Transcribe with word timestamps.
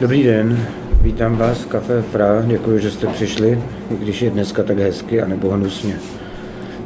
Dobrý 0.00 0.22
den, 0.22 0.66
vítám 1.00 1.36
vás 1.36 1.58
v 1.58 1.66
Café 1.66 2.02
Fra, 2.02 2.42
děkuji, 2.46 2.78
že 2.78 2.90
jste 2.90 3.06
přišli, 3.06 3.62
i 3.90 3.96
když 3.96 4.22
je 4.22 4.30
dneska 4.30 4.62
tak 4.62 4.78
hezky 4.78 5.22
a 5.22 5.26
nebo 5.26 5.50
hnusně. 5.50 5.98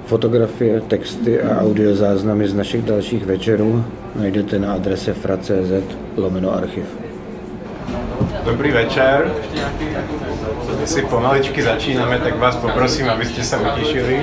Fotografie, 0.07 0.81
texty 0.81 1.41
a 1.43 1.61
audiozáznamy 1.61 2.49
z 2.49 2.55
našich 2.55 2.83
dalších 2.83 3.27
večerů 3.27 3.85
najdete 4.15 4.59
na 4.59 4.73
adrese 4.73 5.15
fra.cz 5.15 5.97
lomeno 6.17 6.55
archiv. 6.55 6.85
Dobrý 8.45 8.73
večer. 8.73 9.33
My 10.81 10.87
si 10.87 11.03
pomaličky 11.03 11.63
začínáme, 11.63 12.19
tak 12.19 12.39
vás 12.39 12.57
poprosím, 12.57 13.11
aby 13.11 13.25
ste 13.25 13.45
sa 13.45 13.57
utišili. 13.57 14.21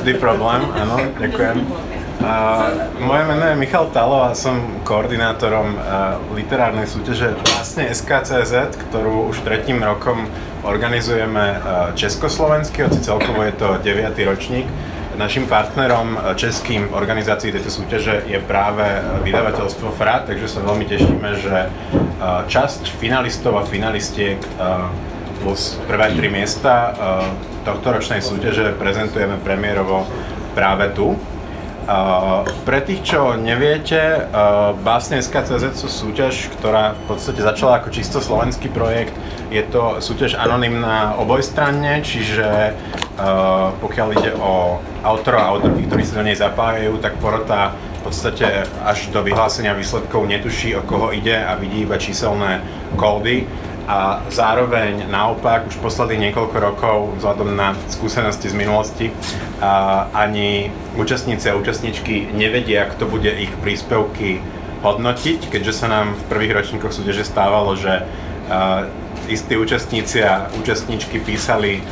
Vždy 0.00 0.12
problém, 0.16 0.64
áno, 0.80 0.96
ďakujem. 1.20 1.85
Uh, 2.16 2.72
moje 3.00 3.24
meno 3.28 3.44
je 3.44 3.60
Michal 3.60 3.92
Talo 3.92 4.24
a 4.24 4.32
som 4.32 4.56
koordinátorom 4.88 5.76
uh, 5.76 6.16
literárnej 6.32 6.88
súťaže 6.88 7.36
vlastne 7.44 7.92
SKCZ, 7.92 8.72
ktorú 8.88 9.28
už 9.28 9.44
tretím 9.44 9.84
rokom 9.84 10.24
organizujeme 10.64 11.60
uh, 11.60 11.92
československy, 11.92 12.88
hoci 12.88 13.04
celkovo 13.04 13.44
je 13.44 13.52
to 13.60 13.68
9. 13.84 14.16
ročník. 14.32 14.64
Našim 15.20 15.44
partnerom 15.44 16.36
českým 16.36 16.88
v 16.88 16.96
organizácii 16.96 17.48
tejto 17.48 17.72
súťaže 17.72 18.28
je 18.28 18.36
práve 18.36 18.84
vydavateľstvo 19.24 19.96
FRA, 19.96 20.28
takže 20.28 20.44
sa 20.44 20.60
veľmi 20.60 20.84
tešíme, 20.84 21.30
že 21.40 21.72
časť 22.52 22.92
finalistov 23.00 23.56
a 23.56 23.64
finalistiek 23.64 24.36
plus 25.40 25.80
prvé 25.88 26.12
tri 26.12 26.28
miesta 26.28 26.92
tohto 27.64 27.96
ročnej 27.96 28.20
súťaže 28.20 28.76
prezentujeme 28.76 29.40
premiérovo 29.40 30.04
práve 30.52 30.92
tu 30.92 31.16
Uh, 31.86 32.42
pre 32.66 32.82
tých, 32.82 33.14
čo 33.14 33.38
neviete, 33.38 34.26
uh, 34.26 34.74
Básne 34.82 35.22
SKCZ 35.22 35.78
sú 35.78 35.86
súťaž, 35.86 36.50
ktorá 36.58 36.98
v 36.98 37.14
podstate 37.14 37.38
začala 37.46 37.78
ako 37.78 37.94
čisto 37.94 38.18
slovenský 38.18 38.74
projekt. 38.74 39.14
Je 39.54 39.62
to 39.62 40.02
súťaž 40.02 40.34
anonymná 40.34 41.14
obojstranne, 41.14 42.02
čiže 42.02 42.74
uh, 42.74 43.70
pokiaľ 43.78 44.08
ide 44.18 44.34
o 44.34 44.82
autorov 45.06 45.38
a 45.38 45.50
autorky, 45.54 45.86
ktorí 45.86 46.02
sa 46.02 46.18
do 46.18 46.26
nej 46.26 46.34
zapájajú, 46.34 46.98
tak 46.98 47.22
porota 47.22 47.78
v 48.02 48.10
podstate 48.10 48.66
až 48.82 49.06
do 49.14 49.22
vyhlásenia 49.22 49.70
výsledkov 49.70 50.26
netuší, 50.26 50.74
o 50.74 50.82
koho 50.82 51.14
ide 51.14 51.38
a 51.38 51.54
vidí 51.54 51.86
iba 51.86 52.02
číselné 52.02 52.66
kódy 52.98 53.46
a 53.86 54.26
zároveň 54.34 55.06
naopak 55.06 55.70
už 55.70 55.78
posledných 55.78 56.30
niekoľko 56.30 56.56
rokov 56.58 56.96
vzhľadom 57.22 57.54
na 57.54 57.78
skúsenosti 57.86 58.50
z 58.50 58.58
minulosti 58.58 59.06
a 59.62 60.10
ani 60.10 60.74
účastníci 60.98 61.46
a 61.50 61.58
účastníčky 61.58 62.34
nevedia, 62.34 62.90
kto 62.90 63.06
bude 63.06 63.30
ich 63.30 63.54
príspevky 63.62 64.42
hodnotiť, 64.82 65.48
keďže 65.48 65.72
sa 65.72 65.86
nám 65.86 66.18
v 66.18 66.22
prvých 66.26 66.52
ročníkoch 66.58 66.92
súťaže 66.92 67.22
stávalo, 67.22 67.78
že 67.78 68.02
istí 69.26 69.58
účastníci 69.58 70.22
a 70.22 70.46
účastníčky 70.54 71.18
písali 71.18 71.82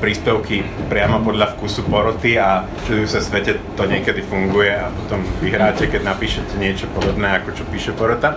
príspevky 0.00 0.64
priamo 0.92 1.24
podľa 1.24 1.56
vkusu 1.56 1.88
poroty 1.88 2.36
a 2.36 2.68
v 2.88 3.08
sa 3.08 3.24
svete 3.24 3.56
to 3.76 3.88
niekedy 3.88 4.20
funguje 4.20 4.68
a 4.68 4.92
potom 4.92 5.24
vyhráte, 5.40 5.88
keď 5.88 6.04
napíšete 6.04 6.60
niečo 6.60 6.86
podobné, 6.92 7.40
ako 7.40 7.56
čo 7.56 7.64
píše 7.72 7.92
porota. 7.96 8.36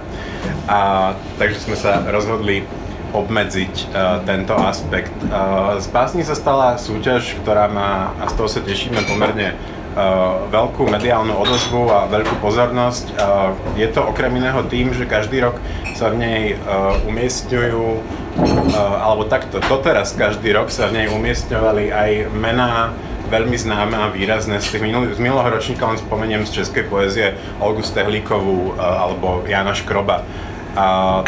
A, 0.71 1.11
takže 1.35 1.59
sme 1.59 1.75
sa 1.75 1.99
rozhodli 2.07 2.63
obmedziť 3.11 3.91
uh, 3.91 4.23
tento 4.23 4.55
aspekt. 4.55 5.11
Uh, 5.27 5.75
z 5.77 5.87
básni 5.91 6.23
sa 6.23 6.35
stala 6.35 6.79
súťaž, 6.79 7.35
ktorá 7.43 7.67
má, 7.67 8.15
a 8.19 8.31
z 8.31 8.33
toho 8.39 8.49
sa 8.49 8.61
tešíme, 8.63 9.03
pomerne 9.07 9.53
uh, 9.53 10.47
veľkú 10.47 10.87
mediálnu 10.87 11.35
odozvu 11.35 11.91
a 11.91 12.07
veľkú 12.07 12.39
pozornosť. 12.39 13.05
Uh, 13.15 13.51
je 13.75 13.87
to 13.91 14.03
okrem 14.03 14.31
iného 14.39 14.63
tým, 14.67 14.95
že 14.95 15.03
každý 15.03 15.43
rok 15.43 15.59
sa 15.95 16.09
v 16.09 16.23
nej 16.23 16.41
uh, 16.55 16.95
umiestňujú, 17.05 17.83
uh, 17.83 19.03
alebo 19.03 19.27
takto, 19.27 19.59
doteraz 19.59 20.15
každý 20.15 20.55
rok 20.55 20.71
sa 20.71 20.87
v 20.87 21.03
nej 21.03 21.07
umiestňovali 21.11 21.91
aj 21.91 22.11
mená 22.31 22.95
veľmi 23.31 23.55
známe 23.55 23.95
a 23.95 24.11
výrazné. 24.11 24.59
Z, 24.59 24.75
tých 24.75 24.83
minulých, 24.83 25.15
z 25.15 25.23
minulého 25.23 25.47
ročníka 25.47 25.87
len 25.87 25.95
spomeniem 25.95 26.43
z 26.43 26.63
českej 26.63 26.83
poezie 26.91 27.39
Olgu 27.63 27.83
Stehlíkovú 27.83 28.75
uh, 28.75 28.79
alebo 28.79 29.43
Jana 29.47 29.75
Škroba. 29.75 30.23
Uh, 30.71 31.27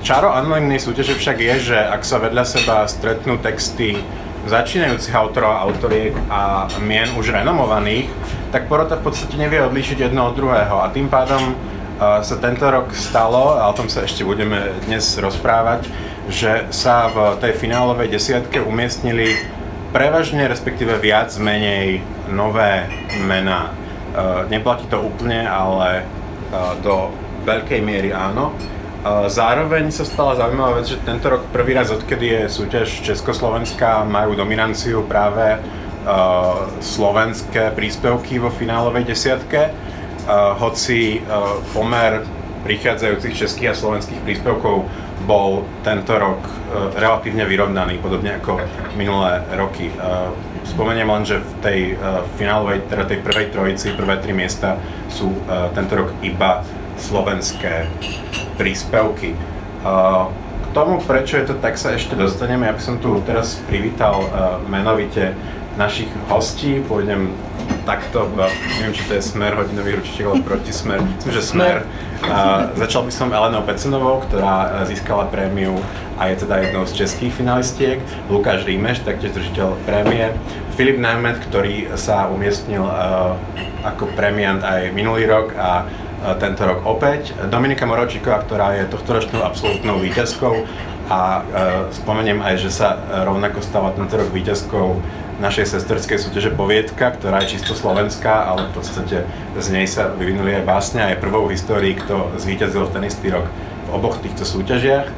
Čaro 0.00 0.32
anonimnej 0.32 0.80
súťaže 0.80 1.12
však 1.12 1.36
je, 1.44 1.54
že 1.72 1.76
ak 1.76 2.08
sa 2.08 2.16
vedľa 2.16 2.44
seba 2.48 2.88
stretnú 2.88 3.36
texty 3.36 4.00
začínajúcich 4.48 5.12
autorov 5.12 5.52
a 5.52 5.62
autoriek 5.68 6.16
a 6.32 6.72
mien 6.80 7.04
už 7.20 7.36
renomovaných, 7.36 8.08
tak 8.48 8.64
porota 8.72 8.96
v 8.96 9.12
podstate 9.12 9.36
nevie 9.36 9.60
odlíšiť 9.60 10.08
jedno 10.08 10.32
od 10.32 10.40
druhého 10.40 10.80
a 10.80 10.88
tým 10.88 11.12
pádom 11.12 11.52
uh, 11.52 12.24
sa 12.24 12.36
tento 12.40 12.64
rok 12.64 12.96
stalo, 12.96 13.60
a 13.60 13.68
o 13.68 13.76
tom 13.76 13.92
sa 13.92 14.08
ešte 14.08 14.24
budeme 14.24 14.72
dnes 14.88 15.04
rozprávať, 15.20 15.84
že 16.32 16.64
sa 16.72 17.12
v 17.12 17.36
tej 17.36 17.60
finálovej 17.60 18.08
desiatke 18.08 18.64
umiestnili 18.64 19.36
prevažne, 19.92 20.48
respektíve 20.48 20.96
viac 20.96 21.28
menej 21.36 22.00
nové 22.32 22.88
mená. 23.28 23.76
Uh, 24.16 24.48
neplatí 24.48 24.88
to 24.88 24.96
úplne, 24.96 25.44
ale 25.44 26.08
uh, 26.56 26.72
do 26.80 27.12
veľkej 27.44 27.84
miery 27.84 28.16
áno. 28.16 28.56
Zároveň 29.32 29.88
sa 29.88 30.04
stala 30.04 30.36
zaujímavá 30.36 30.84
vec, 30.84 30.92
že 30.92 31.00
tento 31.00 31.32
rok 31.32 31.48
prvý 31.56 31.72
raz, 31.72 31.88
odkedy 31.88 32.26
je 32.36 32.42
súťaž 32.52 33.00
Československá, 33.00 34.04
majú 34.04 34.36
dominanciu 34.36 35.08
práve 35.08 35.56
uh, 35.56 36.68
slovenské 36.84 37.72
príspevky 37.72 38.36
vo 38.36 38.52
finálovej 38.52 39.08
desiatke, 39.08 39.72
uh, 39.72 40.52
hoci 40.60 41.24
uh, 41.24 41.64
pomer 41.72 42.28
prichádzajúcich 42.60 43.32
českých 43.32 43.72
a 43.72 43.74
slovenských 43.80 44.20
príspevkov 44.20 44.84
bol 45.24 45.64
tento 45.80 46.20
rok 46.20 46.44
uh, 46.44 46.92
relatívne 46.92 47.48
vyrovnaný, 47.48 48.04
podobne 48.04 48.36
ako 48.36 48.60
minulé 49.00 49.40
roky. 49.56 49.88
Uh, 49.96 50.28
spomeniem 50.68 51.08
len, 51.08 51.24
že 51.24 51.40
v 51.40 51.52
tej 51.64 51.80
uh, 51.96 52.20
finálovej, 52.36 52.84
teda 52.84 53.08
tej 53.08 53.24
prvej 53.24 53.48
trojici, 53.48 53.96
prvé 53.96 54.20
tri 54.20 54.36
miesta 54.36 54.76
sú 55.08 55.32
tento 55.72 56.04
rok 56.04 56.12
iba 56.20 56.62
slovenské 57.00 57.88
príspevky. 58.60 59.32
K 60.60 60.66
tomu, 60.76 61.00
prečo 61.02 61.40
je 61.40 61.50
to 61.50 61.54
tak, 61.58 61.80
sa 61.80 61.96
ešte 61.96 62.14
dostaneme. 62.14 62.68
Ja 62.68 62.76
by 62.76 62.82
som 62.84 62.96
tu 63.00 63.18
teraz 63.24 63.58
privítal 63.66 64.20
menovite 64.68 65.34
našich 65.74 66.12
hostí. 66.28 66.78
Pôjdem 66.84 67.32
takto, 67.88 68.28
neviem, 68.78 68.92
či 68.92 69.02
to 69.08 69.16
je 69.16 69.22
smer 69.24 69.56
hodinový 69.56 69.98
ručiček, 69.98 70.28
ale 70.28 70.44
proti 70.44 70.70
smer. 70.70 71.00
Myslím, 71.00 71.32
že 71.32 71.42
smer. 71.42 71.76
Uh, 72.20 72.68
začal 72.76 73.08
by 73.08 73.12
som 73.16 73.32
Elenou 73.32 73.64
Pecenovou, 73.64 74.20
ktorá 74.28 74.84
získala 74.84 75.24
prémiu 75.32 75.80
a 76.20 76.28
je 76.28 76.44
teda 76.44 76.68
jednou 76.68 76.84
z 76.84 76.92
českých 77.00 77.32
finalistiek. 77.32 77.96
Lukáš 78.28 78.68
Rímeš, 78.68 79.00
taktiež 79.00 79.32
držiteľ 79.32 79.72
prémie. 79.88 80.36
Filip 80.76 81.00
Najmet, 81.00 81.40
ktorý 81.48 81.88
sa 81.96 82.28
umiestnil 82.28 82.84
uh, 82.84 83.40
ako 83.88 84.12
premiant 84.12 84.60
aj 84.60 84.92
minulý 84.92 85.24
rok 85.24 85.56
a 85.56 85.88
tento 86.40 86.62
rok 86.68 86.84
opäť. 86.84 87.32
Dominika 87.48 87.88
Moročíková, 87.88 88.44
ktorá 88.44 88.76
je 88.76 88.84
tohtoročnou 88.92 89.40
absolútnou 89.40 89.98
víťazkou 90.04 90.68
a 91.08 91.20
e, 91.20 91.42
spomeniem 91.96 92.44
aj, 92.44 92.54
že 92.60 92.70
sa 92.70 93.00
rovnako 93.24 93.64
stala 93.64 93.90
tento 93.96 94.14
rok 94.20 94.28
víťazkou 94.28 95.00
našej 95.40 95.72
sesterskej 95.72 96.20
súťaže 96.20 96.52
Poviedka, 96.52 97.16
ktorá 97.16 97.40
je 97.42 97.56
čisto 97.56 97.72
slovenská, 97.72 98.52
ale 98.52 98.68
v 98.68 98.72
podstate 98.76 99.16
z 99.56 99.66
nej 99.72 99.88
sa 99.88 100.12
vyvinuli 100.12 100.60
aj 100.60 100.68
básne 100.68 101.00
a 101.00 101.08
je 101.10 101.16
prvou 101.16 101.48
v 101.48 101.56
histórii, 101.56 101.96
kto 101.96 102.36
zvíťazil 102.36 102.84
v 102.84 102.92
ten 102.92 103.02
istý 103.08 103.32
rok 103.32 103.48
v 103.88 103.90
oboch 103.96 104.20
týchto 104.20 104.44
súťažiach. 104.44 105.08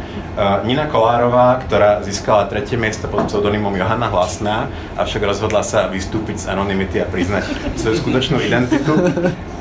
Nina 0.64 0.88
Kolárová, 0.88 1.60
ktorá 1.66 2.00
získala 2.00 2.48
tretie 2.48 2.80
miesto 2.80 3.04
pod 3.04 3.28
pseudonymom 3.28 3.74
Johanna 3.76 4.08
Hlasná, 4.08 4.70
avšak 4.96 5.26
rozhodla 5.26 5.60
sa 5.60 5.90
vystúpiť 5.90 6.46
z 6.46 6.54
anonymity 6.54 7.02
a 7.02 7.06
priznať 7.10 7.44
svoju 7.76 8.00
skutočnú 8.00 8.40
identitu. 8.40 8.96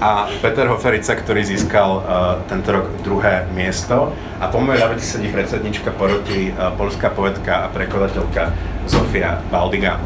A 0.02 0.26
Peter 0.42 0.66
Hoferica, 0.66 1.14
ktorý 1.14 1.46
získal 1.46 1.90
uh, 2.02 2.04
tento 2.50 2.74
rok 2.74 2.90
druhé 3.06 3.46
miesto. 3.54 4.10
A 4.42 4.50
po 4.50 4.58
mojej 4.58 4.82
ľavete 4.82 5.06
sedí 5.06 5.30
predsednička 5.30 5.94
poroty, 5.94 6.50
uh, 6.58 6.74
polská 6.74 7.14
poetka 7.14 7.70
a 7.70 7.72
prekladateľka 7.72 8.50
Zofia 8.90 9.46
Baldiga. 9.54 10.02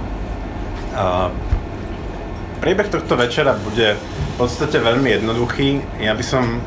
Uh, 0.91 1.31
priebeh 2.59 2.91
tohto 2.91 3.15
večera 3.15 3.55
bude 3.55 3.95
v 3.95 4.33
podstate 4.35 4.83
veľmi 4.83 5.15
jednoduchý. 5.15 5.79
Ja 6.03 6.11
by 6.11 6.25
som 6.27 6.59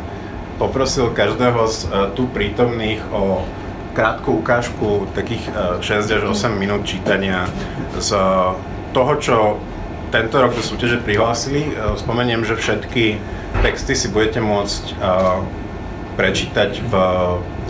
poprosil 0.57 1.13
každého 1.13 1.69
z 1.69 1.79
uh, 1.85 2.09
tu 2.17 2.33
prítomných 2.33 3.05
o 3.13 3.45
krátku 3.93 4.41
ukážku 4.41 5.11
takých 5.13 5.53
uh, 5.53 5.83
e, 5.83 6.01
6 6.01 6.17
až 6.17 6.23
8 6.31 6.55
minút 6.55 6.87
čítania 6.87 7.51
z 7.99 8.15
uh, 8.15 8.55
toho, 8.97 9.13
čo 9.21 9.37
tento 10.09 10.37
rok 10.41 10.57
do 10.57 10.63
súťaže 10.65 11.01
prihlásili. 11.01 11.73
Uh, 11.73 11.95
spomeniem, 11.97 12.45
že 12.45 12.57
všetky 12.57 13.21
texty 13.65 13.95
si 13.97 14.09
budete 14.09 14.43
môcť 14.43 14.85
uh, 14.99 15.43
prečítať 16.19 16.83
v 16.83 16.93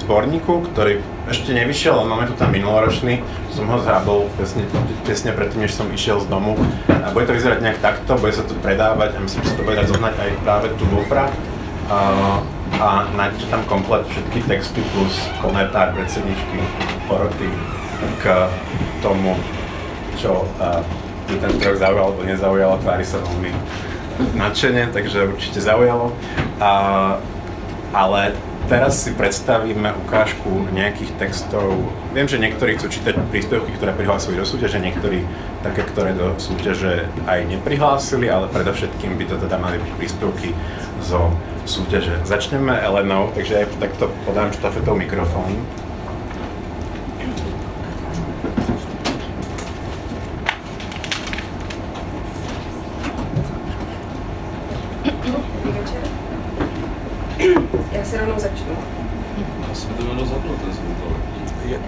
zborníku, 0.01 0.73
ktorý 0.73 1.05
ešte 1.29 1.53
nevyšiel, 1.53 2.01
ale 2.01 2.09
máme 2.09 2.25
tu 2.33 2.35
tam 2.41 2.49
minuloročný, 2.49 3.21
som 3.53 3.69
ho 3.69 3.77
zhrabol 3.77 4.33
tesne, 4.41 4.65
tesne 5.05 5.37
predtým, 5.37 5.69
než 5.69 5.77
som 5.77 5.85
išiel 5.93 6.25
z 6.25 6.33
domu. 6.33 6.57
A 6.89 7.13
bude 7.13 7.29
to 7.29 7.37
vyzerať 7.37 7.61
nejak 7.61 7.85
takto, 7.85 8.17
bude 8.17 8.33
sa 8.33 8.49
to 8.49 8.57
predávať 8.65 9.17
a 9.17 9.19
myslím, 9.21 9.45
že 9.45 9.53
sa 9.53 9.57
to 9.61 9.67
bude 9.69 9.77
dať 9.77 9.89
zohnať 9.93 10.15
aj 10.17 10.31
práve 10.43 10.67
tu 10.81 10.85
vo 10.89 11.05
Uh, 11.89 12.45
a 12.85 13.09
nájdete 13.17 13.49
tam 13.49 13.65
komplet 13.65 14.05
všetky 14.13 14.45
texty 14.45 14.85
plus 14.93 15.25
komentár 15.41 15.97
predsedničky 15.97 16.61
poroty 17.09 17.49
k 18.21 18.25
tomu, 19.01 19.33
čo 20.21 20.45
uh, 20.61 20.85
ten 21.37 21.53
trh 21.61 21.77
zaujalo 21.77 22.17
alebo 22.17 22.25
nezaujalo, 22.25 22.81
tvári 22.81 23.05
sa 23.05 23.21
veľmi 23.21 23.53
nadšene, 24.35 24.89
takže 24.89 25.29
určite 25.29 25.61
zaujalo. 25.61 26.17
Uh, 26.57 27.21
ale 27.93 28.33
teraz 28.69 29.05
si 29.05 29.13
predstavíme 29.13 29.93
ukážku 30.09 30.69
nejakých 30.73 31.13
textov. 31.21 31.73
Viem, 32.17 32.29
že 32.29 32.41
niektorí 32.41 32.77
chcú 32.81 32.89
čítať 32.89 33.17
príspevky, 33.29 33.77
ktoré 33.77 33.93
prihlásili 33.93 34.41
do 34.41 34.45
súťaže, 34.45 34.81
niektorí 34.81 35.25
také, 35.65 35.85
ktoré 35.85 36.13
do 36.17 36.37
súťaže 36.41 37.09
aj 37.29 37.49
neprihlásili, 37.49 38.29
ale 38.29 38.49
predovšetkým 38.49 39.17
by 39.17 39.25
to 39.29 39.37
teda 39.41 39.57
mali 39.61 39.81
byť 39.81 39.93
príspevky 39.97 40.53
zo 41.05 41.33
súťaže. 41.69 42.25
Začneme 42.25 42.73
Elenou, 42.81 43.33
takže 43.37 43.65
aj 43.65 43.77
takto 43.81 44.09
podám 44.25 44.53
štafetou 44.53 44.97
mikrofón. 44.97 45.53
Já 57.93 58.05
si 58.05 58.19
rovnou 58.19 58.39
začnu. 58.39 58.77
Já 59.69 59.75
jsem 59.75 59.91
to 59.95 60.03
jméno 60.03 60.27
zapnul, 60.27 60.57
ten 60.57 60.73
zvuk, 60.73 60.97
ale 61.07 61.15
Je, 61.69 61.79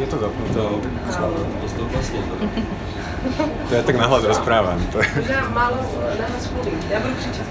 je 0.00 0.06
to 0.06 0.18
zapnuté. 0.18 0.54
to 0.54 0.80
dostal 1.62 1.86
klaslo. 1.92 2.18
To 3.68 3.74
ja 3.74 3.82
tak 3.82 3.96
nahlas 4.00 4.24
rozprávam. 4.24 4.80
To. 4.92 4.98
Možná 5.16 5.48
málo 5.52 5.76
nahlas 6.16 6.50
mluvím. 6.52 6.80
Já 6.90 7.00
budu 7.00 7.14
křičet. 7.14 7.46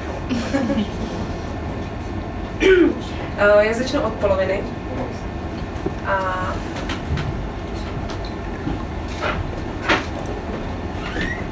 Eh, 3.38 3.65
Já 3.65 3.74
začnu 3.74 4.01
od 4.01 4.13
poloviny. 4.13 4.63
A 6.07 6.15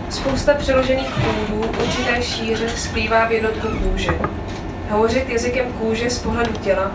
Spousta 0.10 0.54
přeložených 0.54 1.10
půdů 1.10 1.62
určité 1.84 2.22
šíře 2.22 2.70
splývá 2.70 3.26
v 3.28 3.32
jednotku 3.32 3.68
kůže. 3.68 4.12
Hovořit 4.90 5.30
jazykem 5.30 5.66
kůže 5.74 6.10
z 6.10 6.20
pohledu 6.20 6.52
těla 6.54 6.92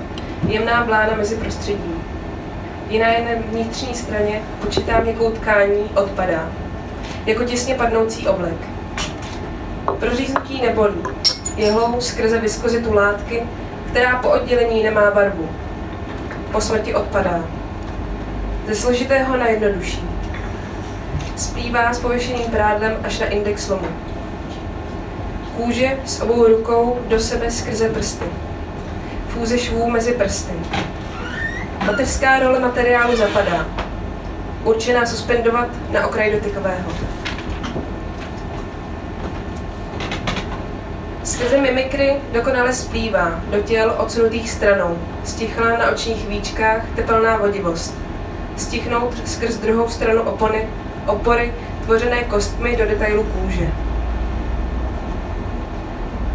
je 0.46 0.54
jemná 0.54 0.84
blána 0.84 1.16
mezi 1.16 1.36
prostředím. 1.36 2.07
Je 2.88 2.98
na 2.98 3.30
vnitřní 3.50 3.94
straně, 3.94 4.42
počítá 4.60 5.00
měkkou 5.00 5.30
tkání, 5.30 5.90
odpadá. 5.94 6.48
Jako 7.26 7.44
těsně 7.44 7.74
padnoucí 7.74 8.28
oblek. 8.28 8.56
Proříznutí 9.98 10.62
nebolí. 10.62 11.02
Jehlou 11.56 12.00
skrze 12.00 12.40
viskozitu 12.40 12.94
látky, 12.94 13.42
která 13.90 14.18
po 14.18 14.30
oddělení 14.30 14.82
nemá 14.82 15.10
barvu. 15.10 15.48
Po 16.52 16.60
smrti 16.60 16.94
odpadá. 16.94 17.44
Ze 18.66 18.74
složitého 18.74 19.36
na 19.36 19.46
jednodušší. 19.48 20.08
Splývá 21.36 21.92
s 21.92 22.00
pověšeným 22.00 22.50
prádlem 22.50 22.96
až 23.04 23.18
na 23.18 23.26
index 23.26 23.68
lomu. 23.68 23.88
Kůže 25.56 25.98
s 26.04 26.20
obou 26.20 26.44
rukou 26.44 26.98
do 27.08 27.20
sebe 27.20 27.50
skrze 27.50 27.88
prsty. 27.88 28.24
Fůze 29.28 29.58
švů 29.58 29.90
mezi 29.90 30.12
prsty. 30.12 30.52
Mateřská 31.88 32.38
role 32.38 32.58
materiálu 32.58 33.16
zapadá. 33.16 33.66
Určená 34.64 35.06
suspendovat 35.06 35.68
na 35.90 36.06
okraj 36.06 36.32
dotykového. 36.32 36.90
Skrze 41.24 41.58
mimikry 41.58 42.16
dokonale 42.32 42.72
splývá 42.72 43.40
do 43.50 43.62
těl 43.62 43.94
odsunutých 43.98 44.50
stranou. 44.50 44.98
Stichlá 45.24 45.78
na 45.78 45.90
očních 45.90 46.28
víčkách 46.28 46.82
tepelná 46.96 47.36
vodivost. 47.36 47.94
Stichnout 48.56 49.28
skrz 49.28 49.56
druhou 49.56 49.88
stranu 49.88 50.22
opony, 50.22 50.68
opory 51.06 51.54
tvořené 51.84 52.24
kostmi 52.24 52.76
do 52.76 52.86
detailu 52.86 53.24
kůže. 53.24 53.68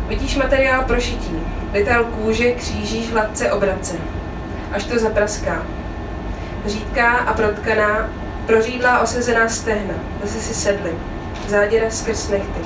Vidíš 0.07 0.35
materiál 0.35 0.83
pro 0.83 0.99
šití. 0.99 1.39
Detail 1.71 2.03
kůže 2.03 2.51
křížíš 2.51 3.11
hladce 3.11 3.51
obrace. 3.51 3.95
Až 4.73 4.83
to 4.83 4.99
zapraská. 4.99 5.63
Řídká 6.65 7.11
a 7.11 7.33
protkaná, 7.33 8.09
prořídlá 8.45 8.99
osezená 8.99 9.49
stehna. 9.49 9.93
Zase 10.23 10.39
si 10.39 10.53
sedly. 10.53 10.91
Záděra 11.47 11.89
skrz 11.89 12.29
nechty. 12.29 12.59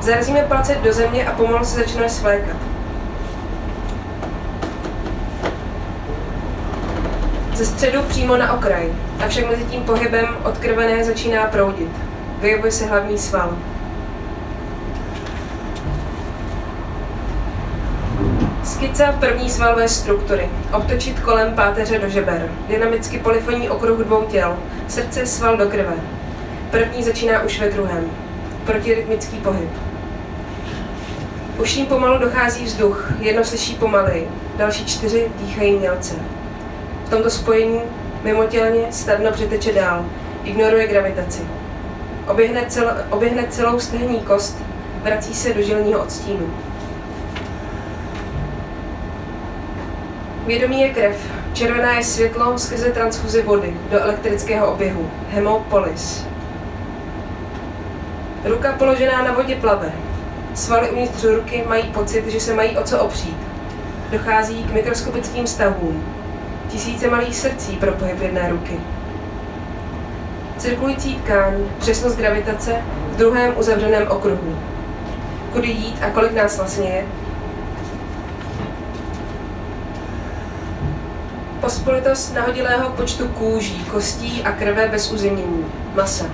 Zarazíme 0.00 0.42
palce 0.42 0.74
do 0.74 0.92
země 0.92 1.26
a 1.26 1.32
pomalu 1.32 1.64
se 1.64 1.76
začneme 1.76 2.08
svlékat. 2.08 2.56
Ze 7.54 7.66
středu 7.66 8.02
přímo 8.02 8.36
na 8.36 8.52
okraj, 8.52 8.92
avšak 9.24 9.50
mezi 9.50 9.64
tím 9.64 9.82
pohybem 9.82 10.36
odkrvené 10.44 11.04
začíná 11.04 11.44
proudit. 11.46 11.90
Vyjevuje 12.40 12.72
se 12.72 12.86
hlavní 12.86 13.18
sval. 13.18 13.56
Skica 18.64 19.12
první 19.12 19.50
svalové 19.50 19.88
struktury. 19.88 20.50
Obtočit 20.72 21.20
kolem 21.20 21.54
páteře 21.54 21.98
do 21.98 22.08
žeber. 22.08 22.50
Dynamicky 22.68 23.18
polifonní 23.18 23.70
okruh 23.70 24.00
dvou 24.00 24.22
těl. 24.22 24.56
Srdce, 24.88 25.26
sval 25.26 25.56
do 25.56 25.68
krve. 25.68 25.94
První 26.70 27.02
začíná 27.02 27.42
už 27.42 27.60
ve 27.60 27.70
druhém. 27.70 28.10
Protirytmický 28.64 29.36
pohyb. 29.36 29.70
Uším 31.60 31.86
pomalu 31.86 32.18
dochází 32.18 32.64
vzduch, 32.64 33.12
jedno 33.18 33.44
slyší 33.44 33.74
pomaleji, 33.74 34.28
další 34.56 34.86
čtyři 34.86 35.28
dýchají 35.40 35.72
mělce. 35.72 36.14
V 37.06 37.10
tomto 37.10 37.30
spojení 37.30 37.80
mimotělně 38.22 38.86
snadno 38.90 39.32
přeteče 39.32 39.72
dál, 39.72 40.04
ignoruje 40.44 40.86
gravitaci. 40.86 41.42
Oběhne, 42.28 42.64
cel, 42.68 42.96
oběhne 43.10 43.46
celou 43.50 43.78
stehní 43.78 44.20
kost, 44.20 44.58
vrací 45.02 45.34
se 45.34 45.54
do 45.54 45.62
žilního 45.62 46.00
odstínu. 46.00 46.50
Vědomí 50.50 50.80
je 50.80 50.88
krev, 50.88 51.16
červená 51.52 51.92
je 51.92 52.04
světlo 52.04 52.58
skrze 52.58 52.90
transfuzi 52.90 53.42
vody 53.42 53.76
do 53.90 54.00
elektrického 54.00 54.72
oběhu, 54.72 55.10
hemopolis. 55.28 56.26
Ruka 58.44 58.72
položená 58.72 59.22
na 59.22 59.32
vodě 59.32 59.56
plave. 59.56 59.92
Svaly 60.54 60.90
uvnitř 60.90 61.24
ruky 61.24 61.64
mají 61.68 61.82
pocit, 61.82 62.26
že 62.26 62.40
se 62.40 62.54
mají 62.54 62.78
o 62.78 62.82
co 62.82 62.98
opřít. 62.98 63.36
Dochází 64.10 64.64
k 64.64 64.72
mikroskopickým 64.72 65.46
stavům. 65.46 66.04
Tisíce 66.68 67.10
malých 67.10 67.36
srdcí 67.36 67.76
pro 67.76 67.92
pohyb 67.92 68.22
jedné 68.22 68.50
ruky. 68.50 68.80
Cirkulující 70.58 71.14
tkáň, 71.14 71.54
přesnost 71.78 72.16
gravitace 72.16 72.76
v 73.12 73.16
druhém 73.16 73.52
uzavřeném 73.58 74.08
okruhu. 74.08 74.58
Kudy 75.52 75.68
jít 75.68 76.02
a 76.02 76.10
kolik 76.10 76.32
nás 76.32 76.56
vlastně 76.56 76.88
je? 76.88 77.06
Pospolitost 81.70 82.34
nahodilého 82.34 82.90
počtu 82.90 83.28
kůží, 83.28 83.84
kostí 83.84 84.42
a 84.42 84.52
krve 84.52 84.88
bez 84.88 85.12
uzemnění, 85.12 85.66
masa. 85.94 86.24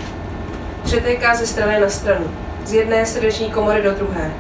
Přetéká 0.85 1.35
ze 1.35 1.47
strany 1.47 1.81
na 1.81 1.89
stranu, 1.89 2.27
z 2.65 2.73
jedné 2.73 3.07
srdeční 3.07 3.51
komory 3.51 3.83
do 3.83 3.95
druhé. 3.95 4.31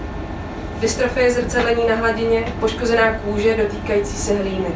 Dystrofie 0.80 1.32
zrcadlení 1.32 1.82
na 1.88 1.94
hladině, 1.94 2.52
poškozená 2.60 3.12
kůže 3.12 3.56
dotýkající 3.56 4.16
se 4.16 4.34
hlíny. 4.34 4.68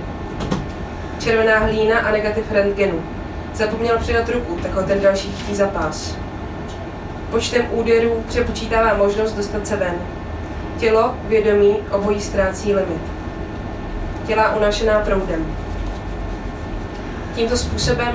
Červená 1.18 1.58
hlína 1.58 1.98
a 1.98 2.12
negativ 2.12 2.52
rentgenu. 2.52 3.02
Zapomněl 3.54 3.98
přidat 3.98 4.28
ruku, 4.28 4.58
tak 4.62 4.74
ho 4.74 4.82
ten 4.82 5.00
další 5.00 5.32
chytí 5.32 5.54
za 5.54 5.66
pás. 5.66 6.16
Počtem 7.30 7.66
úderů 7.70 8.24
přepočítává 8.28 8.94
možnost 8.94 9.32
dostat 9.32 9.66
se 9.66 9.76
ven. 9.76 9.94
Tělo, 10.78 11.14
vědomí, 11.24 11.76
obojí 11.90 12.20
ztrácí 12.20 12.74
limit. 12.74 13.02
Těla 14.26 14.56
unášená 14.56 15.00
proudem. 15.00 15.69
Tímto 17.40 17.56
způsobem 17.56 18.14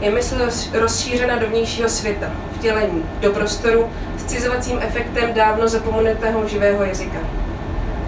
je 0.00 0.10
mysl 0.10 0.34
roz- 0.38 0.80
rozšířena 0.80 1.36
do 1.38 1.46
vnějšího 1.46 1.88
světa, 1.88 2.26
vtělení, 2.58 3.02
do 3.20 3.30
prostoru 3.30 3.88
s 4.18 4.24
cizovacím 4.24 4.78
efektem 4.82 5.34
dávno 5.34 5.68
zapomenutého 5.68 6.48
živého 6.48 6.84
jazyka. 6.84 7.18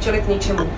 Čili 0.01 0.21
k 0.21 0.29
ničemu. 0.29 0.71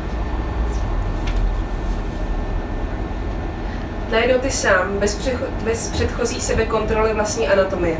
Najednou 4.10 4.38
ty 4.38 4.50
sám, 4.50 4.98
bez, 4.98 5.18
přecho- 5.18 5.64
bez 5.64 5.88
předchozí 5.88 6.40
sebekontroly 6.40 7.14
vlastní 7.14 7.48
anatomie. 7.48 7.96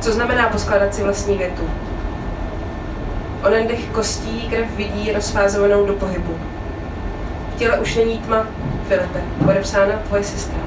Co 0.00 0.12
znamená 0.12 0.48
poskládat 0.48 0.94
si 0.94 1.02
vlastní 1.02 1.38
větu? 1.38 1.70
Onen 3.46 3.66
dech 3.66 3.84
kostí 3.92 4.48
krev 4.50 4.76
vidí 4.76 5.12
rozfázovanou 5.12 5.86
do 5.86 5.92
pohybu 5.92 6.38
těle 7.60 7.78
už 7.78 7.96
není 7.96 8.18
tma, 8.18 8.46
Filipe. 8.88 9.20
Podepsána 9.44 9.92
tvoje 10.06 10.24
sestra. 10.24 10.58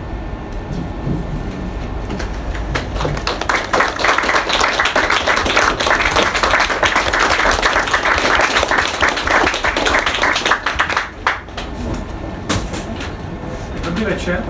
Dobrý 13.86 14.06
večer. 14.06 14.44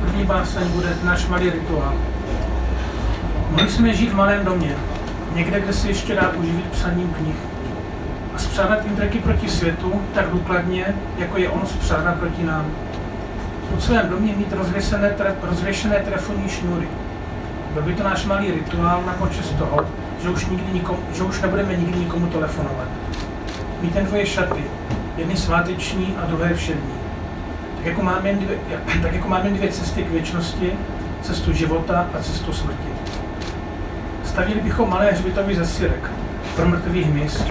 První 0.00 0.24
báseň 0.24 0.68
bude 0.68 0.96
náš 1.04 1.26
malý 1.26 1.50
rituál. 1.50 1.94
Mohli 3.50 3.70
jsme 3.70 3.94
žít 3.94 4.10
v 4.10 4.14
malém 4.14 4.44
domě, 4.44 4.76
někde, 5.34 5.60
kde 5.60 5.72
se 5.72 5.88
ještě 5.88 6.14
dá 6.14 6.28
uživit 6.28 6.66
psaním 6.66 7.14
knih. 7.14 7.51
Spřádat 8.52 8.86
intreky 8.86 9.18
proti 9.18 9.48
světu 9.48 10.02
tak 10.14 10.30
důkladně, 10.30 10.94
jako 11.18 11.38
je 11.38 11.48
on 11.48 11.66
spřádá 11.66 12.12
proti 12.12 12.44
nám. 12.44 12.66
Po 13.70 13.76
celém 13.76 14.08
domě 14.08 14.32
mít 14.36 14.52
rozvěšené, 14.52 15.10
tre, 15.10 15.34
rozvěšené 15.42 15.96
telefonní 15.96 16.48
šňůry. 16.48 16.88
Byl 17.74 17.82
by 17.82 17.94
to 17.94 18.02
náš 18.02 18.24
malý 18.24 18.50
rituál 18.50 19.02
na 19.06 19.12
počest 19.12 19.50
toho, 19.58 19.86
že 20.22 20.28
už, 20.28 20.46
nikdy 20.46 20.72
nikomu, 20.72 20.98
že 21.14 21.22
už 21.22 21.40
nebudeme 21.40 21.76
nikdy 21.76 21.98
nikomu 21.98 22.26
telefonovat. 22.26 22.88
Mít 23.82 23.96
jen 23.96 24.06
dvoje 24.06 24.26
šaty, 24.26 24.64
jedny 25.16 25.36
sváteční 25.36 26.16
a 26.22 26.26
druhé 26.26 26.54
všední. 26.54 26.94
Tak 27.76 27.86
jako, 27.86 28.02
máme 28.02 28.28
jen 28.28 28.38
dvě, 28.38 28.58
tak 29.02 29.12
jako 29.12 29.28
máme 29.28 29.50
dvě 29.50 29.72
cesty 29.72 30.02
k 30.02 30.10
věčnosti, 30.10 30.72
cestu 31.22 31.52
života 31.52 32.08
a 32.18 32.22
cestu 32.22 32.52
smrti. 32.52 32.88
Stavili 34.24 34.60
bychom 34.60 34.90
malé 34.90 35.10
hřbitovy 35.10 35.54
ze 35.54 35.66
syrek, 35.66 36.10
pro 36.56 36.68
mrtvý 36.68 37.02
hmyz, 37.04 37.44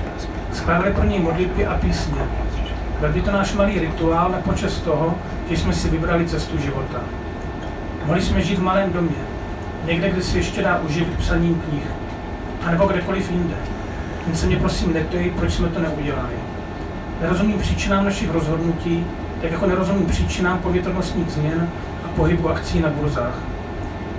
skládali 0.62 0.94
pro 0.94 1.04
něj 1.04 1.20
modlitby 1.20 1.66
a 1.66 1.78
písně. 1.78 2.22
Byl 3.00 3.12
by 3.12 3.22
to 3.22 3.32
náš 3.32 3.54
malý 3.54 3.80
rituál 3.80 4.30
na 4.32 4.38
počest 4.38 4.80
toho, 4.80 5.16
že 5.50 5.58
jsme 5.58 5.74
si 5.74 5.90
vybrali 5.90 6.26
cestu 6.26 6.58
života. 6.58 7.00
Mohli 8.06 8.22
jsme 8.22 8.42
žít 8.42 8.60
v 8.60 8.64
malém 8.64 8.94
domě, 8.94 9.18
někde, 9.86 10.10
kde 10.10 10.22
si 10.22 10.38
ještě 10.38 10.62
dá 10.62 10.80
uživit 10.80 11.18
psaním 11.18 11.62
knih, 11.70 11.84
anebo 12.66 12.86
kdekoliv 12.86 13.32
jinde. 13.32 13.56
Jen 14.28 14.36
se 14.36 14.46
mě 14.46 14.58
prosím 14.58 14.94
neptej, 14.94 15.32
proč 15.32 15.54
jsme 15.54 15.68
to 15.68 15.80
neudělali. 15.80 16.34
Nerozumím 17.22 17.60
příčinám 17.60 18.06
našich 18.06 18.32
rozhodnutí, 18.32 19.06
tak 19.42 19.52
jako 19.52 19.68
nerozumím 19.68 20.06
příčinám 20.06 20.58
povětrnostních 20.58 21.32
změn 21.32 21.70
a 22.06 22.08
pohybu 22.08 22.50
akcí 22.50 22.80
na 22.80 22.90
burzách. 22.90 23.40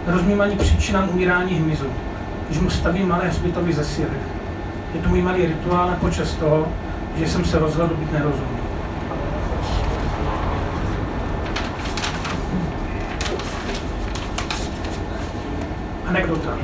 Nerozumím 0.07 0.41
ani 0.41 0.57
příčinám 0.57 1.09
umírání 1.09 1.55
hmyzu, 1.55 1.87
když 2.49 2.61
mu 2.61 2.71
stavím 2.71 3.09
malé 3.09 3.29
hřbitovy 3.29 3.73
ze 3.73 3.85
syrek. 3.85 4.42
Je 4.95 5.01
to 5.01 5.09
můj 5.09 5.23
malý 5.23 5.47
rituál 5.47 5.89
na 5.91 5.97
počest 5.97 6.35
toho, 6.35 6.69
že 7.17 7.29
jsem 7.29 7.45
se 7.45 7.59
rozhodl 7.59 7.95
být 7.95 8.13
nerozumný. 8.13 8.63
Anekdota. 16.07 16.59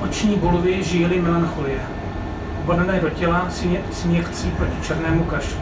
Oční 0.00 0.36
bulvy 0.36 0.82
žíly 0.82 1.20
melancholie. 1.20 1.80
Bodané 2.64 3.00
do 3.00 3.10
těla 3.10 3.48
směchcí 3.90 4.50
proti 4.50 4.82
černému 4.82 5.24
kašli. 5.24 5.60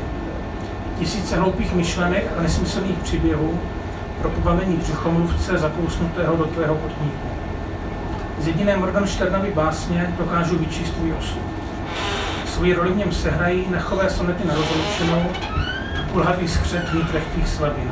Tisíce 0.99 1.37
hloupých 1.37 1.75
myšlenek 1.75 2.33
a 2.39 2.43
nesmyslných 2.43 2.99
příběhů 2.99 3.59
pro 4.21 4.31
pobavení 4.31 4.77
břichomluvce 4.77 5.59
zakousnutého 5.59 6.37
do 6.37 6.45
tvého 6.45 6.75
kotníku. 6.75 7.36
Z 8.39 8.47
jediné 8.47 8.77
Morgensternovy 8.77 9.53
básně 9.55 10.15
dokážu 10.19 10.59
vyčíst 10.59 10.95
tvůj 10.95 11.13
osud. 11.13 11.43
Svoji 12.47 12.75
roli 12.75 12.91
v 12.91 12.97
něm 12.97 13.13
sehrají 13.13 13.67
nechové 13.71 14.11
sonety 14.11 14.49
na 14.49 14.55
rozloučenou 14.55 15.31
a 16.01 16.13
kulhavý 16.13 16.49
skřet 16.49 16.93
mít 16.93 17.15
lehkých 17.15 17.49
slabin. 17.49 17.91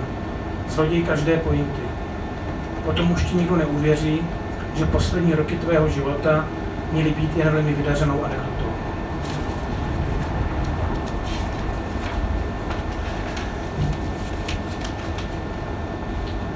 Zloděj 0.68 1.02
každé 1.02 1.36
pointy. 1.36 1.82
Potom 2.84 3.12
už 3.12 3.24
ti 3.24 3.36
nikdo 3.36 3.56
neuvěří, 3.56 4.20
že 4.74 4.86
poslední 4.86 5.34
roky 5.34 5.56
tvého 5.56 5.88
života 5.88 6.44
měly 6.92 7.10
být 7.10 7.36
jen 7.36 7.50
velmi 7.50 7.74
vydařenou 7.74 8.24
anekdotou. 8.24 8.72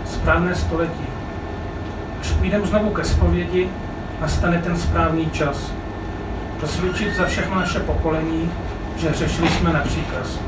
Správné 0.05 0.55
století. 0.55 1.08
Půjdeme 2.49 2.67
znovu 2.67 2.91
ke 2.91 3.05
zpovědi, 3.05 3.69
nastane 4.21 4.59
ten 4.59 4.77
správný 4.77 5.31
čas. 5.31 5.73
Prosvědčit 6.59 7.17
za 7.17 7.27
všechno 7.27 7.55
naše 7.55 7.81
pokolení, 7.81 8.51
že 8.97 9.11
hřešili 9.11 9.49
jsme 9.49 9.73
na 9.73 9.81
příkaz. 9.81 10.41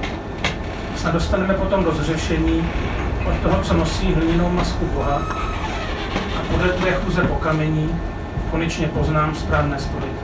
Snad 0.97 1.14
dostaneme 1.14 1.54
potom 1.54 1.85
do 1.85 1.92
zřešení 1.92 2.69
od 3.28 3.37
toho, 3.42 3.62
co 3.62 3.75
nosí 3.75 4.12
hliněnou 4.12 4.50
masku 4.50 4.87
Boha 4.87 5.23
a 6.38 6.42
podle 6.50 6.73
tvé 6.73 6.92
chůze 6.92 7.23
po 7.23 7.35
kamení 7.35 8.00
konečně 8.50 8.87
poznám 8.87 9.35
správné 9.35 9.78
století. 9.78 10.14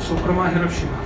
Soukromá 0.00 0.44
Hiroshima. 0.44 1.00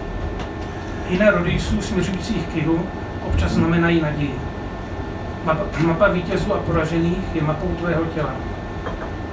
Jiné 1.08 1.30
rody 1.30 1.60
jsou 1.60 1.82
směřujících 1.82 2.46
k 2.46 2.56
jihu 2.56 2.86
občas 3.26 3.52
znamenají 3.52 4.00
naději. 4.00 4.34
Mapa, 5.86 6.08
vítězů 6.08 6.54
a 6.54 6.58
poražených 6.58 7.34
je 7.34 7.42
mapou 7.42 7.68
tvého 7.68 8.04
těla. 8.04 8.30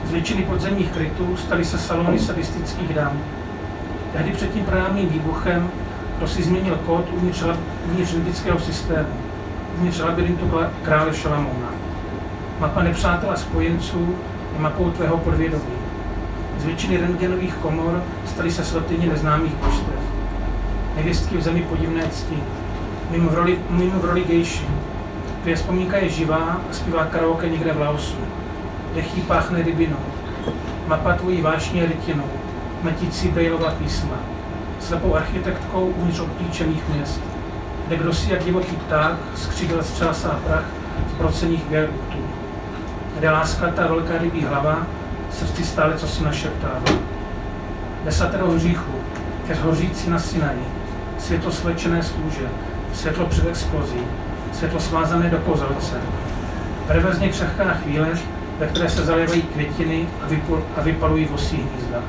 Z 0.06 0.12
většiny 0.12 0.44
podzemních 0.44 0.92
krytů 0.92 1.38
staly 1.38 1.66
se 1.66 1.78
salony 1.78 2.20
sadistických 2.20 2.94
dám. 2.94 3.20
Tehdy 4.14 4.32
před 4.32 4.54
tím 4.54 4.66
právním 4.66 5.10
výbuchem 5.10 5.72
kdo 6.22 6.28
si 6.28 6.44
změnil 6.44 6.80
kód 6.86 7.06
uvnitř, 7.14 7.44
uvnitř 7.86 8.14
libického 8.14 8.60
systému, 8.60 9.10
uvnitř 9.78 10.00
labirintu 10.00 10.52
krále 10.84 11.14
Šalamouna. 11.14 11.68
Mapa 12.60 12.84
nepřátela 12.84 13.36
spojenců 13.36 14.16
je 14.54 14.60
mapou 14.60 14.92
tvého 14.92 15.18
podvědomí. 15.18 15.74
Z 16.60 16.66
většiny 16.66 16.98
rentgenových 16.98 17.54
komor 17.54 18.04
staly 18.26 18.52
se 18.52 18.64
svatyně 18.64 19.08
neznámých 19.08 19.54
božstev. 19.54 20.00
Nevěstky 20.96 21.38
v 21.38 21.42
zemi 21.42 21.62
podivné 21.62 22.08
cti, 22.08 22.38
mimo 23.12 23.30
v 23.30 23.34
roli, 23.34 23.60
mimo 23.70 24.00
v 24.00 24.06
roli 24.06 24.24
gejši, 24.24 24.66
Tvoje 25.42 25.56
vzpomínka 25.56 25.98
je 25.98 26.10
živá 26.10 26.62
a 26.70 26.74
zpívá 26.74 27.06
karaoke 27.06 27.50
někde 27.50 27.74
v 27.74 27.82
Laosu. 27.82 28.18
Dechý 28.96 29.22
páchne 29.22 29.64
rybinou. 29.64 30.00
Mapa 30.88 31.14
tvojí 31.14 31.42
vášně 31.42 31.86
rytinou, 31.86 32.30
metící 32.84 33.28
Braillova 33.28 33.72
písma. 33.72 34.16
Slepou 34.80 35.16
architektkou 35.16 35.94
uvnitř 35.98 36.20
obklíčených 36.20 36.90
měst. 36.90 37.22
Kde 37.88 37.96
kdo 37.96 38.14
si 38.14 38.32
jak 38.32 38.44
divoký 38.44 38.76
pták 38.76 39.16
skřídel 39.36 39.84
střásá 39.84 40.40
prach 40.48 40.66
z 41.16 41.18
procených 41.18 41.70
viaduktů. 41.70 42.18
Kde 43.18 43.32
láska 43.32 43.68
ta 43.68 43.88
velká 43.88 44.18
rybí 44.18 44.46
hlava 44.46 44.88
srdci 45.32 45.64
stále 45.64 45.98
co 45.98 46.08
si 46.08 46.24
našeptává. 46.24 46.92
Desatero 48.04 48.52
hříchu, 48.52 48.92
ke 49.48 49.56
hořící 49.56 50.10
na 50.10 50.20
Sinaji, 50.20 50.66
světlo 51.18 51.52
slečené 51.52 52.04
z 52.04 52.12
kůže, 52.12 52.48
světlo 52.94 53.26
před 53.26 53.48
explozí, 53.48 54.00
světlo 54.54 54.80
svázané 54.80 55.30
do 55.30 55.38
kozelce. 55.38 55.96
Reverzně 56.88 57.30
křehká 57.30 57.74
chvíle, 57.74 58.08
ve 58.60 58.68
které 58.68 58.90
se 58.90 59.06
zalévají 59.06 59.42
květiny 59.42 60.08
a, 60.24 60.28
vypul, 60.28 60.64
a 60.78 60.82
vypalují 60.82 61.26
vosí 61.26 61.56
hnízda. 61.58 62.00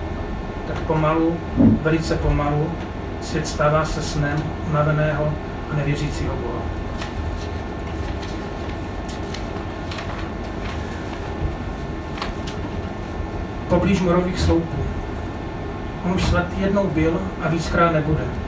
Tak 0.66 0.78
pomalu, 0.78 1.36
velice 1.82 2.16
pomalu, 2.16 2.70
svět 3.20 3.46
stává 3.46 3.84
se 3.84 4.02
snem 4.02 4.42
unaveného 4.70 5.32
a 5.72 5.76
nevěřícího 5.76 6.34
Boha. 6.36 6.62
Poblíž 13.68 14.00
morových 14.00 14.40
sloupů. 14.40 14.82
On 16.04 16.12
už 16.12 16.24
svatý 16.24 16.60
jednou 16.60 16.86
byl 16.86 17.20
a 17.42 17.48
víckrát 17.48 17.92
nebude 17.92 18.41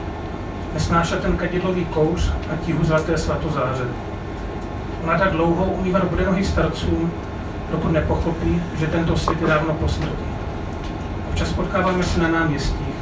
nesnášet 0.74 1.22
ten 1.22 1.36
kadidlový 1.36 1.84
kouř 1.84 2.32
a 2.52 2.56
tíhu 2.66 2.84
zlaté 2.84 3.18
svatozáře. 3.18 3.84
Ona 5.04 5.16
dlouho 5.16 5.64
umývat 5.64 6.04
bude 6.04 6.26
nohy 6.26 6.44
starcům, 6.44 7.12
dokud 7.70 7.92
nepochopí, 7.92 8.62
že 8.78 8.86
tento 8.86 9.16
svět 9.16 9.40
je 9.40 9.46
dávno 9.46 9.74
po 9.74 9.88
smrti. 9.88 10.24
Občas 11.28 11.52
potkáváme 11.52 12.02
se 12.02 12.20
na 12.20 12.28
náměstích, 12.28 12.94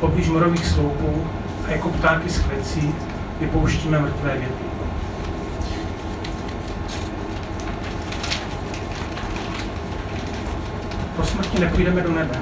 poblíž 0.00 0.28
morových 0.28 0.66
sloupů 0.66 1.26
a 1.68 1.70
jako 1.70 1.88
ptáky 1.88 2.30
z 2.30 2.38
klecí 2.38 2.94
vypouštíme 3.40 3.98
mrtvé 3.98 4.32
věty. 4.38 4.64
Po 11.16 11.24
smrti 11.24 11.60
nepůjdeme 11.60 12.00
do 12.00 12.12
nebe. 12.12 12.40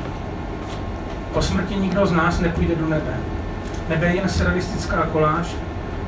Po 1.32 1.42
smrti 1.42 1.76
nikdo 1.76 2.06
z 2.06 2.12
nás 2.12 2.40
nepůjde 2.40 2.74
do 2.74 2.88
nebe 2.88 3.18
Nebe 3.88 4.06
je 4.06 4.14
jen 4.14 4.28
surrealistická 4.28 5.02
koláž, 5.12 5.46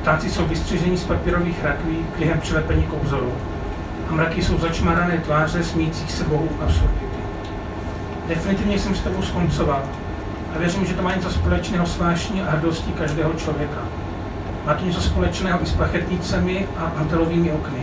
ptáci 0.02 0.30
jsou 0.30 0.46
vystřiženi 0.46 0.96
z 0.96 1.04
papírových 1.04 1.64
rakví, 1.64 2.06
klihem 2.16 2.40
přilepení 2.40 2.82
k 2.82 2.92
obzoru. 2.92 3.32
A 4.08 4.12
mraky 4.12 4.42
jsou 4.42 4.58
začmarané 4.58 5.18
tváře 5.18 5.64
smících 5.64 6.12
se 6.12 6.24
bohů 6.24 6.48
absurdity. 6.62 7.06
Definitivně 8.28 8.78
jsem 8.78 8.94
s 8.94 9.00
tebou 9.00 9.22
skoncoval 9.22 9.82
a 10.54 10.58
věřím, 10.58 10.86
že 10.86 10.94
to 10.94 11.02
má 11.02 11.14
něco 11.14 11.30
společného 11.30 11.86
s 11.86 11.98
vášní 11.98 12.42
a 12.42 12.50
hrdostí 12.50 12.92
každého 12.92 13.32
člověka. 13.32 13.80
Má 14.66 14.74
to 14.74 14.84
něco 14.84 15.00
společného 15.00 15.62
i 15.62 15.66
s 15.66 15.72
plachetnicemi 15.72 16.68
a 16.76 16.92
antelovými 16.96 17.52
okny. 17.52 17.82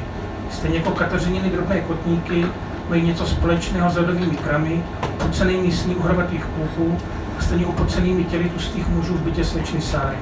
Stejně 0.52 0.78
jako 0.78 0.92
kateřininy 0.92 1.50
drobné 1.50 1.82
kotníky 1.82 2.46
mají 2.90 3.02
něco 3.02 3.26
společného 3.26 3.90
s 3.90 3.96
ledovými 3.98 4.36
kramy, 4.36 4.84
ucenými 5.30 5.72
sní 5.72 5.96
uhrovatých 5.96 6.46
kluků 6.46 6.98
stejně 7.44 7.66
upocenými 7.66 8.24
těly 8.24 8.50
tustých 8.50 8.88
mužů 8.90 9.14
v 9.14 9.22
bytě 9.22 9.46
slečny 9.46 9.82
Sáry. 9.82 10.18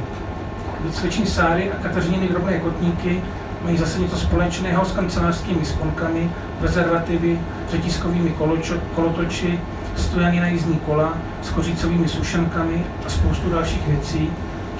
Byt 0.84 0.96
slečny 0.96 1.26
Sáry 1.26 1.72
a 1.72 1.84
Kateřininy 1.84 2.28
drobné 2.28 2.60
kotníky 2.60 3.22
mají 3.64 3.78
zase 3.78 4.00
něco 4.00 4.18
společného 4.18 4.86
s 4.86 4.92
kancelářskými 4.92 5.66
sponkami, 5.66 6.32
prezervativy, 6.60 7.40
řetiskovými 7.72 8.36
kolotoči, 8.96 9.60
stojany 9.96 10.40
na 10.40 10.48
jízdní 10.48 10.76
kola, 10.76 11.14
s 11.42 11.50
kořicovými 11.50 12.08
sušenkami 12.08 12.86
a 13.06 13.10
spoustu 13.10 13.50
dalších 13.50 13.88
věcí, 13.88 14.30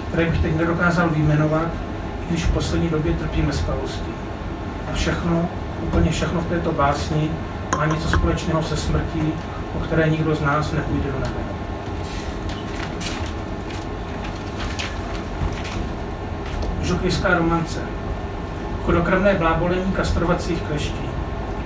které 0.08 0.30
bych 0.30 0.42
teď 0.42 0.58
nedokázal 0.58 1.10
vyjmenovat, 1.10 1.68
i 2.24 2.30
když 2.30 2.46
v 2.46 2.52
poslední 2.52 2.90
době 2.90 3.14
trpíme 3.14 3.54
spavosti. 3.54 4.12
A 4.92 4.94
všechno, 4.94 5.50
úplně 5.84 6.12
všechno 6.12 6.42
v 6.42 6.50
této 6.50 6.72
básni 6.72 7.30
má 7.78 7.86
něco 7.86 8.08
společného 8.08 8.64
se 8.64 8.78
smrtí, 8.78 9.34
o 9.76 9.80
které 9.80 10.10
nikdo 10.10 10.36
z 10.36 10.42
nás 10.42 10.72
nepůjde 10.72 11.12
do 11.12 11.20
nebe. 11.20 11.55
Žokejská 16.86 17.38
romance. 17.38 17.80
Chodokrevné 18.84 19.34
blábolení 19.34 19.92
kastrovacích 19.92 20.62
kleští. 20.62 21.10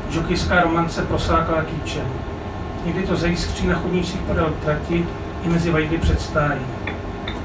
Žokejská 0.10 0.62
romance 0.62 1.02
prosáklá 1.02 1.64
kýčem. 1.64 2.06
Někdy 2.86 3.04
to 3.04 3.16
zajiskří 3.16 3.68
na 3.68 3.76
chodnících 3.76 4.22
podél 4.22 4.54
trati 4.66 5.08
i 5.44 5.48
mezi 5.48 5.72
vajdy 5.72 5.98
před 5.98 6.22
stárím. 6.22 6.68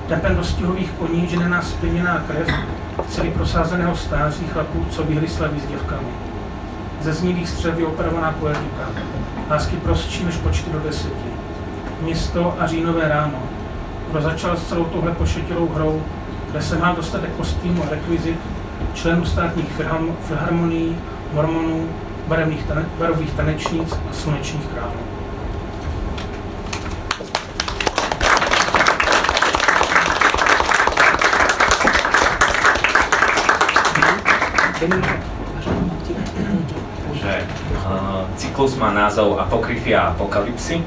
Tempem 0.09 0.37
dostihových 0.37 0.90
koní 0.90 1.28
žene 1.28 1.49
nás 1.49 1.71
splněná 1.71 2.25
krev 2.28 2.49
celý 3.09 3.31
prosázeného 3.31 3.97
stáří 3.97 4.47
chlapů, 4.52 4.87
co 4.90 5.02
vyhli 5.02 5.28
slaví 5.28 5.61
s 5.61 5.66
děvkami. 5.66 6.09
Ze 7.00 7.12
znilých 7.12 7.49
střev 7.49 7.78
je 7.78 7.87
operovaná 7.87 8.33
poetika. 8.33 8.88
Lásky 9.50 9.76
prostší 9.76 10.25
než 10.25 10.37
počty 10.37 10.71
do 10.71 10.78
deseti. 10.78 11.31
Město 12.00 12.57
a 12.59 12.66
říjnové 12.66 13.09
ráno. 13.09 13.38
Kdo 14.11 14.21
začal 14.21 14.57
s 14.57 14.69
celou 14.69 14.85
touhle 14.85 15.12
pošetilou 15.12 15.69
hrou, 15.69 16.02
kde 16.55 16.63
se 16.63 16.79
má 16.79 16.93
dostatek 16.93 17.31
kostýmů 17.37 17.83
a 17.83 17.91
rekvizit, 17.91 18.39
členů 18.95 19.25
státních 19.25 19.67
filharmonií, 20.27 20.97
mormonů, 21.33 21.89
barevných 22.27 22.63
tane, 22.63 22.85
barových 22.99 23.33
tanečnic 23.33 23.93
a 24.11 24.13
slunečních 24.13 24.67
králů. 24.67 24.93
že 37.15 37.47
uh, 37.77 38.37
cyklus 38.37 38.77
má 38.77 38.93
názov 38.93 39.39
Apokryfia 39.39 40.15
apokalypsy. 40.15 40.83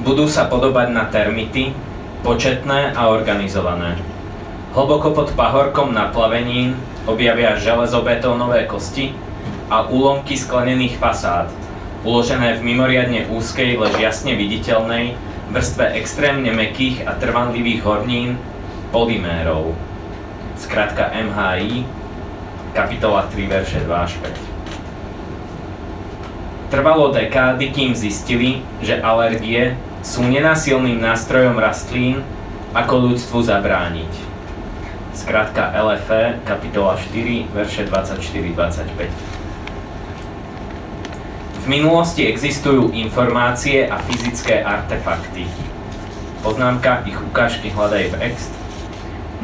Budú 0.00 0.24
sa 0.32 0.48
podobať 0.48 0.96
na 0.96 1.04
termity, 1.12 1.89
početné 2.20 2.92
a 2.92 3.08
organizované. 3.08 3.96
Hlboko 4.76 5.10
pod 5.16 5.32
pahorkom 5.34 5.90
na 5.96 6.12
plavenín 6.12 6.76
objavia 7.08 7.56
železobetónové 7.56 8.68
kosti 8.68 9.16
a 9.72 9.88
úlomky 9.88 10.36
sklenených 10.36 11.00
fasád, 11.00 11.48
uložené 12.04 12.60
v 12.60 12.64
mimoriadne 12.64 13.26
úzkej, 13.32 13.80
lež 13.80 13.96
jasne 13.98 14.36
viditeľnej 14.36 15.16
vrstve 15.50 15.98
extrémne 15.98 16.52
mekých 16.54 17.08
a 17.08 17.18
trvanlivých 17.18 17.82
hornín 17.82 18.38
polymérov. 18.94 19.74
Skratka 20.60 21.10
MHI, 21.10 21.82
kapitola 22.76 23.26
3, 23.32 23.48
verše 23.48 23.80
2 23.82 23.90
až 23.96 24.14
5. 26.68 26.70
Trvalo 26.70 27.10
dekády, 27.10 27.74
kým 27.74 27.98
zistili, 27.98 28.62
že 28.78 29.02
alergie 29.02 29.74
sú 30.00 30.24
nenásilným 30.24 30.96
nástrojom 31.00 31.60
rastlín, 31.60 32.24
ako 32.72 33.12
ľudstvu 33.12 33.38
zabrániť. 33.44 34.12
Skratka 35.12 35.74
LFE, 35.76 36.40
kapitola 36.46 36.96
4, 36.96 37.50
verše 37.52 37.84
24-25. 37.84 39.10
V 41.60 41.66
minulosti 41.68 42.24
existujú 42.24 42.96
informácie 42.96 43.84
a 43.84 44.00
fyzické 44.00 44.64
artefakty. 44.64 45.44
Poznámka, 46.40 47.04
ich 47.04 47.20
ukážky 47.20 47.68
hľadaj 47.68 48.16
v 48.16 48.32
ext. 48.32 48.48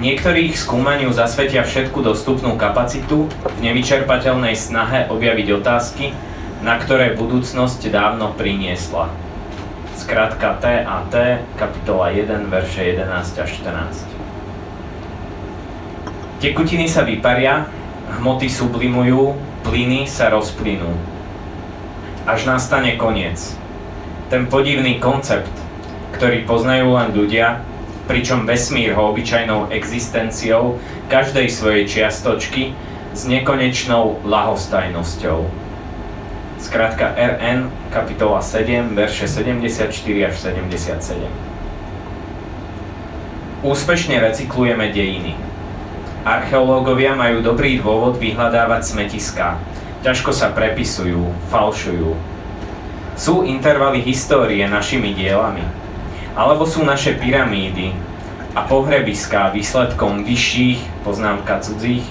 Niektorí 0.00 0.48
skúmaniu 0.56 1.12
zasvetia 1.12 1.60
všetku 1.60 2.00
dostupnú 2.00 2.56
kapacitu 2.56 3.28
v 3.28 3.58
nevyčerpateľnej 3.60 4.56
snahe 4.56 5.12
objaviť 5.12 5.48
otázky, 5.60 6.16
na 6.64 6.80
ktoré 6.80 7.12
budúcnosť 7.12 7.92
dávno 7.92 8.32
priniesla. 8.32 9.25
Skratka 9.96 10.60
TAT, 10.60 11.40
kapitola 11.56 12.12
1, 12.12 12.52
verše 12.52 12.84
11 12.84 13.40
až 13.40 13.50
14. 13.64 14.04
Tekutiny 16.36 16.84
sa 16.84 17.00
vyparia, 17.00 17.64
hmoty 18.20 18.44
sublimujú, 18.44 19.32
plyny 19.64 20.04
sa 20.04 20.28
rozplynú. 20.28 20.92
Až 22.28 22.44
nastane 22.44 23.00
koniec. 23.00 23.56
Ten 24.28 24.44
podivný 24.52 25.00
koncept, 25.00 25.48
ktorý 26.12 26.44
poznajú 26.44 26.92
len 26.92 27.16
ľudia, 27.16 27.64
pričom 28.04 28.44
vesmír 28.44 28.92
ho 28.92 29.16
obyčajnou 29.16 29.72
existenciou 29.72 30.76
každej 31.08 31.48
svojej 31.48 31.88
čiastočky 31.88 32.76
s 33.16 33.24
nekonečnou 33.24 34.20
lahostajnosťou. 34.28 35.65
Skratka 36.76 37.16
RN, 37.16 37.72
kapitola 37.88 38.44
7, 38.44 38.92
verše 38.92 39.24
74 39.24 39.88
až 40.28 40.34
77. 40.36 41.24
Úspešne 43.64 44.20
recyklujeme 44.20 44.92
dejiny. 44.92 45.40
Archeológovia 46.20 47.16
majú 47.16 47.40
dobrý 47.40 47.80
dôvod 47.80 48.20
vyhľadávať 48.20 48.92
smetiská. 48.92 49.56
Ťažko 50.04 50.36
sa 50.36 50.52
prepisujú, 50.52 51.32
falšujú. 51.48 52.12
Sú 53.16 53.48
intervaly 53.48 54.04
histórie 54.04 54.68
našimi 54.68 55.16
dielami? 55.16 55.64
Alebo 56.36 56.68
sú 56.68 56.84
naše 56.84 57.16
pyramídy 57.16 57.96
a 58.52 58.68
pohrebiská 58.68 59.48
výsledkom 59.48 60.28
vyšších, 60.28 61.08
poznámka 61.08 61.56
cudzích, 61.64 62.04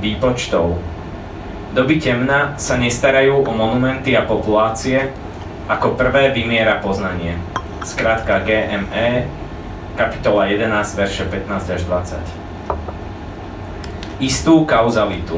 výpočtov? 0.00 0.95
Doby 1.76 2.00
temna 2.00 2.56
sa 2.56 2.80
nestarajú 2.80 3.44
o 3.44 3.52
monumenty 3.52 4.16
a 4.16 4.24
populácie, 4.24 5.12
ako 5.68 5.92
prvé 5.92 6.32
vymiera 6.32 6.80
poznanie. 6.80 7.36
Skrátka 7.84 8.40
GME, 8.40 9.28
kapitola 10.00 10.48
11, 10.48 10.72
verše 10.96 11.28
15 11.28 11.76
až 11.76 11.82
20 11.84 12.46
istú 14.16 14.64
kauzalitu. 14.64 15.36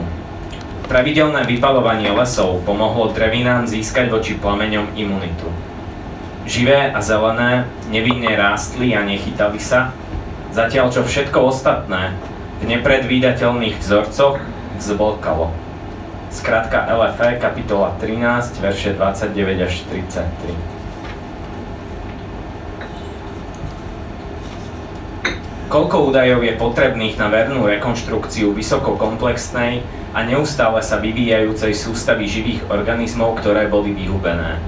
Pravidelné 0.86 1.44
vypalovanie 1.44 2.14
lesov 2.14 2.62
pomohlo 2.62 3.10
drevinám 3.10 3.66
získať 3.66 4.08
voči 4.08 4.38
plameňom 4.38 4.94
imunitu. 4.94 5.50
Živé 6.48 6.94
a 6.94 7.02
zelené 7.02 7.68
nevinne 7.92 8.32
rástli 8.38 8.96
a 8.96 9.04
nechytali 9.04 9.60
sa, 9.60 9.92
zatiaľ 10.54 10.94
čo 10.94 11.04
všetko 11.04 11.42
ostatné 11.44 12.14
v 12.62 12.70
nepredvídateľných 12.72 13.76
vzorcoch 13.82 14.40
zvolkalo. 14.80 15.67
Skratka 16.28 16.84
LFE, 16.92 17.40
kapitola 17.40 17.96
13, 17.96 18.60
verše 18.60 18.92
29 18.92 19.64
až 19.64 19.80
33. 19.88 20.78
Koľko 25.68 26.12
údajov 26.12 26.44
je 26.44 26.52
potrebných 26.56 27.16
na 27.20 27.28
vernú 27.28 27.64
rekonštrukciu 27.68 28.52
vysokokomplexnej 28.56 29.84
a 30.16 30.24
neustále 30.24 30.80
sa 30.80 30.96
vyvíjajúcej 31.00 31.76
sústavy 31.76 32.24
živých 32.24 32.64
organizmov, 32.72 33.40
ktoré 33.40 33.68
boli 33.68 33.92
vyhubené? 33.92 34.60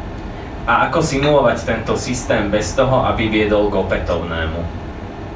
A 0.69 0.89
ako 0.89 1.01
simulovať 1.01 1.65
tento 1.65 1.97
systém 1.97 2.53
bez 2.53 2.77
toho, 2.77 3.05
aby 3.09 3.33
viedol 3.33 3.73
k 3.73 3.81
opätovnému? 3.81 4.61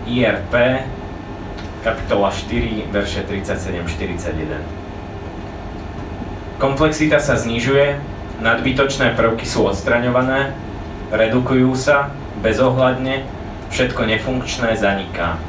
IRP, 0.05 0.53
kapitola 1.81 2.29
4, 2.29 2.93
verše 2.93 3.25
37-41. 3.25 4.84
Komplexita 6.55 7.19
sa 7.19 7.35
znižuje, 7.35 7.99
nadbytočné 8.39 9.19
prvky 9.19 9.43
sú 9.43 9.67
odstraňované, 9.67 10.55
redukujú 11.11 11.75
sa, 11.75 12.15
bezohľadne, 12.47 13.27
všetko 13.75 14.07
nefunkčné 14.07 14.79
zaniká. 14.79 15.43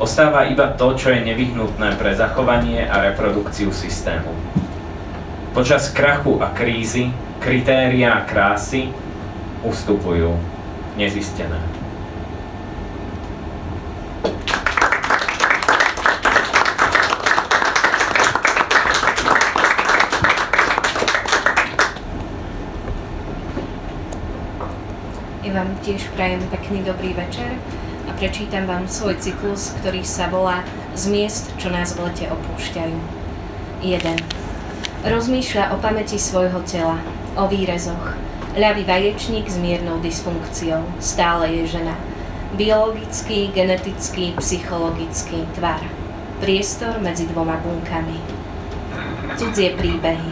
Ostáva 0.00 0.48
iba 0.48 0.72
to, 0.72 0.96
čo 0.96 1.12
je 1.12 1.20
nevyhnutné 1.20 2.00
pre 2.00 2.16
zachovanie 2.16 2.82
a 2.82 3.12
reprodukciu 3.12 3.70
systému. 3.70 4.32
Počas 5.52 5.92
krachu 5.92 6.40
a 6.40 6.48
krízy 6.56 7.12
kritériá 7.42 8.24
krásy 8.24 8.88
ustupujú 9.66 10.32
nezistené. 10.94 11.58
Ja 25.42 25.50
vám 25.58 25.74
tiež 25.82 26.11
prajem 26.22 26.46
pekný 26.54 26.86
dobrý 26.86 27.18
večer 27.18 27.50
a 28.06 28.14
prečítam 28.14 28.62
vám 28.70 28.86
svoj 28.86 29.18
cyklus, 29.18 29.74
ktorý 29.82 30.06
sa 30.06 30.30
volá 30.30 30.62
Z 30.94 31.10
miest, 31.10 31.50
čo 31.58 31.66
nás 31.66 31.98
v 31.98 32.06
lete 32.06 32.30
opúšťajú. 32.30 32.94
1. 33.82 35.02
Rozmýšľa 35.02 35.74
o 35.74 35.82
pamäti 35.82 36.22
svojho 36.22 36.62
tela, 36.62 37.02
o 37.34 37.50
výrezoch. 37.50 38.14
Ľavý 38.54 38.86
vaječník 38.86 39.50
s 39.50 39.58
miernou 39.58 39.98
dysfunkciou, 39.98 40.86
stále 41.02 41.58
je 41.58 41.74
žena. 41.74 41.98
Biologický, 42.54 43.50
genetický, 43.50 44.38
psychologický 44.38 45.42
tvar. 45.58 45.82
Priestor 46.38 47.02
medzi 47.02 47.26
dvoma 47.26 47.58
bunkami. 47.66 48.22
Cudzie 49.34 49.74
príbehy. 49.74 50.30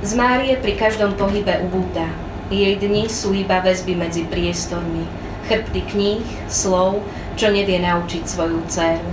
Z 0.00 0.16
Márie 0.16 0.56
pri 0.56 0.80
každom 0.80 1.12
pohybe 1.20 1.60
ubúda, 1.60 2.08
jej 2.52 2.76
dni 2.76 3.08
sú 3.08 3.32
iba 3.32 3.64
väzby 3.64 3.96
medzi 3.96 4.28
priestormi, 4.28 5.08
chrbty 5.48 5.80
kníh, 5.88 6.26
slov, 6.52 7.00
čo 7.34 7.48
nevie 7.48 7.80
naučiť 7.80 8.22
svoju 8.28 8.60
dceru. 8.68 9.08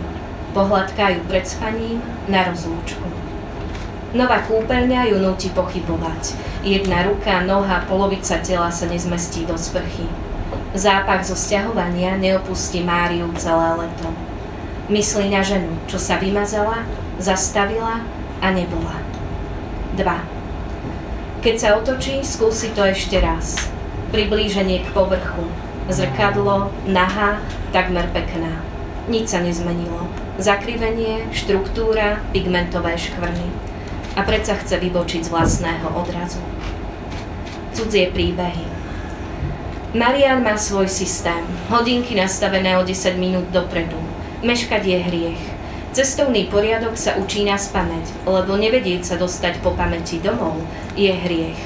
Pohľadkajú 0.51 1.23
pred 1.31 1.45
spaním 1.47 2.03
na 2.27 2.43
rozlúčku. 2.51 3.07
Nová 4.09 4.41
kúpeľňa 4.43 5.13
ju 5.13 5.17
nutí 5.21 5.53
pochybovať. 5.53 6.33
Jedna 6.65 7.05
ruka, 7.05 7.45
noha, 7.45 7.85
polovica 7.85 8.41
tela 8.41 8.73
sa 8.73 8.89
nezmestí 8.89 9.45
do 9.45 9.53
sprchy. 9.53 10.09
Zápach 10.73 11.21
zo 11.21 11.37
sťahovania 11.37 12.17
neopustí 12.17 12.81
Máriu 12.81 13.29
celé 13.37 13.85
leto. 13.85 14.09
Myslí 14.89 15.29
na 15.29 15.45
ženu, 15.45 15.69
čo 15.85 16.01
sa 16.01 16.17
vymazala, 16.17 16.81
zastavila 17.21 18.01
a 18.41 18.47
nebola. 18.49 18.97
2. 19.93 20.38
Keď 21.39 21.55
sa 21.55 21.79
otočí, 21.79 22.19
skúsi 22.19 22.67
to 22.75 22.83
ešte 22.83 23.15
raz. 23.23 23.71
Priblíženie 24.11 24.83
k 24.83 24.91
povrchu. 24.91 25.47
Zrkadlo, 25.87 26.67
nahá, 26.83 27.39
takmer 27.71 28.11
pekná. 28.11 28.59
Nič 29.07 29.31
sa 29.31 29.39
nezmenilo. 29.39 30.03
Zakrivenie, 30.35 31.31
štruktúra, 31.31 32.19
pigmentové 32.35 32.99
škvrny. 32.99 33.47
A 34.19 34.27
predsa 34.27 34.59
chce 34.59 34.83
vybočiť 34.83 35.23
z 35.23 35.31
vlastného 35.31 35.87
odrazu. 35.95 36.43
Cudzie 37.71 38.11
príbehy. 38.11 38.67
Marian 39.95 40.43
má 40.43 40.59
svoj 40.59 40.91
systém. 40.91 41.47
Hodinky 41.71 42.19
nastavené 42.19 42.75
o 42.75 42.83
10 42.83 43.15
minút 43.15 43.47
dopredu. 43.55 43.95
Meškať 44.43 44.83
je 44.83 44.99
hriech. 45.07 45.43
Cestovný 45.99 46.47
poriadok 46.47 46.95
sa 46.95 47.19
učí 47.19 47.43
na 47.43 47.59
spameť, 47.59 48.23
lebo 48.23 48.55
nevedieť 48.55 49.03
sa 49.03 49.15
dostať 49.19 49.59
po 49.59 49.75
pamäti 49.75 50.23
domov 50.23 50.55
je 50.95 51.11
hriech. 51.11 51.59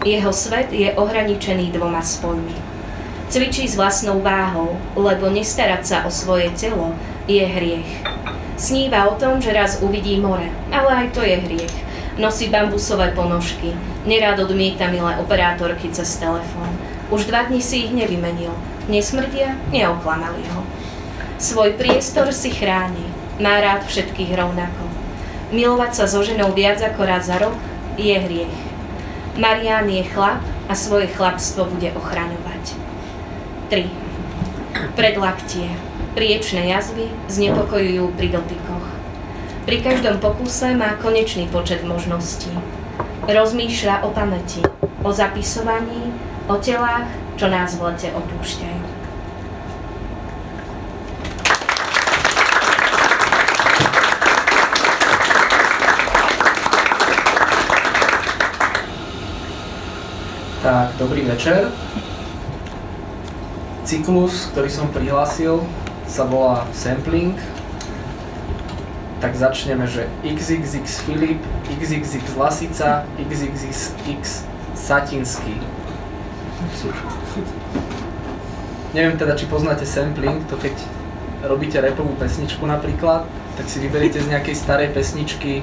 Jeho 0.00 0.32
svet 0.32 0.72
je 0.72 0.96
ohraničený 0.96 1.76
dvoma 1.76 2.00
spojmi. 2.00 2.56
Cvičí 3.28 3.68
s 3.68 3.76
vlastnou 3.76 4.24
váhou, 4.24 4.80
lebo 4.96 5.28
nestarať 5.28 5.82
sa 5.84 5.96
o 6.08 6.10
svoje 6.10 6.48
telo 6.56 6.96
je 7.28 7.44
hriech. 7.44 8.00
Sníva 8.56 9.12
o 9.12 9.20
tom, 9.20 9.44
že 9.44 9.52
raz 9.52 9.84
uvidí 9.84 10.16
more, 10.24 10.48
ale 10.72 11.04
aj 11.04 11.08
to 11.12 11.20
je 11.20 11.36
hriech. 11.36 11.76
Nosí 12.16 12.48
bambusové 12.48 13.12
ponožky, 13.12 13.76
nerád 14.08 14.40
odmieta 14.40 14.88
milé 14.88 15.20
operátorky 15.20 15.92
cez 15.92 16.16
telefón. 16.16 16.72
Už 17.12 17.28
dva 17.28 17.44
dni 17.44 17.60
si 17.60 17.84
ich 17.84 17.92
nevymenil. 17.92 18.56
Nesmrdia, 18.88 19.52
neoklamali 19.68 20.48
ho. 20.56 20.64
Svoj 21.36 21.76
priestor 21.76 22.32
si 22.32 22.48
chráni, 22.48 23.15
má 23.40 23.60
rád 23.60 23.84
všetkých 23.84 24.32
rovnako. 24.32 24.84
Milovať 25.52 25.92
sa 25.92 26.04
so 26.08 26.24
ženou 26.24 26.56
viac 26.56 26.82
ako 26.82 27.06
raz 27.06 27.28
za 27.30 27.38
rok 27.38 27.54
je 27.96 28.16
hriech. 28.16 28.56
Marián 29.36 29.86
je 29.92 30.02
chlap 30.08 30.40
a 30.66 30.72
svoje 30.74 31.12
chlapstvo 31.12 31.68
bude 31.68 31.92
ochraňovať. 31.92 32.64
3. 33.68 34.96
Predlaktie. 34.96 35.68
Priečné 36.16 36.72
jazvy 36.72 37.12
znepokojujú 37.28 38.08
pri 38.16 38.28
dotykoch. 38.32 38.86
Pri 39.68 39.82
každom 39.84 40.16
pokuse 40.22 40.72
má 40.72 40.96
konečný 40.96 41.44
počet 41.52 41.84
možností. 41.84 42.48
Rozmýšľa 43.28 44.06
o 44.06 44.14
pamäti, 44.14 44.64
o 45.04 45.10
zapisovaní, 45.12 46.14
o 46.48 46.56
telách, 46.56 47.10
čo 47.36 47.50
nás 47.52 47.76
v 47.76 47.90
lete 47.90 48.08
opúšťajú. 48.14 48.75
Tak, 60.66 60.98
dobrý 60.98 61.22
večer. 61.22 61.70
Cyklus, 63.86 64.50
ktorý 64.50 64.66
som 64.66 64.90
prihlásil, 64.90 65.62
sa 66.10 66.26
volá 66.26 66.66
Sampling. 66.74 67.38
Tak 69.22 69.38
začneme, 69.38 69.86
že 69.86 70.10
XXX 70.26 71.06
Filip, 71.06 71.38
XXX 71.70 72.34
Lasica, 72.34 73.06
XXX 73.14 74.42
Satinský. 74.74 75.54
Neviem 78.90 79.14
teda, 79.22 79.38
či 79.38 79.46
poznáte 79.46 79.86
sampling, 79.86 80.42
to 80.50 80.58
keď 80.58 80.74
robíte 81.46 81.78
repovú 81.78 82.10
pesničku 82.18 82.66
napríklad, 82.66 83.22
tak 83.54 83.70
si 83.70 83.78
vyberiete 83.78 84.18
z 84.18 84.34
nejakej 84.34 84.58
starej 84.58 84.90
pesničky 84.90 85.62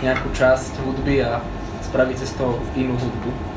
nejakú 0.00 0.32
časť 0.32 0.80
hudby 0.88 1.20
a 1.20 1.44
spravíte 1.84 2.24
z 2.24 2.32
toho 2.40 2.56
inú 2.72 2.96
hudbu. 2.96 3.51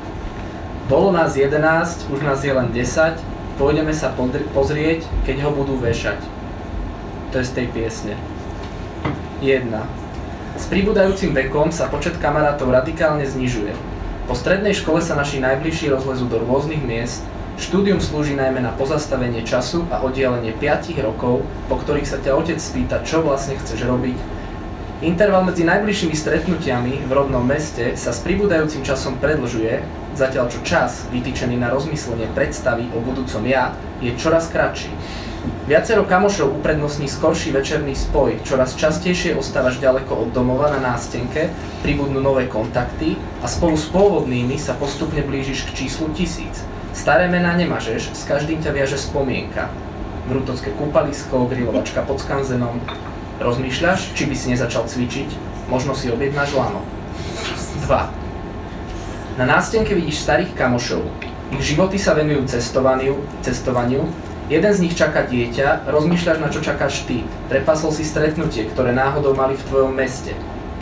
Bolo 0.86 1.10
nás 1.10 1.34
11, 1.34 2.13
už 2.13 2.21
nás 2.21 2.45
je 2.45 2.54
len 2.54 2.69
10, 2.69 3.17
pôjdeme 3.58 3.89
sa 3.89 4.13
pozrieť, 4.54 5.02
keď 5.26 5.50
ho 5.50 5.50
budú 5.50 5.82
vešať. 5.82 6.21
To 7.34 7.41
je 7.41 7.45
z 7.50 7.52
tej 7.58 7.67
piesne. 7.74 8.13
1. 9.41 9.65
S 10.54 10.69
pribúdajúcim 10.69 11.34
vekom 11.34 11.74
sa 11.74 11.89
počet 11.89 12.21
kamarátov 12.21 12.69
radikálne 12.69 13.26
znižuje. 13.26 13.74
Po 14.30 14.38
strednej 14.38 14.78
škole 14.78 15.02
sa 15.02 15.17
naši 15.17 15.41
najbližší 15.41 15.89
rozlezú 15.89 16.30
do 16.30 16.38
rôznych 16.45 16.86
miest, 16.86 17.26
štúdium 17.58 17.98
slúži 17.98 18.38
najmä 18.38 18.62
na 18.62 18.69
pozastavenie 18.78 19.41
času 19.41 19.89
a 19.89 20.06
oddialenie 20.06 20.54
5 20.54 21.02
rokov, 21.02 21.41
po 21.65 21.82
ktorých 21.82 22.06
sa 22.06 22.21
ťa 22.21 22.38
otec 22.38 22.62
spýta, 22.62 23.02
čo 23.02 23.26
vlastne 23.26 23.58
chceš 23.58 23.89
robiť. 23.89 24.17
Interval 25.02 25.50
medzi 25.50 25.65
najbližšími 25.65 26.13
stretnutiami 26.13 27.10
v 27.10 27.12
rodnom 27.12 27.41
meste 27.41 27.98
sa 27.98 28.13
s 28.13 28.21
pribúdajúcim 28.21 28.86
časom 28.86 29.17
predlžuje 29.17 30.05
zatiaľ 30.15 30.47
čo 30.47 30.60
čas, 30.63 31.04
vytýčený 31.12 31.60
na 31.60 31.69
rozmyslenie 31.69 32.32
predstavy 32.32 32.88
o 32.95 33.04
budúcom 33.04 33.43
ja, 33.43 33.75
je 33.99 34.15
čoraz 34.15 34.47
kratší. 34.47 34.89
Viacero 35.65 36.06
kamošov 36.06 36.62
uprednostní 36.62 37.06
skorší 37.06 37.54
večerný 37.54 37.93
spoj, 37.93 38.41
čoraz 38.41 38.73
častejšie 38.73 39.38
ostávaš 39.38 39.78
ďaleko 39.78 40.13
od 40.13 40.30
domova 40.34 40.73
na 40.73 40.82
nástenke, 40.82 41.54
pribudnú 41.86 42.21
nové 42.21 42.49
kontakty 42.49 43.17
a 43.41 43.49
spolu 43.49 43.78
s 43.78 43.86
pôvodnými 43.89 44.58
sa 44.58 44.73
postupne 44.73 45.21
blížiš 45.21 45.69
k 45.69 45.86
číslu 45.86 46.10
tisíc. 46.17 46.65
Staré 46.95 47.30
mená 47.30 47.54
nemažeš, 47.54 48.13
s 48.13 48.23
každým 48.25 48.62
ťa 48.62 48.71
viaže 48.73 48.97
spomienka. 48.97 49.69
Vrútocké 50.25 50.73
kúpalisko, 50.73 51.45
grilovačka 51.45 52.01
pod 52.01 52.17
skanzenom. 52.21 52.82
Rozmýšľaš, 53.38 54.17
či 54.17 54.25
by 54.25 54.36
si 54.38 54.49
nezačal 54.54 54.89
cvičiť? 54.89 55.30
Možno 55.69 55.93
si 55.93 56.10
objednáš 56.10 56.58
lano. 56.58 56.82
2. 57.86 58.24
Na 59.36 59.43
nástenke 59.43 59.91
vidíš 59.91 60.24
starých 60.24 60.56
kamošov. 60.56 61.04
Ich 61.52 61.76
životy 61.76 62.00
sa 62.00 62.15
venujú 62.15 62.48
cestovaniu, 62.48 63.19
cestovaniu. 63.43 64.08
Jeden 64.48 64.71
z 64.71 64.80
nich 64.80 64.95
čaká 64.95 65.28
dieťa, 65.28 65.91
rozmýšľaš 65.91 66.39
na 66.39 66.48
čo 66.48 66.63
čakáš 66.63 67.04
ty. 67.04 67.28
Prepasol 67.52 67.91
si 67.91 68.08
stretnutie, 68.08 68.63
ktoré 68.71 68.95
náhodou 68.95 69.36
mali 69.36 69.60
v 69.60 69.67
tvojom 69.67 69.91
meste. 69.91 70.32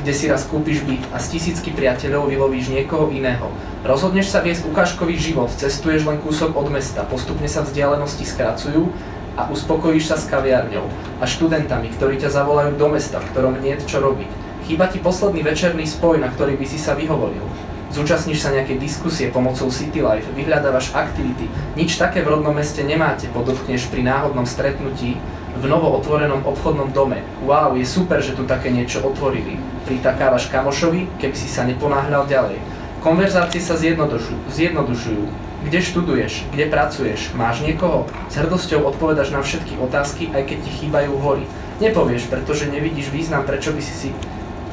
Kde 0.05 0.13
si 0.13 0.29
raz 0.29 0.45
kúpiš 0.45 0.85
byt 0.85 1.01
a 1.09 1.17
z 1.17 1.33
tisícky 1.33 1.73
priateľov 1.73 2.29
vylovíš 2.29 2.69
niekoho 2.69 3.09
iného. 3.09 3.49
Rozhodneš 3.81 4.29
sa 4.29 4.45
viesť 4.45 4.69
ukážkový 4.69 5.17
život, 5.17 5.49
cestuješ 5.49 6.05
len 6.05 6.21
kúsok 6.21 6.53
od 6.53 6.69
mesta, 6.69 7.09
postupne 7.09 7.49
sa 7.49 7.65
vzdialenosti 7.65 8.21
skracujú 8.21 8.85
a 9.33 9.49
uspokojíš 9.49 10.13
sa 10.13 10.15
s 10.21 10.29
kaviarňou 10.29 10.85
a 11.17 11.25
študentami, 11.25 11.89
ktorí 11.97 12.21
ťa 12.21 12.29
zavolajú 12.29 12.77
do 12.77 12.85
mesta, 12.85 13.17
v 13.17 13.33
ktorom 13.33 13.57
nie 13.65 13.73
je 13.81 13.89
čo 13.89 13.97
robiť. 13.97 14.29
Chýba 14.69 14.93
ti 14.93 15.01
posledný 15.01 15.41
večerný 15.41 15.89
spoj, 15.89 16.21
na 16.21 16.29
ktorý 16.29 16.53
by 16.53 16.65
si 16.69 16.77
sa 16.77 16.93
vyhovoril 16.93 17.52
zúčastníš 17.93 18.41
sa 18.41 18.49
nejakej 18.49 18.81
diskusie 18.81 19.29
pomocou 19.29 19.69
City 19.69 20.01
Life, 20.01 20.25
vyhľadávaš 20.33 20.97
aktivity, 20.97 21.45
nič 21.77 21.95
také 22.01 22.25
v 22.25 22.33
rodnom 22.33 22.51
meste 22.51 22.81
nemáte, 22.81 23.29
podotkneš 23.29 23.85
pri 23.93 24.01
náhodnom 24.01 24.49
stretnutí 24.49 25.21
v 25.53 25.63
novo 25.69 25.93
otvorenom 26.01 26.41
obchodnom 26.41 26.89
dome. 26.89 27.21
Wow, 27.45 27.77
je 27.77 27.85
super, 27.85 28.17
že 28.25 28.33
tu 28.33 28.49
také 28.49 28.73
niečo 28.73 29.05
otvorili. 29.05 29.61
Pritakávaš 29.85 30.49
kamošovi, 30.49 31.21
keby 31.21 31.35
si 31.37 31.45
sa 31.45 31.61
neponáhľal 31.69 32.25
ďalej. 32.25 32.57
Konverzácie 33.05 33.61
sa 33.61 33.77
zjednodušujú. 33.77 34.49
zjednodušujú. 34.49 35.23
Kde 35.63 35.79
študuješ? 35.79 36.49
Kde 36.51 36.65
pracuješ? 36.67 37.31
Máš 37.37 37.61
niekoho? 37.63 38.09
S 38.27 38.35
hrdosťou 38.41 38.83
odpovedaš 38.89 39.31
na 39.31 39.45
všetky 39.45 39.77
otázky, 39.79 40.33
aj 40.33 40.49
keď 40.49 40.57
ti 40.65 40.71
chýbajú 40.81 41.13
hory. 41.21 41.45
Nepovieš, 41.79 42.27
pretože 42.27 42.67
nevidíš 42.67 43.13
význam, 43.13 43.45
prečo 43.45 43.71
by 43.71 43.81
si 43.83 43.93
si 43.93 44.09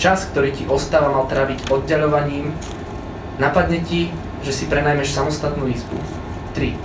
čas, 0.00 0.24
ktorý 0.33 0.50
ti 0.56 0.64
ostáva, 0.64 1.12
mal 1.12 1.28
tráviť 1.28 1.68
oddialovaním 1.68 2.56
Napadne 3.40 3.81
ti, 3.81 4.12
že 4.44 4.53
si 4.53 4.68
prenajmeš 4.68 5.16
samostatnú 5.16 5.64
izbu. 5.64 5.96
3. 6.53 6.76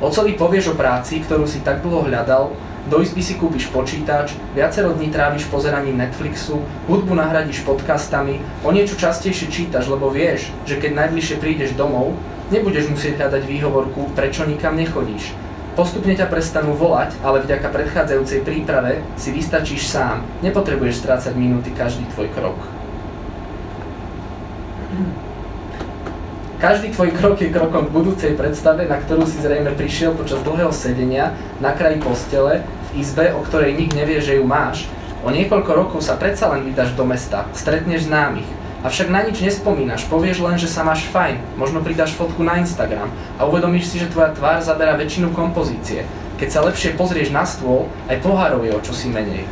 Ocovi 0.00 0.40
povieš 0.40 0.72
o 0.72 0.74
práci, 0.74 1.20
ktorú 1.20 1.44
si 1.44 1.60
tak 1.60 1.84
dlho 1.84 2.08
hľadal, 2.08 2.56
do 2.88 2.96
izby 3.04 3.20
si 3.20 3.36
kúpiš 3.36 3.68
počítač, 3.68 4.32
viacero 4.56 4.96
dní 4.96 5.12
tráviš 5.12 5.44
pozeraním 5.52 6.00
Netflixu, 6.00 6.64
hudbu 6.88 7.12
nahradíš 7.12 7.60
podcastami, 7.60 8.40
o 8.64 8.72
niečo 8.72 8.96
častejšie 8.96 9.52
čítaš, 9.52 9.92
lebo 9.92 10.08
vieš, 10.08 10.48
že 10.64 10.80
keď 10.80 11.12
najbližšie 11.12 11.36
prídeš 11.36 11.76
domov, 11.76 12.16
nebudeš 12.48 12.88
musieť 12.88 13.20
hľadať 13.20 13.44
výhovorku, 13.44 14.16
prečo 14.16 14.48
nikam 14.48 14.80
nechodíš. 14.80 15.36
Postupne 15.76 16.16
ťa 16.16 16.32
prestanú 16.32 16.72
volať, 16.72 17.20
ale 17.20 17.44
vďaka 17.44 17.68
predchádzajúcej 17.68 18.48
príprave 18.48 19.04
si 19.20 19.28
vystačíš 19.28 19.92
sám. 19.92 20.24
Nepotrebuješ 20.40 21.04
strácať 21.04 21.36
minúty 21.36 21.68
každý 21.76 22.08
tvoj 22.16 22.32
krok. 22.32 22.73
Každý 26.64 26.96
tvoj 26.96 27.12
krok 27.12 27.44
je 27.44 27.52
krokom 27.52 27.84
k 27.84 27.92
budúcej 27.92 28.32
predstave, 28.40 28.88
na 28.88 28.96
ktorú 28.96 29.28
si 29.28 29.36
zrejme 29.36 29.76
prišiel 29.76 30.16
počas 30.16 30.40
dlhého 30.40 30.72
sedenia 30.72 31.36
na 31.60 31.76
kraji 31.76 32.00
postele 32.00 32.64
v 32.88 33.04
izbe, 33.04 33.36
o 33.36 33.44
ktorej 33.44 33.76
nik 33.76 33.92
nevie, 33.92 34.16
že 34.24 34.40
ju 34.40 34.48
máš. 34.48 34.88
O 35.20 35.28
niekoľko 35.28 35.70
rokov 35.76 36.00
sa 36.00 36.16
predsa 36.16 36.48
len 36.56 36.64
vydáš 36.64 36.96
do 36.96 37.04
mesta, 37.04 37.44
stretneš 37.52 38.08
známych. 38.08 38.48
Avšak 38.80 39.12
na 39.12 39.28
nič 39.28 39.44
nespomínaš, 39.44 40.08
povieš 40.08 40.40
len, 40.40 40.56
že 40.56 40.72
sa 40.72 40.88
máš 40.88 41.04
fajn, 41.12 41.36
možno 41.60 41.84
pridáš 41.84 42.16
fotku 42.16 42.40
na 42.40 42.56
Instagram 42.56 43.12
a 43.36 43.44
uvedomíš 43.44 43.92
si, 43.92 44.00
že 44.00 44.08
tvoja 44.08 44.32
tvár 44.32 44.64
zabera 44.64 44.96
väčšinu 44.96 45.36
kompozície. 45.36 46.08
Keď 46.40 46.48
sa 46.48 46.64
lepšie 46.64 46.96
pozrieš 46.96 47.28
na 47.28 47.44
stôl, 47.44 47.92
aj 48.08 48.24
pohárov 48.24 48.64
je 48.64 48.72
o 48.72 48.80
čosi 48.80 49.12
menej. 49.12 49.44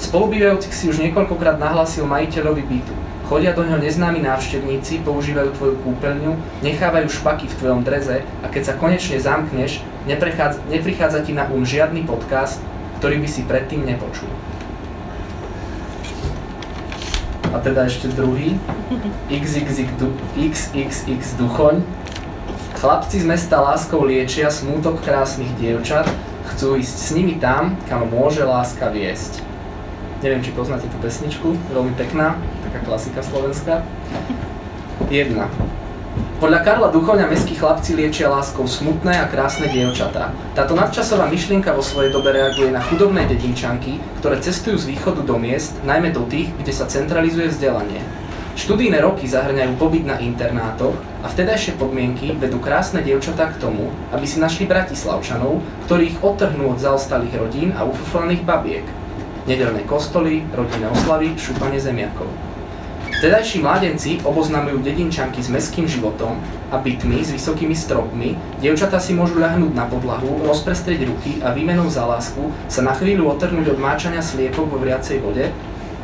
Spolubývajúcich 0.00 0.72
si 0.72 0.88
už 0.88 1.04
niekoľkokrát 1.04 1.60
nahlasil 1.60 2.08
majiteľovi 2.08 2.64
bytu. 2.64 3.05
Chodia 3.26 3.50
do 3.50 3.66
ňoho 3.66 3.82
neznámi 3.82 4.22
návštevníci, 4.22 5.02
používajú 5.02 5.50
tvoju 5.58 5.74
kúpeľňu, 5.82 6.62
nechávajú 6.62 7.10
špaky 7.10 7.50
v 7.50 7.58
tvojom 7.58 7.82
dreze 7.82 8.22
a 8.22 8.46
keď 8.46 8.62
sa 8.70 8.78
konečne 8.78 9.18
zamkneš, 9.18 9.82
neprichádza 10.70 11.26
ti 11.26 11.34
na 11.34 11.50
um 11.50 11.66
žiadny 11.66 12.06
podcast, 12.06 12.62
ktorý 13.02 13.18
by 13.18 13.26
si 13.26 13.42
predtým 13.42 13.82
nepočul. 13.82 14.30
A 17.50 17.58
teda 17.58 17.90
ešte 17.90 18.14
druhý. 18.14 18.62
XXX, 19.26 19.98
XXX 20.38 21.22
Duchoň. 21.34 21.82
Chlapci 22.78 23.18
z 23.18 23.26
mesta 23.26 23.58
láskou 23.58 24.06
liečia 24.06 24.54
smútok 24.54 25.02
krásnych 25.02 25.50
dievčat, 25.58 26.06
chcú 26.54 26.78
ísť 26.78 26.94
s 26.94 27.08
nimi 27.10 27.42
tam, 27.42 27.74
kam 27.90 28.06
môže 28.06 28.46
láska 28.46 28.86
viesť. 28.86 29.42
Neviem, 30.22 30.46
či 30.46 30.54
poznáte 30.54 30.86
tú 30.86 30.96
pesničku, 31.02 31.58
veľmi 31.74 31.92
pekná, 31.98 32.38
taká 32.76 32.84
klasika 32.84 33.20
slovenská. 33.24 33.80
Jedna. 35.08 35.48
Podľa 36.36 36.60
Karla 36.60 36.88
Duchoňa 36.92 37.32
mestskí 37.32 37.56
chlapci 37.56 37.96
liečia 37.96 38.28
láskou 38.28 38.68
smutné 38.68 39.16
a 39.16 39.24
krásne 39.24 39.72
dievčatá. 39.72 40.36
Táto 40.52 40.76
nadčasová 40.76 41.32
myšlienka 41.32 41.72
vo 41.72 41.80
svojej 41.80 42.12
dobe 42.12 42.36
reaguje 42.36 42.68
na 42.68 42.84
chudobné 42.84 43.24
dedinčanky, 43.24 43.96
ktoré 44.20 44.36
cestujú 44.44 44.76
z 44.76 44.92
východu 44.92 45.24
do 45.24 45.40
miest, 45.40 45.72
najmä 45.88 46.12
do 46.12 46.28
tých, 46.28 46.52
kde 46.60 46.72
sa 46.76 46.84
centralizuje 46.84 47.48
vzdelanie. 47.48 48.04
Študijné 48.56 49.00
roky 49.00 49.24
zahrňajú 49.24 49.80
pobyt 49.80 50.04
na 50.04 50.20
internátoch 50.20 50.96
a 51.24 51.28
vtedajšie 51.32 51.80
podmienky 51.80 52.36
vedú 52.36 52.60
krásne 52.60 53.00
dievčatá 53.00 53.52
k 53.56 53.60
tomu, 53.60 53.88
aby 54.12 54.28
si 54.28 54.36
našli 54.36 54.68
bratislavčanov, 54.68 55.64
ktorí 55.88 56.12
ich 56.12 56.20
odtrhnú 56.20 56.76
od 56.76 56.80
zaostalých 56.80 57.36
rodín 57.36 57.72
a 57.72 57.88
ufuflaných 57.88 58.44
babiek 58.44 58.84
nedelné 59.46 59.86
kostoly, 59.86 60.42
rodinné 60.52 60.90
oslavy, 60.90 61.38
šúpanie 61.38 61.78
zemiakov. 61.78 62.26
Vtedajší 63.16 63.64
mládenci 63.64 64.20
oboznamujú 64.28 64.84
dedinčanky 64.84 65.40
s 65.40 65.48
mestským 65.48 65.88
životom 65.88 66.36
a 66.68 66.76
bytmi 66.76 67.24
s 67.24 67.32
vysokými 67.32 67.72
stropmi, 67.72 68.36
dievčatá 68.60 69.00
si 69.00 69.16
môžu 69.16 69.40
ľahnúť 69.40 69.72
na 69.72 69.88
podlahu, 69.88 70.44
rozprestrieť 70.44 71.08
ruky 71.08 71.40
a 71.40 71.48
výmenou 71.56 71.88
za 71.88 72.04
lásku 72.04 72.52
sa 72.68 72.84
na 72.84 72.92
chvíľu 72.92 73.32
otrhnúť 73.32 73.72
od 73.72 73.78
máčania 73.80 74.20
sliepok 74.20 74.68
vo 74.68 74.76
vriacej 74.76 75.24
vode 75.24 75.48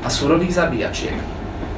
a 0.01 0.09
surových 0.09 0.57
zabíjačiek. 0.57 1.13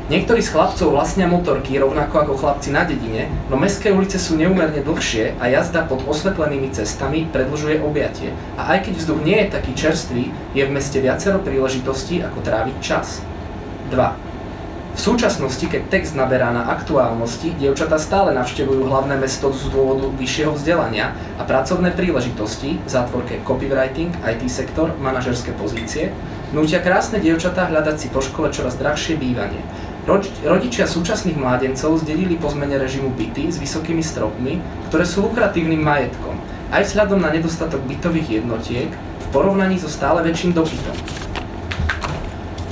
Niektorí 0.06 0.38
z 0.38 0.54
chlapcov 0.54 0.94
vlastnia 0.94 1.26
motorky 1.26 1.82
rovnako 1.82 2.14
ako 2.14 2.34
chlapci 2.38 2.70
na 2.70 2.86
dedine, 2.86 3.26
no 3.50 3.58
mestské 3.58 3.90
ulice 3.90 4.22
sú 4.22 4.38
neumerne 4.38 4.86
dlhšie 4.86 5.34
a 5.42 5.50
jazda 5.50 5.82
pod 5.82 6.06
osvetlenými 6.06 6.70
cestami 6.70 7.26
predlžuje 7.26 7.82
objatie. 7.82 8.30
A 8.54 8.78
aj 8.78 8.86
keď 8.86 9.02
vzduch 9.02 9.18
nie 9.26 9.42
je 9.42 9.50
taký 9.50 9.74
čerstvý, 9.74 10.30
je 10.54 10.62
v 10.62 10.70
meste 10.70 11.02
viacero 11.02 11.42
príležitostí, 11.42 12.22
ako 12.22 12.38
tráviť 12.38 12.76
čas. 12.78 13.18
2. 13.90 14.33
V 14.94 15.00
súčasnosti, 15.02 15.66
keď 15.66 15.90
text 15.90 16.14
naberá 16.14 16.54
na 16.54 16.70
aktuálnosti, 16.70 17.58
dievčatá 17.58 17.98
stále 17.98 18.30
navštevujú 18.30 18.86
hlavné 18.86 19.18
mesto 19.18 19.50
z 19.50 19.66
dôvodu 19.74 20.06
vyššieho 20.14 20.54
vzdelania 20.54 21.18
a 21.34 21.42
pracovné 21.42 21.90
príležitosti, 21.90 22.78
v 22.78 22.88
zátvorke 22.88 23.42
copywriting, 23.42 24.14
IT 24.22 24.46
sektor, 24.46 24.94
manažerské 25.02 25.50
pozície, 25.58 26.14
nútia 26.54 26.78
krásne 26.78 27.18
dievčatá 27.18 27.66
hľadať 27.74 27.96
si 27.98 28.06
po 28.06 28.22
škole 28.22 28.54
čoraz 28.54 28.78
drahšie 28.78 29.18
bývanie. 29.18 29.58
Rodičia 30.46 30.86
súčasných 30.86 31.42
mládencov 31.42 31.98
zdedili 31.98 32.38
po 32.38 32.54
zmene 32.54 32.78
režimu 32.78 33.10
byty 33.18 33.50
s 33.50 33.58
vysokými 33.58 34.04
stropmi, 34.04 34.62
ktoré 34.94 35.02
sú 35.02 35.26
lukratívnym 35.26 35.82
majetkom, 35.82 36.38
aj 36.70 36.86
vzhľadom 36.86 37.18
na 37.18 37.34
nedostatok 37.34 37.82
bytových 37.90 38.40
jednotiek 38.40 38.94
v 38.94 39.26
porovnaní 39.34 39.74
so 39.74 39.90
stále 39.90 40.22
väčším 40.22 40.54
dopytom. 40.54 41.23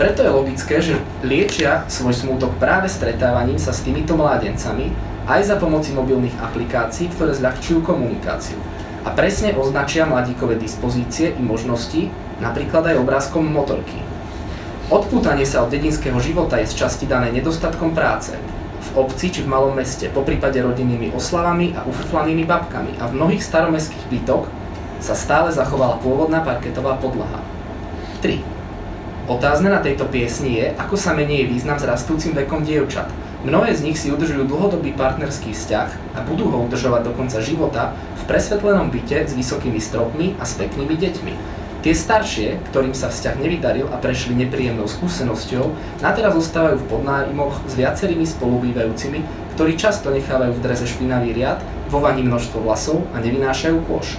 Preto 0.02 0.26
je 0.26 0.34
logické, 0.34 0.82
že 0.82 0.98
liečia 1.22 1.86
svoj 1.86 2.10
smútok 2.10 2.58
práve 2.58 2.90
stretávaním 2.90 3.54
sa 3.54 3.70
s 3.70 3.86
týmito 3.86 4.18
mládencami 4.18 4.90
aj 5.30 5.46
za 5.46 5.54
pomoci 5.62 5.94
mobilných 5.94 6.42
aplikácií, 6.42 7.06
ktoré 7.14 7.30
zľahčujú 7.38 7.86
komunikáciu. 7.86 8.58
A 9.06 9.14
presne 9.14 9.54
označia 9.54 10.02
mladíkové 10.02 10.58
dispozície 10.58 11.30
i 11.30 11.38
možnosti, 11.38 12.10
napríklad 12.42 12.90
aj 12.90 12.98
obrázkom 12.98 13.46
motorky. 13.46 13.94
Odpútanie 14.90 15.46
sa 15.46 15.62
od 15.62 15.70
dedinského 15.70 16.18
života 16.18 16.58
je 16.58 16.74
z 16.74 16.82
časti 16.82 17.06
dané 17.06 17.30
nedostatkom 17.30 17.94
práce. 17.94 18.34
V 18.82 19.06
obci 19.06 19.30
či 19.30 19.46
v 19.46 19.54
malom 19.54 19.78
meste, 19.78 20.10
po 20.10 20.26
prípade 20.26 20.58
rodinnými 20.58 21.14
oslavami 21.14 21.78
a 21.78 21.86
ufrflanými 21.86 22.42
babkami 22.42 22.98
a 22.98 23.06
v 23.06 23.22
mnohých 23.22 23.46
staromestských 23.46 24.10
bytoch 24.10 24.50
sa 24.98 25.14
stále 25.14 25.54
zachovala 25.54 26.02
pôvodná 26.02 26.42
parketová 26.42 26.98
podlaha. 26.98 27.38
3. 28.18 28.51
Otázne 29.30 29.70
na 29.70 29.78
tejto 29.78 30.10
piesni 30.10 30.58
je, 30.58 30.66
ako 30.74 30.98
sa 30.98 31.14
mení 31.14 31.38
jej 31.38 31.46
význam 31.46 31.78
s 31.78 31.86
rastúcim 31.86 32.34
vekom 32.34 32.66
dievčat. 32.66 33.06
Mnohé 33.46 33.70
z 33.70 33.86
nich 33.86 33.94
si 33.94 34.10
udržujú 34.10 34.50
dlhodobý 34.50 34.98
partnerský 34.98 35.54
vzťah 35.54 36.18
a 36.18 36.26
budú 36.26 36.50
ho 36.50 36.66
udržovať 36.66 37.06
do 37.06 37.14
konca 37.14 37.38
života 37.38 37.94
v 38.18 38.22
presvetlenom 38.26 38.90
byte 38.90 39.30
s 39.30 39.38
vysokými 39.38 39.78
stropmi 39.78 40.34
a 40.38 40.46
s 40.46 40.58
peknými 40.58 40.98
deťmi. 40.98 41.34
Tie 41.86 41.94
staršie, 41.94 42.62
ktorým 42.70 42.94
sa 42.94 43.10
vzťah 43.10 43.38
nevydaril 43.42 43.90
a 43.90 43.98
prešli 43.98 44.38
nepríjemnou 44.38 44.86
skúsenosťou, 44.86 45.70
nateraz 46.02 46.34
zostávajú 46.38 46.82
v 46.82 46.88
podnájmoch 46.90 47.62
s 47.66 47.78
viacerými 47.78 48.26
spolubývajúcimi, 48.26 49.22
ktorí 49.54 49.78
často 49.78 50.10
nechávajú 50.14 50.54
v 50.54 50.62
dreze 50.62 50.86
špinavý 50.86 51.34
riad, 51.34 51.62
vo 51.90 51.98
vani 52.02 52.26
množstvo 52.26 52.62
vlasov 52.62 53.06
a 53.14 53.22
nevynášajú 53.22 53.86
kôž. 53.86 54.18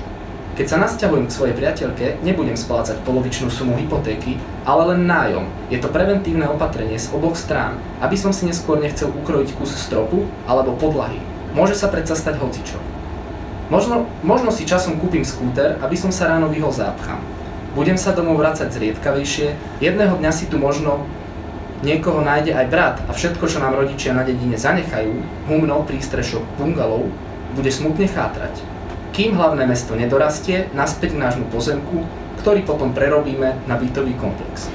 Keď 0.59 0.65
sa 0.69 0.77
nasťahujem 0.83 1.25
k 1.25 1.35
svojej 1.35 1.55
priateľke, 1.55 2.05
nebudem 2.21 2.59
splácať 2.59 2.99
polovičnú 3.07 3.47
sumu 3.47 3.79
hypotéky, 3.79 4.37
ale 4.63 4.95
len 4.95 5.07
nájom. 5.07 5.45
Je 5.67 5.79
to 5.79 5.91
preventívne 5.91 6.47
opatrenie 6.47 6.95
z 6.99 7.11
oboch 7.11 7.35
strán, 7.35 7.79
aby 7.99 8.15
som 8.15 8.31
si 8.31 8.47
neskôr 8.47 8.79
nechcel 8.79 9.11
ukrojiť 9.11 9.55
kus 9.59 9.75
stropu 9.75 10.27
alebo 10.47 10.75
podlahy. 10.79 11.19
Môže 11.53 11.77
sa 11.77 11.91
predsa 11.91 12.15
stať 12.17 12.39
hocičo. 12.39 12.79
Možno, 13.71 14.07
možno 14.23 14.51
si 14.51 14.67
časom 14.67 14.99
kúpim 14.99 15.23
skúter, 15.23 15.79
aby 15.79 15.95
som 15.95 16.11
sa 16.11 16.27
ráno 16.27 16.51
vyhol 16.51 16.71
zápcham. 16.71 17.21
Budem 17.73 17.97
sa 17.97 18.13
domov 18.13 18.37
vrácať 18.37 18.69
zriedkavejšie, 18.69 19.81
jedného 19.81 20.13
dňa 20.19 20.31
si 20.35 20.45
tu 20.45 20.61
možno 20.61 21.09
niekoho 21.81 22.21
nájde 22.23 22.53
aj 22.53 22.65
brat 22.69 22.95
a 23.09 23.11
všetko, 23.11 23.49
čo 23.49 23.59
nám 23.59 23.75
rodičia 23.75 24.15
na 24.15 24.23
dedine 24.23 24.55
zanechajú, 24.55 25.19
humno, 25.49 25.83
prístrešok, 25.83 26.45
bungalov, 26.55 27.09
bude 27.57 27.69
smutne 27.73 28.07
chátrať. 28.07 28.61
Kým 29.13 29.37
hlavné 29.37 29.69
mesto 29.69 29.93
nedorastie, 29.93 30.69
naspäť 30.73 31.13
k 31.13 31.21
nášmu 31.21 31.45
pozemku, 31.53 32.05
ktorý 32.43 32.67
potom 32.67 32.91
prerobíme 32.91 33.63
na 33.71 33.79
bytový 33.79 34.19
komplex. 34.19 34.67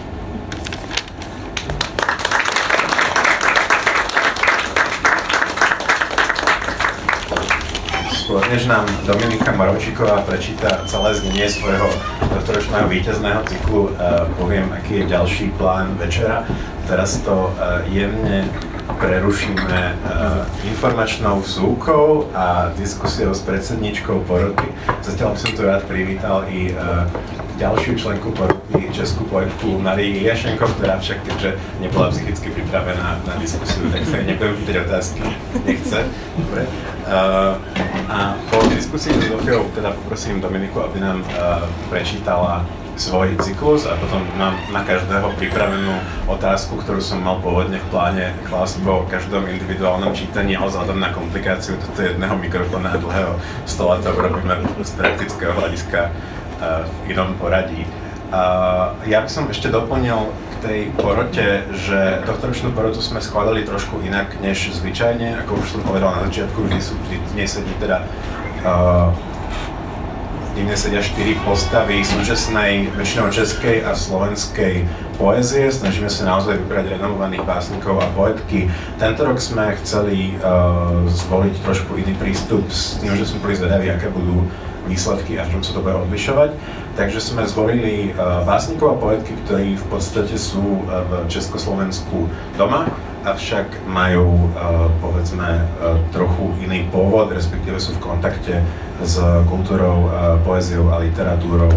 skôr 8.29 8.45
než 8.53 8.69
nám 8.69 8.85
Dominika 9.09 9.57
Morovčíková 9.57 10.21
prečíta 10.21 10.85
celé 10.85 11.17
znenie 11.17 11.49
svojho 11.49 11.89
tohtoročného 12.29 12.85
víťazného 12.85 13.41
cyklu, 13.49 13.89
uh, 13.89 14.29
poviem, 14.37 14.69
aký 14.69 15.01
je 15.01 15.05
ďalší 15.17 15.57
plán 15.57 15.97
večera. 15.97 16.45
Teraz 16.85 17.25
to 17.25 17.49
uh, 17.49 17.81
jemne 17.89 18.45
prerušíme 19.01 19.81
uh, 19.81 20.45
informačnou 20.61 21.41
súkou 21.41 22.29
a 22.37 22.69
diskusiou 22.77 23.33
s 23.33 23.41
predsedničkou 23.49 24.21
poroty. 24.29 24.77
Zatiaľ 25.01 25.33
by 25.33 25.39
som 25.41 25.53
tu 25.57 25.61
rád 25.65 25.89
privítal 25.89 26.45
i 26.53 26.77
ďalšiu 27.59 27.93
členku 27.99 28.31
poroty, 28.31 28.79
i 28.79 28.89
českú 28.95 29.27
poetku 29.27 29.83
Marii 29.83 30.23
Jašenko, 30.23 30.71
ktorá 30.79 31.03
však 31.03 31.27
keďže 31.27 31.59
nebola 31.83 32.15
psychicky 32.15 32.55
pripravená 32.55 33.19
na 33.27 33.35
diskusiu, 33.43 33.91
tak 33.91 34.07
sa 34.07 34.23
nebudem 34.23 34.55
pýtať 34.63 34.77
otázky, 34.87 35.21
nechce. 35.67 35.99
Dobre. 36.39 36.63
Uh, 37.09 37.59
a 38.07 38.39
po 38.53 38.63
diskusii 38.71 39.11
s 39.17 39.33
Zofiou 39.33 39.67
teda 39.75 39.91
poprosím 39.91 40.39
Dominiku, 40.39 40.87
aby 40.87 41.03
nám 41.03 41.27
uh, 41.27 41.67
prečítala 41.91 42.63
svoj 42.99 43.39
cyklus 43.39 43.87
a 43.87 43.95
potom 43.95 44.27
mám 44.35 44.59
na 44.75 44.83
každého 44.83 45.31
pripravenú 45.39 45.95
otázku, 46.27 46.83
ktorú 46.83 46.99
som 46.99 47.23
mal 47.23 47.39
pôvodne 47.39 47.79
v 47.79 47.87
pláne 47.95 48.35
klásť 48.51 48.83
po 48.83 49.07
každom 49.07 49.47
individuálnom 49.47 50.11
čítaní, 50.19 50.59
ale 50.59 50.67
vzhľadom 50.67 50.99
na 50.99 51.15
komplikáciu 51.15 51.79
toto 51.79 52.03
jedného 52.03 52.35
mikrofóna 52.43 52.99
a 52.99 52.99
dlhého 52.99 53.39
stola 53.71 54.03
to 54.03 54.11
urobíme 54.11 54.59
z 54.83 54.93
praktického 54.99 55.55
hľadiska 55.55 56.11
v 56.59 57.15
inom 57.15 57.35
poradí. 57.39 57.87
Uh, 58.29 58.93
ja 59.09 59.25
by 59.25 59.31
som 59.33 59.49
ešte 59.49 59.73
doplnil 59.73 60.29
k 60.29 60.55
tej 60.61 60.81
porote, 61.01 61.65
že 61.73 62.21
tohtoročnú 62.29 62.77
porotu 62.77 63.01
sme 63.01 63.25
skladali 63.25 63.65
trošku 63.65 64.05
inak 64.05 64.37
než 64.45 64.69
zvyčajne, 64.77 65.41
ako 65.41 65.57
už 65.57 65.67
som 65.73 65.81
povedal 65.81 66.13
na 66.13 66.29
začiatku, 66.29 66.69
vždy 66.69 66.77
sú, 66.77 66.93
vždy 67.09 67.17
dnes 67.33 67.49
sedí 67.49 67.73
teda 67.81 68.05
uh, 68.69 69.09
mne 70.59 70.75
sedia 70.75 70.99
štyri 70.99 71.39
postavy 71.47 72.03
súčasnej, 72.03 72.91
väčšinou 72.99 73.31
českej 73.31 73.87
a 73.87 73.95
slovenskej 73.95 74.85
poézie. 75.15 75.71
Snažíme 75.71 76.11
sa 76.11 76.27
naozaj 76.27 76.59
vybrať 76.67 76.99
renomovaných 76.99 77.47
básnikov 77.47 78.03
a 78.03 78.11
poetky. 78.13 78.67
Tento 78.99 79.23
rok 79.23 79.39
sme 79.39 79.79
chceli 79.81 80.35
uh, 80.43 81.07
zvoliť 81.07 81.55
trošku 81.63 81.97
iný 82.03 82.13
prístup 82.19 82.67
s 82.69 82.99
tým, 82.99 83.15
že 83.15 83.31
sme 83.31 83.41
boli 83.47 83.55
zvedaví, 83.55 83.87
aké 83.89 84.11
budú 84.11 84.51
výsledky 84.89 85.37
a 85.37 85.45
v 85.45 85.53
čom 85.55 85.63
sa 85.63 85.77
to 85.77 85.85
bude 85.85 85.95
odlišovať. 86.09 86.51
Takže 86.97 87.21
sme 87.21 87.45
zvolili 87.45 88.11
uh, 88.11 88.43
básnikov 88.43 88.97
a 88.97 89.01
poetky, 89.01 89.37
ktorí 89.45 89.77
v 89.77 89.87
podstate 89.93 90.35
sú 90.35 90.83
uh, 90.89 91.05
v 91.05 91.13
Československu 91.31 92.27
doma, 92.57 92.89
avšak 93.23 93.85
majú, 93.87 94.51
uh, 94.57 94.89
povedzme, 95.05 95.69
trochu 96.11 96.57
iný 96.65 96.89
pôvod, 96.89 97.31
respektíve 97.31 97.77
sú 97.77 97.93
v 97.95 98.03
kontakte 98.03 98.65
s 98.99 99.15
kultúrou, 99.47 100.11
poéziou 100.43 100.91
a 100.91 100.99
literatúrou 100.99 101.71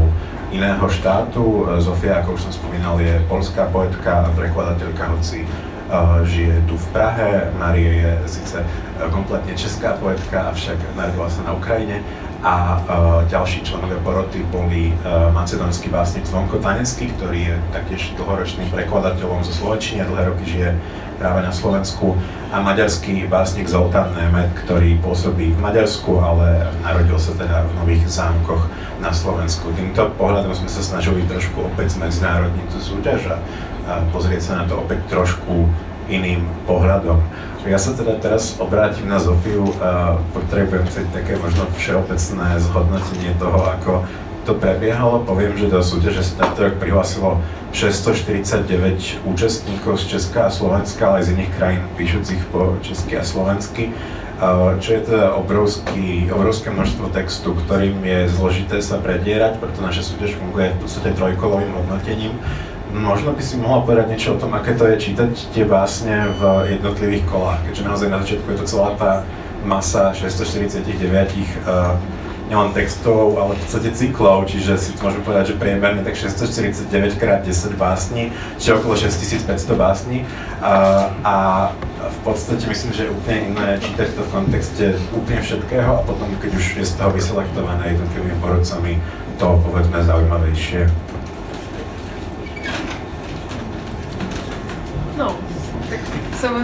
iného 0.50 0.82
štátu. 0.90 1.70
Zofia, 1.78 2.18
ako 2.24 2.34
už 2.34 2.50
som 2.50 2.54
spomínal, 2.56 2.98
je 2.98 3.22
polská 3.30 3.70
poetka 3.70 4.26
a 4.26 4.34
prekladateľka, 4.34 5.14
hoci 5.14 5.46
žije 6.26 6.66
tu 6.66 6.82
v 6.82 6.88
Prahe. 6.96 7.54
Marie 7.62 8.02
je 8.02 8.12
síce 8.26 8.58
kompletne 9.14 9.54
česká 9.54 9.94
poetka, 10.02 10.50
avšak 10.50 10.82
narodila 10.98 11.30
sa 11.30 11.46
na 11.46 11.54
Ukrajine. 11.54 12.02
A 12.42 12.82
ďalší 13.30 13.62
členovia 13.62 14.02
poroty 14.02 14.42
boli 14.50 14.90
macedónsky 15.30 15.94
básnik 15.94 16.26
Zvonko 16.26 16.58
Tanecký, 16.58 17.14
ktorý 17.14 17.54
je 17.54 17.56
taktiež 17.70 18.18
dlhoročným 18.18 18.74
prekladateľom 18.74 19.46
zo 19.46 19.54
Slovenčiny 19.54 20.02
a 20.02 20.10
dlhé 20.10 20.24
roky 20.34 20.46
žije 20.50 20.70
práve 21.22 21.46
na 21.46 21.54
Slovensku 21.54 22.18
a 22.50 22.58
maďarský 22.66 23.30
básnik 23.30 23.70
Zoltán 23.70 24.18
Nemet, 24.18 24.50
ktorý 24.66 24.98
pôsobí 25.06 25.54
v 25.54 25.60
Maďarsku, 25.62 26.18
ale 26.18 26.66
narodil 26.82 27.22
sa 27.22 27.38
teda 27.38 27.62
v 27.62 27.72
Nových 27.78 28.10
zámkoch 28.10 28.66
na 28.98 29.14
Slovensku. 29.14 29.70
Týmto 29.78 30.10
pohľadom 30.18 30.58
sme 30.58 30.66
sa 30.66 30.82
snažili 30.82 31.22
trošku 31.30 31.62
opäť 31.62 32.02
zmedzinárodniť 32.02 32.66
tú 32.74 32.82
súťaž 32.82 33.38
a 33.86 34.02
pozrieť 34.10 34.42
sa 34.50 34.54
na 34.60 34.64
to 34.66 34.82
opäť 34.82 35.06
trošku 35.14 35.70
iným 36.10 36.48
pohľadom. 36.66 37.20
Ja 37.62 37.78
sa 37.78 37.94
teda 37.94 38.18
teraz 38.18 38.58
obrátim 38.58 39.06
na 39.06 39.22
Zofiu 39.22 39.70
a 39.78 40.18
potrebujem 40.34 40.82
chcieť 40.90 41.08
také 41.14 41.38
možno 41.38 41.70
všeobecné 41.78 42.58
zhodnotenie 42.58 43.38
toho, 43.38 43.62
ako 43.70 44.02
to 44.50 44.58
prebiehalo. 44.58 45.22
Poviem, 45.22 45.54
že 45.54 45.70
do 45.70 45.78
súťaže 45.86 46.26
sa 46.26 46.42
tento 46.42 46.66
rok 46.66 46.82
prihlásilo 46.82 47.38
649 47.70 49.22
účastníkov 49.30 50.02
z 50.02 50.18
Česka 50.18 50.50
a 50.50 50.52
Slovenska, 50.52 51.06
ale 51.06 51.22
aj 51.22 51.26
z 51.30 51.34
iných 51.38 51.52
krajín 51.54 51.84
píšucich 51.94 52.42
po 52.50 52.82
česky 52.82 53.22
a 53.22 53.24
slovensky, 53.24 53.94
čo 54.82 54.90
je 54.98 55.02
teda 55.06 55.38
obrovský, 55.38 56.34
obrovské 56.34 56.74
množstvo 56.74 57.14
textu, 57.14 57.54
ktorým 57.54 58.02
je 58.02 58.26
zložité 58.34 58.82
sa 58.82 58.98
predierať, 58.98 59.62
preto 59.62 59.86
naša 59.86 60.02
súťaž 60.02 60.34
funguje 60.42 60.74
v 60.74 60.80
podstate 60.82 61.14
trojkolovým 61.14 61.78
hodnotením. 61.78 62.34
Možno 62.92 63.32
by 63.32 63.40
si 63.40 63.56
mohla 63.56 63.88
povedať 63.88 64.06
niečo 64.12 64.36
o 64.36 64.40
tom, 64.40 64.52
aké 64.52 64.76
to 64.76 64.84
je 64.84 65.00
čítať 65.00 65.32
tie 65.56 65.64
básne 65.64 66.28
v 66.36 66.76
jednotlivých 66.76 67.24
kolách, 67.32 67.64
keďže 67.64 67.88
naozaj 67.88 68.08
na 68.12 68.20
začiatku 68.20 68.48
je 68.52 68.58
to 68.60 68.66
celá 68.68 68.90
tá 69.00 69.12
masa 69.64 70.12
649 70.12 71.00
uh, 71.64 71.96
nielen 72.52 72.76
textov, 72.76 73.40
ale 73.40 73.56
v 73.56 73.60
podstate 73.64 73.96
cyklov, 73.96 74.44
čiže 74.44 74.76
si 74.76 74.92
môžeme 75.00 75.24
povedať, 75.24 75.56
že 75.56 75.56
priemerne 75.56 76.04
tak 76.04 76.20
649 76.20 77.16
x 77.16 77.24
10 77.48 77.80
básni, 77.80 78.36
čiže 78.60 78.84
okolo 78.84 79.00
6500 79.00 79.56
básni. 79.80 80.28
A, 80.60 81.08
a 81.24 81.36
v 82.12 82.20
podstate 82.28 82.68
myslím, 82.68 82.92
že 82.92 83.08
je 83.08 83.16
úplne 83.16 83.56
iné 83.56 83.80
čítať 83.80 84.20
to 84.20 84.28
v 84.28 84.30
kontexte 84.36 84.86
úplne 85.16 85.40
všetkého 85.40 85.92
a 85.96 86.04
potom, 86.04 86.28
keď 86.44 86.52
už 86.60 86.66
je 86.76 86.84
z 86.84 86.94
toho 87.00 87.16
vyselektované 87.16 87.96
jednotlivými 87.96 88.36
porodcami, 88.44 89.00
to 89.40 89.48
povedzme 89.64 90.04
zaujímavejšie. 90.04 90.92
No, 95.16 95.40
tak 95.88 96.02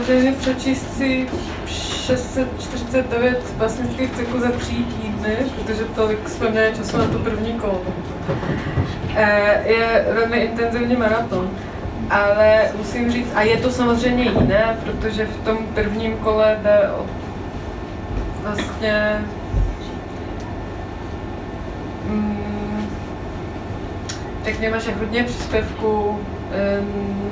samozřejmě 0.08 0.32
přečíst 0.32 0.98
si 0.98 1.28
649 1.66 3.54
básnických 3.58 4.12
cyklů 4.12 4.40
za 4.40 4.52
tří 4.52 4.86
týdny, 4.86 5.36
protože 5.56 5.84
tolik 5.84 6.30
jsme 6.30 6.50
měli 6.50 6.76
času 6.76 6.98
na 6.98 7.06
to 7.06 7.20
první 7.20 7.54
kolo. 7.54 7.82
Eh, 9.16 9.64
je 9.66 10.06
velmi 10.14 10.38
intenzivní 10.38 10.96
maraton. 10.96 11.50
Ale 12.10 12.62
musím 12.78 13.12
říct, 13.12 13.32
a 13.36 13.42
je 13.42 13.58
to 13.58 13.72
samozřejmě 13.72 14.24
jiné, 14.24 14.78
protože 14.84 15.26
v 15.26 15.46
tom 15.46 15.58
prvním 15.58 16.18
kole 16.18 16.60
jde 16.64 16.90
o 16.90 17.06
vlastně 18.44 19.26
mm, 22.10 22.37
řekněme, 24.48 24.80
že 24.80 24.92
hodně 24.92 25.24
příspěvků 25.24 26.20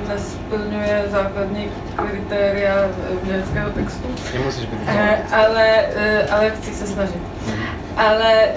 nesplňuje 0.08 1.04
základní 1.08 1.70
kritéria 1.96 2.74
eh, 2.74 3.26
německého 3.26 3.70
textu. 3.70 4.08
Nemusíš 4.34 4.66
být 4.66 4.80
eh, 4.86 5.22
ale, 5.32 5.68
eh, 5.96 6.28
ale 6.30 6.50
chci 6.50 6.74
se 6.74 6.86
snažit. 6.86 7.22
Mhm. 7.46 7.56
Ale 7.96 8.48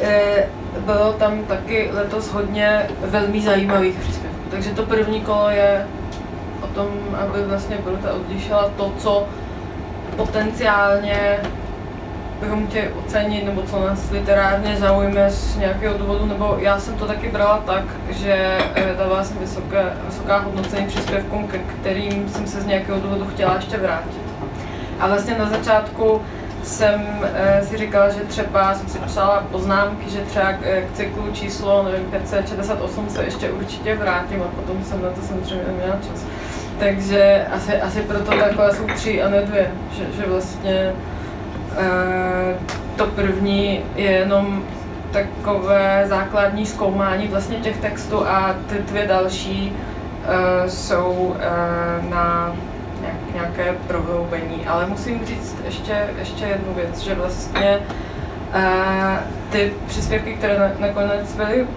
bylo 0.80 1.14
tam 1.14 1.44
taky 1.44 1.90
letos 1.94 2.32
hodně 2.32 2.90
velmi 3.02 3.42
zajímavých 3.42 3.96
příspěvků. 3.96 4.50
Takže 4.52 4.70
to 4.70 4.84
první 4.86 5.22
kolo 5.22 5.50
je 5.50 5.88
o 6.62 6.68
tom, 6.68 6.88
aby 7.18 7.44
vlastně 7.46 7.78
Bruta 7.84 8.14
odlišila 8.14 8.70
to, 8.78 8.94
co 8.98 9.28
potenciálně 10.16 11.40
chtěli 12.70 12.90
ocenit, 13.06 13.46
nebo 13.46 13.62
co 13.62 13.80
nás 13.80 14.12
literárně 14.12 14.76
zaujme 14.78 15.30
z 15.30 15.58
nějakého 15.58 15.98
důvodu, 15.98 16.26
nebo 16.26 16.56
já 16.60 16.80
jsem 16.80 16.96
to 16.96 17.06
taky 17.06 17.28
brala 17.28 17.64
tak, 17.66 17.84
že 18.10 18.58
eh, 18.76 18.96
dala 18.98 19.24
jsem 19.24 19.38
vysoké, 19.38 19.84
vysoká 20.06 20.38
hodnocení 20.38 20.88
příspěvkům, 20.88 21.48
ke 21.48 21.58
kterým 21.58 22.30
jsem 22.30 22.48
se 22.48 22.62
z 22.62 22.66
nějakého 22.66 23.00
důvodu 23.00 23.28
chtěla 23.34 23.56
ještě 23.56 23.78
vrátit. 23.78 24.22
A 25.00 25.08
vlastně 25.08 25.38
na 25.38 25.50
začátku 25.50 26.22
jsem 26.64 27.02
e, 27.34 27.66
si 27.66 27.78
říkala, 27.78 28.10
že 28.10 28.20
třeba 28.20 28.74
jsem 28.74 28.88
si 28.88 29.00
psala 29.00 29.44
poznámky, 29.52 30.10
že 30.10 30.20
třeba 30.20 30.54
k, 30.54 30.58
k 30.62 30.94
cyklu 30.94 31.32
číslo 31.34 31.84
nevím, 31.84 32.06
568 32.06 33.10
se 33.10 33.24
ještě 33.24 33.50
určitě 33.50 33.96
vrátím 33.96 34.42
a 34.42 34.46
potom 34.46 34.84
jsem 34.84 35.02
na 35.02 35.10
to 35.10 35.22
samozřejmě 35.22 35.64
neměla 35.68 35.96
čas. 36.10 36.26
Takže 36.80 37.46
asi, 37.52 37.82
asi 37.82 38.02
proto 38.02 38.32
takové 38.32 38.74
jsou 38.74 38.88
tři 38.96 39.22
a 39.24 39.30
ne 39.30 39.42
dvě, 39.42 39.72
že, 39.98 40.04
že 40.18 40.30
vlastně 40.30 40.94
Eh, 40.94 41.19
to 42.96 43.06
první 43.06 43.80
je 43.96 44.12
jenom 44.12 44.64
takové 45.12 46.04
základní 46.08 46.66
zkoumání 46.66 47.28
vlastně 47.28 47.58
těch 47.58 47.78
textů 47.78 48.28
a 48.28 48.56
ty 48.70 48.76
dvě 48.76 49.08
další 49.08 49.74
uh, 49.74 50.70
jsou 50.70 51.12
uh, 51.12 52.10
na 52.10 52.56
nějaké 53.34 53.76
prohloubení. 53.88 54.68
Ale 54.68 54.86
musím 54.86 55.26
říct 55.26 55.56
ještě, 55.66 56.08
ještě 56.20 56.46
jednu 56.46 56.74
věc, 56.74 57.00
že 57.00 57.16
vlastně 57.16 57.80
ty 59.50 59.74
příspěvky, 59.88 60.34
které 60.34 60.60
na, 60.60 60.72
nakonec 60.80 61.36
byly, 61.36 61.68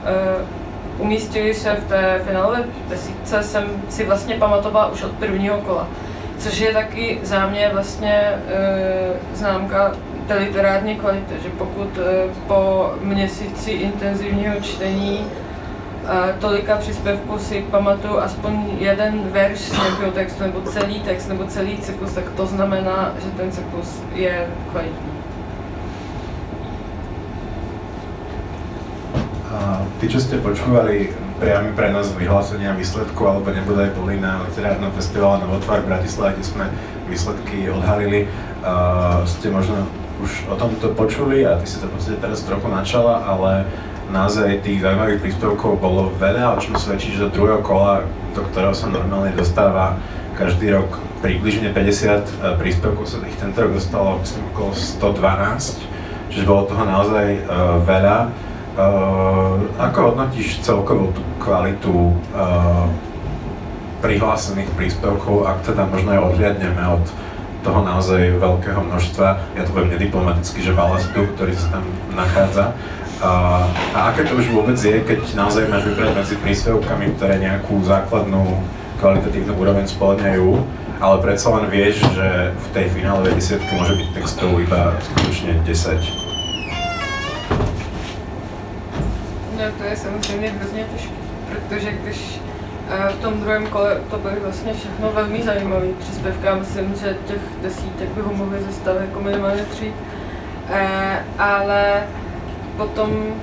umístily 0.99 1.55
se 1.55 1.75
v 1.75 1.89
té 1.89 2.21
finálové 2.27 2.65
desítce, 2.89 3.43
jsem 3.43 3.65
si 3.89 4.05
vlastně 4.05 4.35
pamatovala 4.35 4.87
už 4.87 5.03
od 5.03 5.13
prvního 5.13 5.57
kola 5.57 5.89
což 6.43 6.59
je 6.59 6.73
taky 6.73 7.19
za 7.23 7.47
mě 7.47 7.71
vlastně 7.73 8.13
e, 8.13 8.39
známka 9.35 9.93
té 10.27 10.35
literární 10.35 10.97
kvality, 10.97 11.35
že 11.43 11.49
pokud 11.59 11.99
e, 11.99 12.29
po 12.47 12.93
měsíci 13.03 13.71
intenzivního 13.71 14.55
čtení 14.61 15.27
e, 15.27 16.33
tolika 16.41 16.77
příspěvků 16.77 17.39
si 17.39 17.65
pamatuju 17.71 18.19
aspoň 18.19 18.69
jeden 18.79 19.21
verš 19.31 19.73
nějakého 19.73 20.13
textu, 20.13 20.43
nebo 20.43 20.61
celý 20.61 21.01
text, 21.01 21.29
nebo 21.29 21.45
celý 21.45 21.79
cyklus, 21.79 22.13
tak 22.13 22.25
to 22.37 22.47
znamená, 22.47 23.15
že 23.25 23.31
ten 23.31 23.53
cyklus 23.53 24.03
je 24.15 24.47
kvalitní. 24.71 25.13
A 29.53 29.85
tí, 30.01 30.09
čo 30.09 30.17
ste 30.17 30.41
počúvali 30.41 31.13
priamy 31.43 31.75
prenos 31.75 32.15
vyhlásenia 32.15 32.71
výsledku, 32.79 33.19
alebo 33.27 33.51
nebodaj 33.51 33.91
boli 33.99 34.15
na 34.15 34.47
literárnom 34.47 34.95
festivale 34.95 35.43
Novotvar 35.43 35.83
v 35.83 35.91
Bratislave, 35.91 36.39
kde 36.39 36.47
sme 36.47 36.65
výsledky 37.11 37.67
odhalili. 37.67 38.31
Uh, 38.63 39.27
ste 39.27 39.51
možno 39.51 39.91
už 40.23 40.47
o 40.47 40.55
tomto 40.55 40.95
počuli 40.95 41.43
a 41.43 41.59
ty 41.59 41.67
si 41.67 41.83
to 41.83 41.91
podstate 41.91 42.23
teraz 42.23 42.47
trochu 42.47 42.71
načala, 42.71 43.27
ale 43.27 43.67
naozaj 44.15 44.63
tých 44.63 44.87
zaujímavých 44.87 45.19
príspevkov 45.19 45.83
bolo 45.83 46.15
veľa, 46.15 46.55
o 46.55 46.63
čom 46.63 46.79
svedčí, 46.79 47.11
že 47.11 47.27
do 47.27 47.35
druhého 47.35 47.59
kola, 47.59 48.07
do 48.39 48.47
ktorého 48.55 48.71
sa 48.71 48.87
normálne 48.87 49.35
dostáva 49.35 49.99
každý 50.39 50.79
rok 50.79 50.95
približne 51.27 51.75
50 51.75 51.75
e, 51.75 52.23
príspevkov 52.55 53.05
sa 53.05 53.19
ich 53.27 53.35
tento 53.35 53.59
rok 53.67 53.75
dostalo 53.75 54.23
myslím, 54.23 54.47
okolo 54.55 54.71
112, 54.79 56.31
čiže 56.31 56.47
bolo 56.47 56.71
toho 56.71 56.85
naozaj 56.87 57.27
uh, 57.45 57.77
veľa. 57.85 58.33
Uh, 58.73 59.61
ako 59.77 60.17
hodnotíš 60.17 60.65
celkovú 60.65 61.13
tú 61.13 61.21
kvalitu 61.43 62.15
uh, 62.15 62.87
prihlásených 64.03 64.71
príspevkov, 64.79 65.47
ak 65.47 65.67
teda 65.67 65.87
možno 65.87 66.15
aj 66.15 66.21
odhľadneme 66.35 66.83
od 66.87 67.05
toho 67.63 67.81
naozaj 67.87 68.43
veľkého 68.43 68.83
množstva, 68.83 69.27
ja 69.55 69.63
to 69.63 69.71
poviem 69.71 69.95
nediplomaticky, 69.95 70.59
že 70.67 70.75
balastu, 70.75 71.31
ktorý 71.39 71.55
sa 71.55 71.79
tam 71.79 71.85
nachádza. 72.15 72.75
A, 73.23 73.63
a 73.95 73.99
aké 74.11 74.27
to 74.27 74.35
už 74.35 74.51
vôbec 74.51 74.75
je, 74.75 74.99
keď 74.99 75.23
naozaj 75.39 75.71
máš 75.71 75.87
vybrať 75.87 76.11
medzi 76.19 76.35
príspevkami, 76.43 77.15
ktoré 77.15 77.39
nejakú 77.39 77.79
základnú 77.87 78.59
kvalitatívnu 78.99 79.55
úroveň 79.55 79.87
spĺňajú, 79.87 80.51
ale 80.99 81.17
predsa 81.23 81.55
len 81.55 81.71
vieš, 81.71 82.03
že 82.19 82.51
v 82.51 82.67
tej 82.75 82.87
finálovej 82.91 83.39
desiatke 83.39 83.71
môže 83.79 83.95
byť 83.95 84.09
textov 84.11 84.59
iba 84.59 84.99
skutočne 84.99 85.55
10. 85.63 86.03
No 89.63 89.71
to 89.79 89.85
je 89.85 89.97
samozřejmě 89.97 90.53
hrozně 90.59 90.85
těžké, 90.93 91.22
protože 91.73 91.93
když 91.93 92.41
v 93.11 93.23
tom 93.23 93.41
druhém 93.41 93.67
kole 93.67 94.01
to 94.11 94.19
byly 94.19 94.35
vlastně 94.43 94.75
všechno 94.75 95.13
velmi 95.13 95.43
zajímavé 95.43 95.87
příspěvky. 95.99 96.47
Já 96.47 96.55
myslím, 96.55 96.95
že 96.95 97.17
těch 97.27 97.41
desítek 97.63 98.09
by 98.09 98.21
ho 98.21 98.33
mohli 98.35 98.63
zastavit 98.63 99.01
jako 99.01 99.21
minimálně 99.21 99.63
tři. 99.63 99.93
Ale 101.39 102.03
potom 102.77 103.35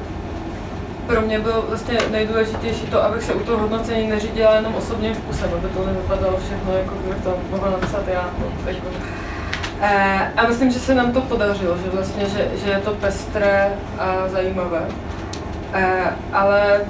pro 1.08 1.22
mě 1.22 1.40
bylo 1.40 1.62
vlastně 1.62 1.98
nejdůležitější 2.12 2.86
to, 2.86 3.04
abych 3.04 3.24
se 3.24 3.34
u 3.34 3.40
toho 3.40 3.58
hodnocení 3.58 4.08
neřídila 4.08 4.56
jenom 4.56 4.76
osobním 4.76 5.16
způsobem, 5.16 5.54
aby 5.54 5.68
to 5.68 5.86
nevypadalo 5.86 6.38
všechno, 6.38 6.74
jako 6.74 6.96
kdybych 6.96 7.24
to 7.24 7.38
mohla 7.52 7.70
napsat 7.70 8.08
já. 8.08 8.30
Jako. 8.68 8.88
A 10.38 10.48
myslím, 10.48 10.72
že 10.72 10.80
se 10.80 10.96
nám 10.96 11.12
to 11.12 11.22
podařilo, 11.22 11.78
že 11.78 11.90
vlastně, 11.90 12.26
že, 12.26 12.48
že 12.66 12.72
je 12.72 12.80
to 12.80 12.92
pestré 12.92 13.72
a 14.00 14.28
zajímavé. 14.28 14.82
Ale 16.34 16.82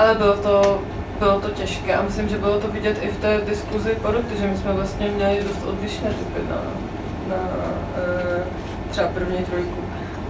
ale 0.00 0.14
bylo 0.14 0.36
to, 0.36 0.80
bylo 1.18 1.40
to 1.40 1.48
těžké 1.48 1.94
a 1.94 2.02
myslím, 2.02 2.28
že 2.28 2.38
bylo 2.38 2.60
to 2.60 2.68
vidět 2.68 2.98
i 3.02 3.08
v 3.08 3.16
té 3.16 3.40
diskuzi 3.48 3.96
poroty, 4.02 4.36
že 4.40 4.46
my 4.46 4.56
jsme 4.56 4.72
vlastně 4.72 5.08
měli 5.08 5.44
dost 5.44 5.66
odlišné 5.66 6.08
typy 6.08 6.40
na, 6.48 6.56
na 7.28 7.48
e, 7.96 8.42
třeba 8.90 9.08
první 9.08 9.44
trojku. 9.44 9.80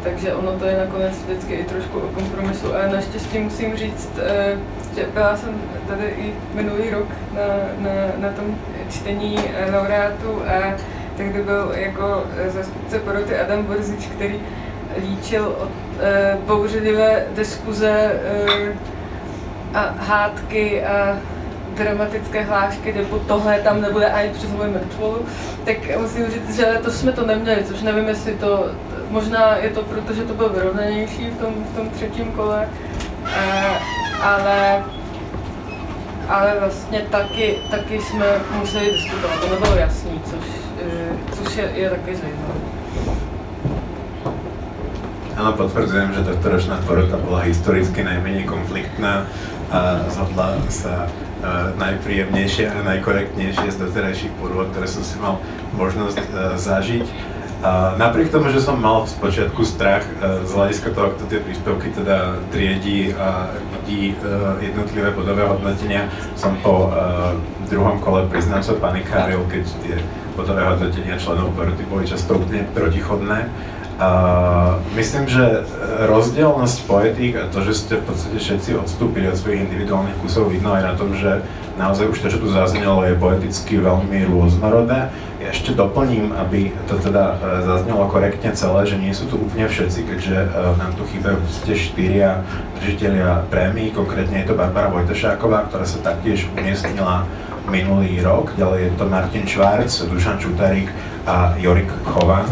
Takže 0.03 0.35
ono 0.35 0.53
to 0.53 0.65
je 0.65 0.79
nakonec 0.79 1.23
vždycky 1.23 1.55
i 1.55 1.65
trošku 1.65 1.99
o 1.99 2.09
kompromisu 2.09 2.75
a 2.75 2.93
naštěstí 2.93 3.39
musím 3.39 3.77
říct, 3.77 4.11
e, 4.19 4.57
že 4.97 5.07
byla 5.15 5.37
jsem 5.37 5.63
tady 5.89 6.05
i 6.05 6.35
minulý 6.55 6.91
rok 6.91 7.09
na, 7.35 7.43
na, 7.79 8.29
na 8.29 8.37
tom 8.37 8.59
čtení 8.91 9.39
e, 9.39 9.77
laureátu 9.77 10.43
a 10.47 10.77
tehdy 11.17 11.43
byl 11.43 11.73
jako 11.75 12.25
zastupce 12.49 12.99
poroty 12.99 13.39
Adam 13.39 13.65
Borzič, 13.65 14.07
který 14.07 14.41
líčil 15.01 15.57
od 15.59 15.71
e, 16.01 16.37
bouřlivé 16.47 17.25
diskuze 17.35 17.91
e, 17.91 18.91
a 19.75 19.95
hádky 19.99 20.85
a 20.85 21.17
dramatické 21.75 22.43
hlášky, 22.43 22.93
nebo 22.93 23.19
tohle 23.19 23.59
tam 23.59 23.81
nebude 23.81 24.07
ani 24.07 24.29
přes 24.29 24.51
moji 24.51 24.71
mrtvolu, 24.71 25.25
tak 25.65 25.77
musím 25.99 26.27
říct, 26.27 26.57
že 26.57 26.81
to 26.85 26.91
jsme 26.91 27.13
to 27.13 27.27
neměli, 27.27 27.65
což 27.65 27.83
nevím, 27.83 28.09
jestli 28.09 28.35
to, 28.35 28.67
možná 29.11 29.57
je 29.57 29.71
to 29.71 29.83
proto, 29.83 30.13
že 30.13 30.23
to 30.23 30.35
bylo 30.35 30.49
vyrovnanější 30.49 31.31
v 31.31 31.39
tom, 31.39 31.55
v 31.73 31.77
tom 31.77 31.91
třetím 31.91 32.33
kole, 32.33 32.69
ale, 34.23 34.85
ale 36.29 36.55
vlastně 36.61 37.01
taky, 37.11 37.59
taky 37.71 38.01
jsme 38.01 38.27
museli 38.59 38.93
diskutovat, 38.93 39.41
to 39.41 39.49
nebylo 39.49 39.77
jasný, 39.77 40.21
což, 40.25 40.45
e, 40.83 41.35
což 41.35 41.57
je, 41.57 41.71
je 41.75 41.91
taky 41.91 42.17
zajímavé. 42.17 42.61
Áno, 45.41 45.57
potvrdzujem, 45.57 46.13
že 46.13 46.21
tohto 46.21 46.53
ročná 46.53 46.77
porota 46.85 47.17
bola 47.17 47.49
historicky 47.49 48.05
najmenej 48.05 48.45
konfliktná 48.45 49.25
zhodla 50.11 50.59
sa 50.67 51.07
uh, 51.07 51.71
najpríjemnejšie 51.79 52.67
a 52.67 52.83
najkorektnejšie 52.83 53.71
z 53.71 53.77
doterajších 53.79 54.35
porôd, 54.43 54.75
ktoré 54.75 54.91
som 54.91 55.07
si 55.07 55.15
mal 55.23 55.39
možnosť 55.79 56.19
uh, 56.19 56.59
zažiť. 56.59 57.39
Napriek 58.01 58.33
tomu, 58.33 58.49
že 58.49 58.57
som 58.57 58.81
mal 58.81 59.05
v 59.05 59.13
spočiatku 59.13 59.61
strach 59.69 60.01
uh, 60.19 60.41
z 60.49 60.51
hľadiska 60.57 60.97
toho, 60.97 61.13
kto 61.13 61.29
tie 61.29 61.45
príspevky 61.45 61.93
teda 61.93 62.41
triedí 62.49 63.13
a 63.13 63.53
vidí 63.85 64.17
jednotlivé 64.65 65.13
bodové 65.13 65.45
hodnotenia, 65.45 66.09
som 66.41 66.57
po 66.65 66.89
uh, 66.89 67.37
druhom 67.69 68.01
kole 68.01 68.25
priznám 68.33 68.65
sa 68.65 68.73
panikáril, 68.81 69.45
keď 69.53 69.65
tie 69.85 69.97
bodové 70.35 70.65
hodnotenia 70.65 71.21
členov 71.21 71.53
poroty 71.53 71.85
boli 71.85 72.09
často 72.09 72.41
úplne 72.41 72.65
protichodné. 72.73 73.47
Myslím, 74.97 75.29
že 75.29 75.69
rozdielnosť 76.09 76.79
poetík 76.89 77.37
a 77.37 77.53
to, 77.53 77.61
že 77.61 77.77
ste 77.77 77.95
v 78.01 78.05
podstate 78.09 78.41
všetci 78.41 78.71
odstúpili 78.81 79.29
od 79.29 79.37
svojich 79.37 79.69
individuálnych 79.69 80.17
kusov, 80.25 80.49
vidno 80.49 80.73
aj 80.73 80.83
na 80.89 80.95
tom, 80.97 81.13
že 81.13 81.45
naozaj 81.77 82.09
už 82.09 82.19
to, 82.25 82.27
čo 82.33 82.39
tu 82.41 82.49
zaznelo, 82.49 83.05
je 83.05 83.13
poeticky 83.13 83.77
veľmi 83.77 84.25
rôznorodé. 84.25 85.13
Ja 85.41 85.53
ešte 85.53 85.73
doplním, 85.73 86.33
aby 86.33 86.73
to 86.89 87.01
teda 87.01 87.37
uh, 87.37 87.65
zaznelo 87.65 88.09
korektne 88.09 88.53
celé, 88.53 88.85
že 88.85 88.97
nie 89.01 89.13
sú 89.13 89.25
tu 89.29 89.41
úplne 89.41 89.69
všetci, 89.69 90.01
keďže 90.05 90.37
uh, 90.49 90.77
nám 90.77 90.93
tu 90.97 91.05
chýbajú 91.09 91.41
ste 91.49 91.73
štyria 91.77 92.45
držiteľia 92.81 93.49
prémií, 93.49 93.93
konkrétne 93.93 94.45
je 94.45 94.53
to 94.53 94.57
Barbara 94.57 94.93
Vojtešáková, 94.93 95.69
ktorá 95.69 95.85
sa 95.89 96.01
taktiež 96.01 96.49
umiestnila 96.57 97.25
minulý 97.69 98.21
rok. 98.21 98.53
Ďalej 98.57 98.81
je 98.81 98.91
to 98.97 99.05
Martin 99.09 99.45
Švárc, 99.45 99.93
Dušan 99.93 100.41
Čutarík 100.41 100.89
a 101.31 101.55
Jorik 101.59 101.87
Chovan. 102.03 102.43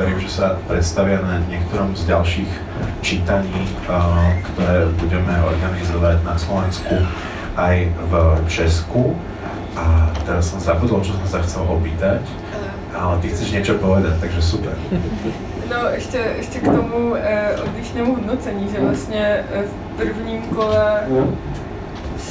Verím, 0.00 0.16
že 0.16 0.40
sa 0.40 0.56
predstavia 0.64 1.20
na 1.20 1.44
niektorom 1.52 1.92
z 1.92 2.08
ďalších 2.08 2.52
čítaní, 3.04 3.68
ktoré 4.52 4.88
budeme 4.96 5.36
organizovať 5.44 6.24
na 6.24 6.34
Slovensku 6.40 6.96
aj 7.60 7.92
v 7.92 8.12
Česku. 8.48 9.12
A 9.76 10.08
teraz 10.24 10.48
som 10.48 10.60
zabudol, 10.60 11.04
čo 11.04 11.12
som 11.12 11.28
sa 11.28 11.38
chcel 11.44 11.68
opýtať, 11.68 12.24
ale 12.96 13.20
ty 13.20 13.28
chceš 13.28 13.52
niečo 13.52 13.76
povedať, 13.76 14.16
takže 14.20 14.40
super. 14.40 14.76
No, 15.72 15.88
ještě, 15.88 16.18
ještě 16.36 16.58
k 16.58 16.64
tomu 16.64 17.16
eh, 17.16 17.56
odlišnému 17.64 18.14
hodnocení, 18.14 18.68
že 18.72 18.80
vlastně 18.80 19.44
eh, 19.52 19.62
v 19.62 19.96
prvním 19.96 20.42
kole 20.42 21.00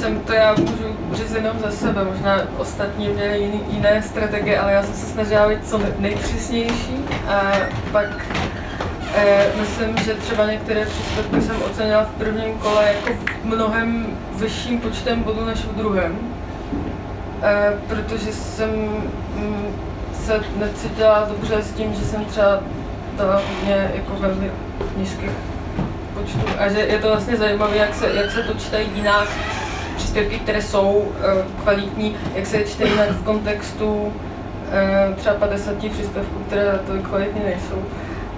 jsem 0.02 0.20
to 0.20 0.32
já 0.32 0.54
můžu 0.54 0.96
říct 1.12 1.34
jenom 1.34 1.58
za 1.58 1.70
sebe, 1.70 2.04
možná 2.04 2.40
ostatní 2.58 3.08
měli 3.08 3.38
jiný, 3.38 3.60
jiné 3.70 4.02
strategie, 4.02 4.58
ale 4.58 4.72
já 4.72 4.82
jsem 4.82 4.94
se 4.94 5.06
snažila 5.06 5.48
být 5.48 5.68
co 5.68 5.80
nejpřesnější 5.98 6.96
a 7.28 7.52
pak 7.92 8.06
eh, 9.14 9.46
myslím, 9.60 9.96
že 10.04 10.14
třeba 10.14 10.46
některé 10.46 10.86
příspěvky 10.86 11.42
jsem 11.42 11.62
ocenila 11.62 12.02
v 12.02 12.18
prvním 12.18 12.58
kole 12.58 12.84
jako 12.84 13.20
mnohem 13.44 14.06
vyšším 14.36 14.80
počtem 14.80 15.22
bodů 15.22 15.44
než 15.44 15.58
v 15.58 15.76
druhém, 15.76 16.18
eh, 17.42 17.72
protože 17.88 18.32
jsem 18.32 18.70
mm, 19.36 19.66
se 20.24 20.40
necítila 20.56 21.28
dobře 21.28 21.62
s 21.62 21.72
tím, 21.72 21.94
že 21.94 22.04
jsem 22.04 22.24
třeba 22.24 22.60
dala 23.16 23.42
hodně 23.48 23.90
jako 23.94 24.12
velmi 24.20 24.50
nízkých 24.96 25.30
počtů 26.14 26.40
a 26.58 26.68
že 26.68 26.78
je 26.78 26.98
to 26.98 27.08
vlastně 27.08 27.36
zajímavé, 27.36 27.76
jak 27.76 27.94
se, 27.94 28.10
jak 28.14 28.30
se 28.30 28.42
to 28.42 28.54
čte 28.54 28.82
jinak, 28.82 29.28
příspěvky, 29.96 30.38
které 30.38 30.62
jsou 30.62 30.90
uh, 30.90 31.12
kvalitní, 31.62 32.16
jak 32.34 32.46
se 32.46 32.64
čte 32.64 32.84
jinak 32.84 33.10
v 33.10 33.24
kontextu 33.24 33.92
uh, 33.94 34.12
třeba 35.16 35.34
50 35.34 35.76
příspěvků, 35.76 36.38
které 36.46 36.78
tolik 36.86 37.08
kvalitní 37.08 37.40
nejsou. 37.44 37.82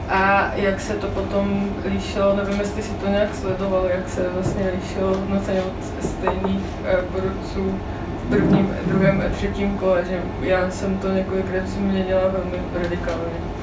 A 0.08 0.52
jak 0.54 0.80
se 0.80 0.92
to 0.94 1.06
potom 1.06 1.70
líšilo, 1.88 2.36
nevím, 2.36 2.60
jestli 2.60 2.82
si 2.82 2.90
to 2.92 3.08
nějak 3.08 3.34
sledoval, 3.34 3.86
jak 3.94 4.08
se 4.08 4.28
vlastně 4.34 4.72
líšilo 4.76 5.08
hodnocení 5.08 5.58
od 5.58 6.04
stejných 6.04 6.64
porodců 7.12 7.78
v 8.24 8.28
prvním, 8.28 8.76
druhém 8.86 9.22
a 9.26 9.36
třetím 9.36 9.78
kole, 9.78 10.04
že 10.10 10.20
já 10.40 10.70
jsem 10.70 10.98
to 10.98 11.08
několikrát 11.08 11.68
změnila 11.68 12.22
velmi 12.22 12.58
radikálně. 12.82 13.54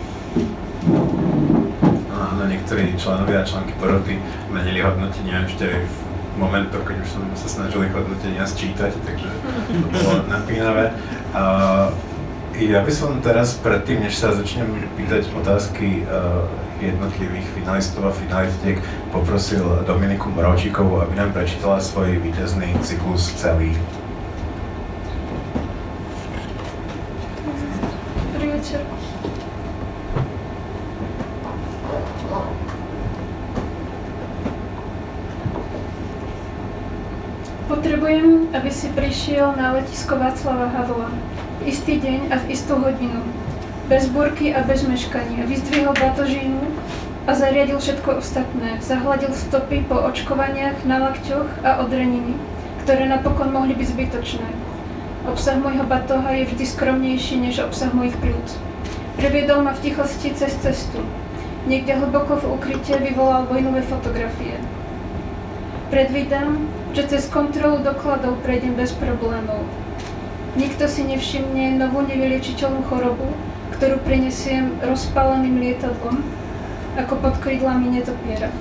Áno, 2.22 2.48
niektorí 2.48 2.96
členovia 2.96 3.42
a 3.42 3.48
členky 3.48 3.74
poroty 3.76 4.16
menili 4.54 4.80
hodnotenia 4.80 5.44
ešte 5.44 5.68
v 5.68 6.11
momentoch, 6.42 6.82
keď 6.82 6.98
už 7.06 7.10
som 7.14 7.24
sa 7.38 7.48
snažil 7.48 7.86
ich 7.86 7.94
hodnotenia 7.94 8.42
sčítať, 8.50 8.98
takže 9.06 9.30
to 9.70 9.88
bolo 9.94 10.26
napínavé. 10.42 10.90
Uh, 11.38 11.94
ja 12.58 12.82
by 12.82 12.92
som 12.92 13.22
teraz 13.22 13.56
predtým, 13.62 14.02
než 14.02 14.18
sa 14.18 14.34
začnem 14.34 14.68
pýtať 14.98 15.30
otázky 15.38 16.04
uh, 16.04 16.50
jednotlivých 16.82 17.46
finalistov 17.54 18.10
a 18.10 18.12
finalistiek 18.12 18.82
poprosil 19.14 19.86
Dominiku 19.86 20.34
Moravčíkovú, 20.34 21.06
aby 21.06 21.14
nám 21.14 21.30
prečítala 21.32 21.78
svoj 21.78 22.18
víťazný 22.18 22.74
cyklus 22.82 23.30
celý. 23.38 23.78
Dobrý 28.34 28.50
večer. 28.58 28.82
Potrebujem, 37.72 38.41
aby 38.52 38.68
si 38.68 38.92
prišiel 38.92 39.56
na 39.56 39.72
letisko 39.80 40.20
Václava 40.20 40.68
Havla. 40.76 41.08
Istý 41.64 42.04
deň 42.04 42.20
a 42.36 42.36
v 42.44 42.46
istú 42.52 42.76
hodinu. 42.84 43.24
Bez 43.88 44.12
burky 44.12 44.52
a 44.52 44.60
bez 44.68 44.84
meškania. 44.84 45.48
Vyzdvihol 45.48 45.96
batožínu 45.96 46.60
a 47.28 47.32
zariadil 47.32 47.80
všetko 47.80 48.20
ostatné. 48.20 48.76
Zahladil 48.84 49.32
stopy 49.32 49.88
po 49.88 50.04
očkovaniach 50.04 50.84
na 50.84 51.00
lakťoch 51.00 51.64
a 51.64 51.80
odreniny, 51.80 52.36
ktoré 52.84 53.08
napokon 53.08 53.56
mohli 53.56 53.72
byť 53.72 53.88
zbytočné. 53.88 54.50
Obsah 55.32 55.56
môjho 55.56 55.88
batoha 55.88 56.36
je 56.36 56.52
vždy 56.52 56.66
skromnejší 56.66 57.40
než 57.40 57.64
obsah 57.64 57.94
mojich 57.96 58.18
plúc. 58.20 58.60
Previedol 59.16 59.64
ma 59.64 59.72
v 59.72 59.84
tichosti 59.86 60.36
cez 60.36 60.60
cestu. 60.60 61.00
Niekde 61.72 62.04
hlboko 62.04 62.42
v 62.42 62.58
ukryte 62.58 63.00
vyvolal 63.00 63.48
vojnové 63.48 63.86
fotografie. 63.86 64.58
Predvídam, 65.94 66.68
že 66.92 67.08
cez 67.08 67.24
kontrolu 67.32 67.80
dokladov 67.80 68.44
prejdem 68.44 68.76
bez 68.76 68.92
problémov. 68.92 69.64
Nikto 70.60 70.92
si 70.92 71.08
nevšimne 71.08 71.80
novú 71.80 72.04
nevyliečiteľnú 72.04 72.84
chorobu, 72.92 73.32
ktorú 73.80 74.04
prenesiem 74.04 74.76
rozpáleným 74.84 75.56
lietadlom, 75.64 76.20
ako 77.00 77.14
pod 77.24 77.40
krídlami 77.40 77.96
netopiera. 77.96 78.52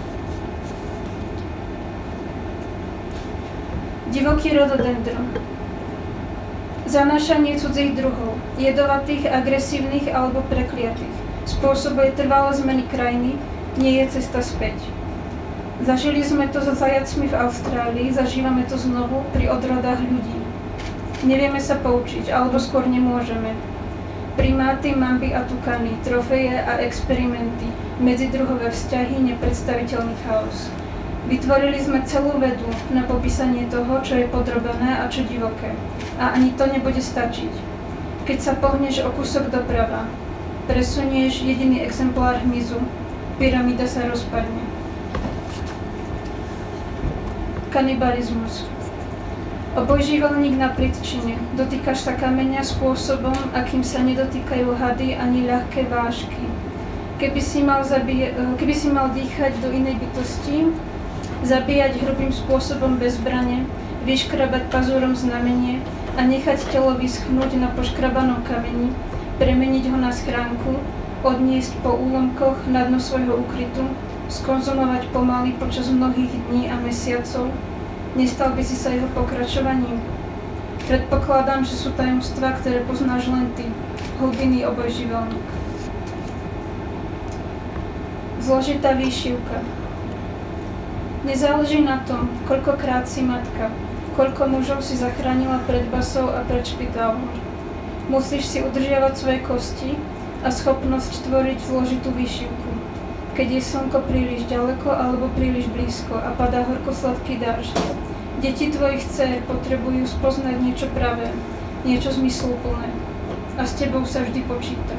Divoký 4.14 4.54
rododendron. 4.54 5.34
Zanášanie 6.86 7.58
cudzích 7.58 7.94
druhov, 7.98 8.38
jedovatých, 8.58 9.26
agresívnych 9.26 10.10
alebo 10.10 10.42
prekliatých, 10.50 11.16
spôsobuje 11.46 12.14
trvalé 12.18 12.50
zmeny 12.54 12.84
krajiny, 12.90 13.38
nie 13.78 14.02
je 14.02 14.18
cesta 14.18 14.42
späť. 14.42 14.99
Zažili 15.80 16.20
sme 16.20 16.44
to 16.52 16.60
so 16.60 16.76
zajacmi 16.76 17.32
v 17.32 17.38
Austrálii, 17.40 18.12
zažívame 18.12 18.68
to 18.68 18.76
znovu 18.76 19.24
pri 19.32 19.48
odrodách 19.48 20.04
ľudí. 20.04 20.36
Nevieme 21.24 21.56
sa 21.56 21.80
poučiť, 21.80 22.28
alebo 22.28 22.60
skôr 22.60 22.84
nemôžeme. 22.84 23.56
Primáty, 24.36 24.92
mamby 24.92 25.32
a 25.32 25.40
tukany, 25.48 25.96
trofeje 26.04 26.52
a 26.52 26.84
experimenty, 26.84 27.64
medzidruhové 27.96 28.68
vzťahy, 28.68 29.24
nepredstaviteľný 29.24 30.20
chaos. 30.28 30.68
Vytvorili 31.32 31.80
sme 31.80 32.04
celú 32.04 32.36
vedu 32.36 32.68
na 32.92 33.08
popísanie 33.08 33.64
toho, 33.72 34.04
čo 34.04 34.20
je 34.20 34.28
podrobené 34.28 35.00
a 35.00 35.08
čo 35.08 35.24
divoké. 35.24 35.72
A 36.20 36.36
ani 36.36 36.52
to 36.60 36.68
nebude 36.68 37.00
stačiť. 37.00 37.52
Keď 38.28 38.38
sa 38.40 38.52
pohneš 38.52 39.00
o 39.00 39.12
kúsok 39.16 39.48
doprava, 39.48 40.04
presunieš 40.68 41.40
jediný 41.40 41.80
exemplár 41.80 42.36
hmyzu, 42.44 42.84
pyramída 43.40 43.88
sa 43.88 44.04
rozpadne. 44.04 44.59
Kanibalizmus. 47.70 48.66
Obojživelník 49.78 50.58
na 50.58 50.74
pritčine. 50.74 51.38
Dotýkaš 51.54 52.02
sa 52.02 52.18
kameňa 52.18 52.66
spôsobom, 52.66 53.34
akým 53.54 53.86
sa 53.86 54.02
nedotýkajú 54.02 54.74
hady 54.74 55.14
ani 55.14 55.46
ľahké 55.46 55.86
vážky. 55.86 56.50
Keby 57.22 57.38
si 57.38 57.62
mal, 57.62 57.86
zabije, 57.86 58.34
keby 58.58 58.74
si 58.74 58.90
mal 58.90 59.14
dýchať 59.14 59.62
do 59.62 59.70
inej 59.70 60.02
bytosti, 60.02 60.74
zabíjať 61.46 62.02
hrubým 62.02 62.34
spôsobom 62.34 62.98
bez 62.98 63.22
zbrane, 63.22 63.62
vyškrabať 64.02 64.66
pazúrom 64.74 65.14
znamenie 65.14 65.78
a 66.18 66.26
nechať 66.26 66.66
telo 66.74 66.98
vyschnúť 66.98 67.54
na 67.54 67.70
poškrabanom 67.78 68.42
kameni, 68.42 68.90
premeniť 69.38 69.94
ho 69.94 69.96
na 70.02 70.10
schránku, 70.10 70.82
odniesť 71.22 71.78
po 71.86 71.94
úlomkoch 71.94 72.66
na 72.66 72.82
dno 72.90 72.98
svojho 72.98 73.38
ukrytu, 73.46 73.86
skonzumovať 74.30 75.10
pomaly 75.10 75.58
počas 75.58 75.90
mnohých 75.90 76.30
dní 76.30 76.70
a 76.70 76.78
mesiacov? 76.78 77.50
Nestal 78.14 78.54
by 78.54 78.62
si 78.62 78.78
sa 78.78 78.94
jeho 78.94 79.10
pokračovaním? 79.10 79.98
Predpokladám, 80.86 81.66
že 81.66 81.74
sú 81.74 81.90
tajomstvá, 81.98 82.62
ktoré 82.62 82.86
poznáš 82.86 83.26
len 83.26 83.50
ty, 83.58 83.66
hlbiny 84.22 84.62
obojživelník. 84.70 85.48
Zložitá 88.40 88.94
výšivka. 88.94 89.62
Nezáleží 91.26 91.84
na 91.84 92.00
tom, 92.06 92.30
koľkokrát 92.48 93.04
si 93.04 93.26
matka, 93.26 93.68
koľko 94.16 94.48
mužov 94.48 94.80
si 94.80 94.96
zachránila 94.96 95.60
pred 95.68 95.84
basou 95.92 96.32
a 96.32 96.46
pred 96.46 96.64
špitálom. 96.64 97.28
Musíš 98.08 98.46
si 98.46 98.58
udržiavať 98.64 99.12
svoje 99.14 99.38
kosti 99.44 99.90
a 100.42 100.48
schopnosť 100.48 101.28
tvoriť 101.28 101.58
zložitú 101.60 102.10
výšivku 102.16 102.69
keď 103.34 103.46
je 103.56 103.62
slnko 103.62 103.98
príliš 104.10 104.44
ďaleko 104.50 104.90
alebo 104.90 105.30
príliš 105.38 105.70
blízko 105.70 106.18
a 106.18 106.34
padá 106.34 106.66
horkosladký 106.66 107.38
dážď. 107.38 107.76
Deti 108.40 108.72
tvojich 108.72 109.04
dcer 109.04 109.44
potrebujú 109.44 110.08
spoznať 110.08 110.56
niečo 110.64 110.88
pravé, 110.96 111.28
niečo 111.84 112.10
zmysluplné. 112.10 112.88
A 113.60 113.62
s 113.68 113.76
tebou 113.76 114.02
sa 114.08 114.24
vždy 114.24 114.40
počíta. 114.48 114.96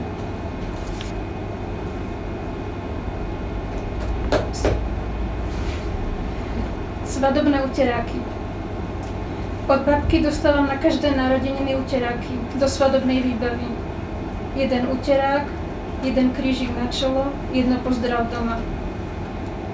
Svadobné 7.05 7.65
uteráky. 7.65 8.21
Od 9.69 9.81
babky 9.85 10.21
dostávam 10.25 10.65
na 10.65 10.77
každé 10.77 11.13
narodeniny 11.13 11.77
uteráky 11.77 12.33
do 12.57 12.67
svadobnej 12.69 13.21
výbavy. 13.21 13.69
Jeden 14.57 14.89
uterák, 14.89 15.45
jeden 16.01 16.33
krížik 16.33 16.73
na 16.73 16.89
čelo, 16.89 17.29
jedno 17.53 17.77
pozdrav 17.85 18.29
doma. 18.33 18.57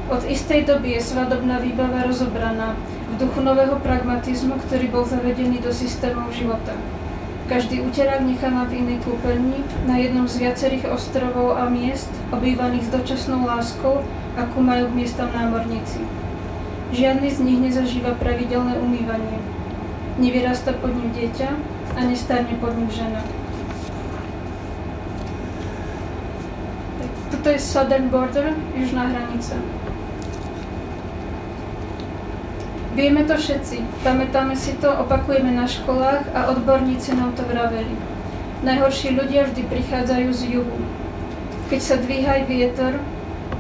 Od 0.08 0.24
istej 0.24 0.64
doby 0.64 0.96
je 0.96 1.02
svadobná 1.04 1.60
výbava 1.60 2.08
rozobraná 2.08 2.80
v 3.12 3.14
duchu 3.20 3.44
nového 3.44 3.76
pragmatizmu, 3.84 4.56
ktorý 4.68 4.88
bol 4.88 5.04
zavedený 5.04 5.60
do 5.60 5.72
systémov 5.72 6.32
života. 6.32 6.76
Každý 7.48 7.80
úterák 7.80 8.28
necháva 8.28 8.68
v 8.68 8.84
inej 8.84 9.08
kúpeľni 9.08 9.64
na 9.88 9.96
jednom 9.96 10.28
z 10.28 10.44
viacerých 10.44 10.92
ostrovov 10.92 11.56
a 11.56 11.72
miest, 11.72 12.12
obývaných 12.32 12.88
s 12.88 12.94
dočasnou 12.96 13.48
láskou, 13.48 14.04
akú 14.36 14.60
majú 14.60 14.92
k 14.92 14.98
miestam 15.00 15.32
námorníci. 15.32 16.04
Žiadny 16.92 17.28
z 17.32 17.40
nich 17.44 17.60
nezažíva 17.60 18.20
pravidelné 18.20 18.80
umývanie. 18.80 19.40
Nevyrasta 20.20 20.76
pod 20.76 20.92
ním 20.92 21.12
dieťa 21.16 21.50
a 21.96 22.00
nestarne 22.04 22.56
pod 22.60 22.76
ním 22.76 22.92
žena. 22.92 23.24
Toto 27.48 27.56
je 27.56 27.64
Southern 27.64 28.12
Border, 28.12 28.52
južná 28.76 29.08
hranica. 29.08 29.56
Vieme 32.92 33.24
to 33.24 33.40
všetci, 33.40 34.04
pamätáme 34.04 34.52
si 34.52 34.76
to, 34.76 34.92
opakujeme 34.92 35.56
na 35.56 35.64
školách 35.64 36.28
a 36.36 36.52
odborníci 36.52 37.16
nám 37.16 37.40
to 37.40 37.48
vraveli. 37.48 37.96
Najhorší 38.68 39.16
ľudia 39.16 39.48
vždy 39.48 39.64
prichádzajú 39.64 40.28
z 40.36 40.42
juhu. 40.60 40.80
Keď 41.72 41.80
sa 41.80 41.96
dvíhaj 41.96 42.52
vietor, 42.52 43.00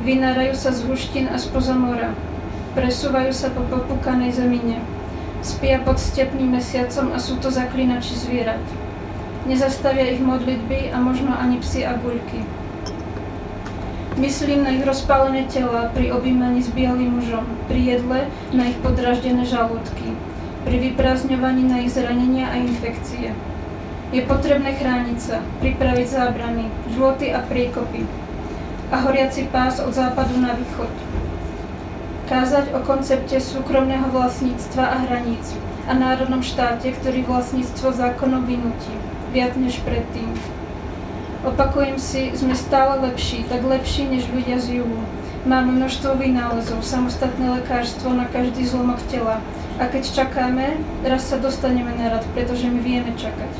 vynárajú 0.03 0.51
sa 0.59 0.75
z 0.75 0.83
huštín 0.83 1.31
a 1.31 1.39
spoza 1.39 1.71
mora. 1.71 2.11
Presúvajú 2.75 3.31
sa 3.31 3.55
po 3.55 3.63
popúkanej 3.71 4.35
zemine. 4.35 4.83
Spia 5.39 5.79
pod 5.79 5.95
stepným 5.95 6.59
mesiacom 6.59 7.15
a 7.15 7.23
sú 7.23 7.39
to 7.39 7.47
zaklinači 7.47 8.19
zvierat. 8.19 8.59
Nezastavia 9.47 10.11
ich 10.11 10.19
modlitby 10.19 10.91
a 10.91 10.99
možno 10.99 11.31
ani 11.31 11.63
psi 11.63 11.87
a 11.87 11.95
guľky. 11.95 12.56
Myslím 14.17 14.65
na 14.65 14.73
ich 14.73 14.81
rozpálené 14.81 15.45
tela 15.45 15.93
pri 15.93 16.09
objímaní 16.09 16.65
s 16.65 16.73
bielým 16.73 17.21
mužom, 17.21 17.45
pri 17.69 18.01
jedle 18.01 18.25
na 18.49 18.65
ich 18.65 18.73
podraždené 18.81 19.45
žalúdky, 19.45 20.09
pri 20.65 20.77
vyprázdňovaní 20.89 21.61
na 21.69 21.85
ich 21.85 21.93
zranenia 21.93 22.49
a 22.49 22.57
infekcie. 22.57 23.37
Je 24.09 24.21
potrebné 24.25 24.73
chrániť 24.73 25.17
sa, 25.21 25.45
pripraviť 25.61 26.07
zábrany, 26.09 26.65
žloty 26.97 27.29
a 27.29 27.45
priekopy 27.45 28.09
a 28.89 29.05
horiaci 29.05 29.53
pás 29.53 29.77
od 29.77 29.93
západu 29.93 30.41
na 30.41 30.57
východ. 30.57 30.89
Kázať 32.25 32.73
o 32.73 32.81
koncepte 32.81 33.37
súkromného 33.37 34.09
vlastníctva 34.09 34.97
a 34.97 34.97
hraníc 35.05 35.53
a 35.85 35.93
národnom 35.93 36.41
štáte, 36.41 36.89
ktorý 36.89 37.21
vlastníctvo 37.21 37.93
zákonom 37.93 38.49
vynutí, 38.49 38.97
viac 39.29 39.53
než 39.53 39.77
predtým. 39.85 40.56
Opakujem 41.47 41.95
si, 41.95 42.35
sme 42.35 42.51
stále 42.51 42.99
lepší, 43.07 43.47
tak 43.47 43.63
lepší 43.63 44.03
než 44.11 44.27
ľudia 44.35 44.59
z 44.59 44.83
juhu. 44.83 44.99
Máme 45.47 45.79
množstvo 45.79 46.19
vynálezov, 46.19 46.83
samostatné 46.83 47.47
lekárstvo 47.63 48.11
na 48.11 48.27
každý 48.27 48.67
zlomok 48.67 48.99
tela. 49.07 49.39
A 49.79 49.87
keď 49.87 50.11
čakáme, 50.11 50.75
raz 51.07 51.31
sa 51.31 51.39
dostaneme 51.39 51.95
na 51.95 52.11
rad, 52.11 52.27
pretože 52.35 52.67
my 52.67 52.83
vieme 52.83 53.15
čakať. 53.15 53.53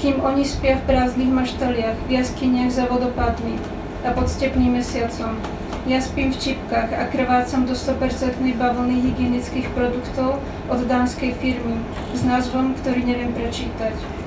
Kým 0.00 0.24
oni 0.24 0.48
spia 0.48 0.80
v 0.80 0.88
prázdnych 0.88 1.28
maštaliach, 1.28 2.00
v 2.08 2.24
jaskyniach 2.24 2.72
za 2.72 2.88
vodopádmi, 2.88 3.60
a 4.08 4.16
pod 4.16 4.32
stepným 4.32 4.80
mesiacom. 4.80 5.36
Ja 5.84 6.00
spím 6.00 6.32
v 6.32 6.40
čipkách 6.40 6.96
a 6.96 7.04
krvácam 7.12 7.68
do 7.68 7.76
100% 7.76 8.40
bavlny 8.56 8.96
hygienických 9.12 9.68
produktov 9.76 10.40
od 10.72 10.80
dánskej 10.88 11.36
firmy 11.36 11.84
s 12.16 12.24
názvom, 12.24 12.72
ktorý 12.80 13.04
neviem 13.04 13.36
prečítať. 13.36 14.17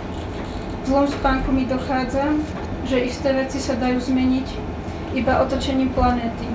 Zlom 0.82 1.08
spánku 1.08 1.52
mi 1.56 1.66
dochádza, 1.66 2.36
že 2.84 3.00
isté 3.00 3.32
veci 3.32 3.64
sa 3.64 3.80
dajú 3.80 4.02
zmeniť 4.02 4.48
iba 5.16 5.40
otočením 5.40 5.94
planéty, 5.96 6.50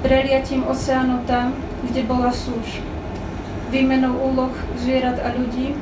preliatím 0.00 0.64
oceánu 0.64 1.26
tam, 1.28 1.52
kde 1.84 2.06
bola 2.08 2.32
súž, 2.32 2.80
výmenou 3.68 4.16
úloh 4.16 4.54
zvierat 4.80 5.20
a 5.20 5.34
ľudí 5.34 5.76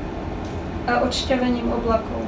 a 0.90 1.06
odšťavením 1.06 1.70
oblakov. 1.70 2.24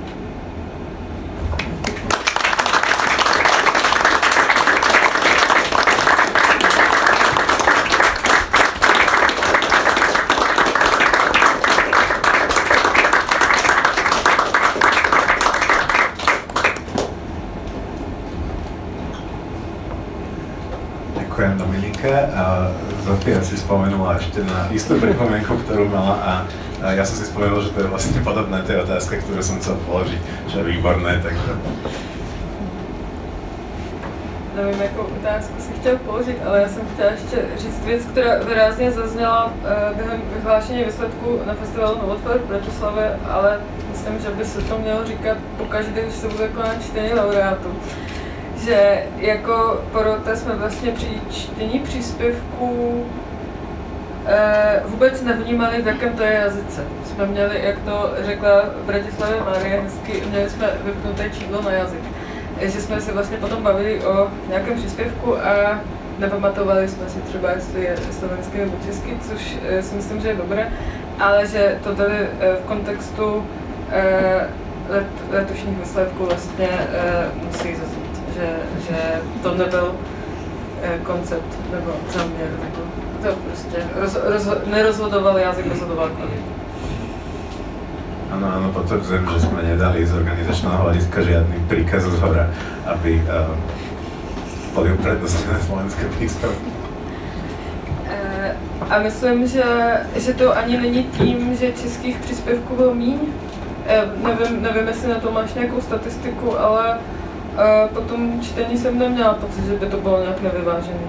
Ďakujem 21.37 21.59
Dominike. 21.61 22.26
A 22.37 22.69
Zofia 23.01 23.41
si 23.41 23.57
spomenula 23.57 24.21
ešte 24.21 24.45
na 24.45 24.69
istú 24.69 25.01
pripomienku, 25.01 25.57
ktorú 25.65 25.89
mala 25.89 26.21
a, 26.21 26.33
a 26.85 26.87
ja 26.93 27.01
som 27.01 27.17
si 27.17 27.33
spomenul, 27.33 27.65
že 27.65 27.73
to 27.73 27.81
je 27.81 27.89
vlastne 27.89 28.21
podobné 28.21 28.61
tej 28.69 28.85
otázke, 28.85 29.25
ktorú 29.25 29.41
som 29.41 29.57
chcel 29.57 29.81
položiť, 29.89 30.21
čo 30.53 30.61
je 30.61 30.65
výborné, 30.69 31.17
takže 31.25 31.57
nevím, 34.57 34.81
jakou 34.81 35.03
otázku 35.03 35.55
si 35.59 35.73
chtěl 35.73 35.97
položit, 35.99 36.37
ale 36.47 36.63
já 36.63 36.69
jsem 36.69 36.83
chtěla 36.95 37.11
ještě 37.11 37.37
říct 37.59 37.85
věc, 37.85 38.03
která 38.05 38.39
výrazně 38.39 38.91
zazněla 38.91 39.53
eh, 39.65 39.95
během 39.97 40.23
vyhlášení 40.37 40.85
výsledků 40.85 41.41
na 41.47 41.55
festivalu 41.55 41.99
Novotvor 42.03 42.39
v 42.39 42.49
Bratislavě, 42.49 43.19
ale 43.29 43.61
myslím, 43.91 44.19
že 44.19 44.31
by 44.31 44.45
se 44.45 44.63
to 44.63 44.79
mělo 44.79 45.05
říkat 45.05 45.37
pokaždé, 45.57 46.03
když 46.03 46.15
se 46.15 46.29
bude 46.29 46.49
konat 46.49 46.83
čtení 46.83 47.15
laureátů. 47.15 47.69
Že 48.67 49.03
jako 49.17 49.81
porota 49.93 50.37
jsme 50.37 50.57
vlastně 50.57 50.93
při 50.93 51.21
čtení 51.31 51.79
příspěvků 51.81 53.05
eh, 54.27 54.83
vůbec 54.85 55.23
nevnímali, 55.23 55.83
v 55.83 55.87
jakém 55.87 56.13
to 56.13 56.23
je 56.23 56.33
jazyce. 56.33 56.85
Jsme 57.05 57.27
měli, 57.27 57.61
jak 57.63 57.79
to 57.79 58.11
řekla 58.27 58.63
v 58.83 58.87
Bratislavě 58.87 59.41
Marie 59.41 59.81
hezky, 59.81 60.23
měli 60.31 60.51
jsme 60.51 60.71
vypnuté 60.85 61.31
čídlo 61.31 61.63
na 61.63 61.73
jazyk 61.73 62.01
že 62.61 62.81
jsme 62.81 63.01
se 63.01 63.13
vlastně 63.13 63.37
potom 63.37 63.63
bavili 63.63 64.05
o 64.05 64.29
nějakém 64.49 64.75
příspěvku 64.75 65.37
a 65.39 65.81
nepamatovali 66.19 66.89
jsme 66.89 67.09
si 67.09 67.19
třeba, 67.19 67.51
jestli 67.51 67.83
je 67.83 67.97
slovenský 68.11 68.59
nebo 68.59 68.77
český, 68.87 69.11
což 69.29 69.57
eh, 69.69 69.83
si 69.83 69.95
myslím, 69.95 70.21
že 70.21 70.29
je 70.29 70.35
dobré, 70.35 70.73
ale 71.19 71.47
že 71.47 71.79
to 71.85 71.95
tady 71.95 72.15
eh, 72.15 72.57
v 72.63 72.67
kontextu 72.67 73.47
let, 74.89 75.07
letošních 75.31 75.79
výsledků 75.79 76.25
vlastně 76.25 76.69
musí 77.47 77.75
zaznít, 77.75 78.06
že, 78.37 78.49
že 78.87 78.99
to 79.43 79.55
nebyl 79.55 79.95
koncept 81.03 81.51
nebo 81.73 81.91
záměr, 82.13 82.51
nebo 82.63 82.81
to 83.23 83.29
prostě 83.49 83.79
roz, 84.01 84.17
roz, 84.25 84.49
nerozhodoval 84.67 85.39
jazyk, 85.39 85.67
rozhodoval 85.67 86.09
kvalita. 86.09 86.57
Áno, 88.27 88.47
áno, 88.53 88.69
potvrdzujem, 88.75 89.23
že 89.33 89.49
sme 89.49 89.63
nedali 89.63 90.03
z 90.03 90.13
organizačného 90.13 90.83
hľadiska 90.83 91.19
žiadny 91.23 91.57
príkaz 91.71 92.11
z 92.11 92.19
hora, 92.19 92.51
aby 92.85 93.23
uh, 93.23 93.55
boli 94.75 94.93
uprednostnené 94.93 95.63
slovenské 95.63 96.05
príspevky. 96.19 96.71
A 98.91 98.99
myslím, 98.99 99.47
že, 99.47 99.65
že 100.19 100.35
to 100.35 100.53
ani 100.53 100.75
není 100.79 101.03
tím, 101.17 101.55
že 101.55 101.73
českých 101.73 102.19
příspěvků 102.19 102.77
bylo 102.77 102.95
míň. 102.95 103.21
Uh, 103.25 104.27
nevím, 104.27 104.63
nevím, 104.63 104.87
jestli 104.89 105.09
na 105.09 105.19
to 105.23 105.33
máš 105.33 105.55
nějakou 105.55 105.81
statistiku, 105.81 106.59
ale 106.59 106.99
uh, 107.57 107.89
po 107.95 108.01
tom 108.01 108.41
čtení 108.41 108.79
jsem 108.79 108.99
neměla 108.99 109.35
pocit, 109.35 109.65
že 109.65 109.77
by 109.77 109.87
to 109.87 109.97
bylo 109.97 110.21
nějak 110.23 110.43
nevyvážené. 110.43 111.07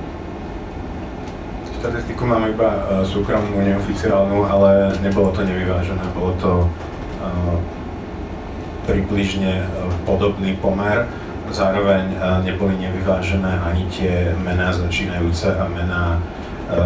Statistiku 1.80 2.26
mám 2.26 2.48
iba 2.50 2.66
uh, 2.66 3.06
súkromnú, 3.06 3.62
neoficiálnu, 3.62 4.48
ale 4.50 4.98
nebolo 5.06 5.32
to 5.32 5.44
nevyvážené, 5.44 6.02
bolo 6.16 6.34
to 6.40 6.52
približne 8.88 9.68
podobný 10.08 10.56
pomer. 10.64 11.04
Zároveň 11.52 12.16
neboli 12.48 12.80
nevyvážené 12.80 13.60
ani 13.68 13.84
tie 13.92 14.32
mená 14.40 14.72
začínajúce 14.72 15.52
a 15.60 15.68
mená 15.68 16.24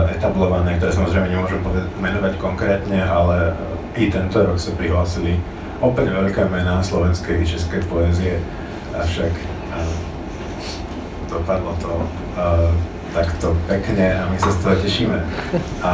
etablované, 0.09 0.81
ktoré 0.81 0.97
samozrejme 0.97 1.29
nemôžem 1.29 1.61
menovať 2.01 2.41
konkrétne, 2.41 3.05
ale 3.05 3.53
i 3.93 4.09
tento 4.09 4.41
rok 4.41 4.57
sa 4.57 4.73
prihlásili 4.73 5.37
opäť 5.77 6.09
veľké 6.09 6.49
mená 6.49 6.81
slovenskej 6.81 7.41
i 7.41 7.45
českej 7.45 7.85
poézie, 7.85 8.41
avšak 8.97 9.29
dopadlo 11.31 11.71
to 11.79 11.91
takto 13.11 13.55
pekne 13.67 14.23
a 14.23 14.23
my 14.31 14.37
sa 14.39 14.51
z 14.51 14.57
toho 14.63 14.75
tešíme. 14.79 15.17
A 15.83 15.91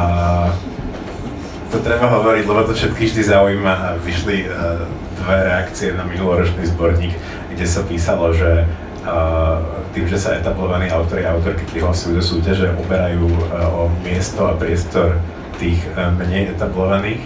to 1.68 1.84
treba 1.84 2.08
hovoriť, 2.08 2.46
lebo 2.48 2.62
to 2.64 2.74
všetky 2.78 3.12
vždy 3.12 3.22
zaujíma 3.28 3.74
a 3.74 3.88
vyšli 4.00 4.48
uh, 4.48 4.88
dve 5.20 5.38
reakcie 5.44 5.92
na 5.92 6.08
minuloročný 6.08 6.64
zborník, 6.72 7.12
kde 7.52 7.66
sa 7.68 7.84
písalo, 7.84 8.32
že 8.32 8.64
uh, 9.04 9.60
tým, 9.92 10.08
že 10.08 10.16
sa 10.16 10.40
etablovaní 10.40 10.88
autori 10.88 11.28
a 11.28 11.36
autorky 11.36 11.68
prihlasujú 11.68 12.22
do 12.22 12.24
súťaže, 12.24 12.72
uberajú 12.72 13.28
uh, 13.28 13.84
o 13.84 13.92
miesto 14.00 14.48
a 14.48 14.56
priestor 14.56 15.20
tých 15.60 15.84
uh, 15.98 16.08
menej 16.16 16.56
etablovaných, 16.56 17.20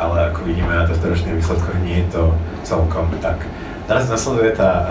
ale 0.00 0.34
ako 0.34 0.50
vidíme 0.50 0.72
na 0.72 0.88
tohto 0.88 1.14
ročných 1.14 1.38
výsledkoch, 1.38 1.78
nie 1.86 2.02
je 2.02 2.08
to 2.10 2.22
celkom 2.66 3.06
tak. 3.22 3.38
Teraz 3.86 4.10
nasleduje 4.10 4.50
tá 4.58 4.70
uh, 4.82 4.86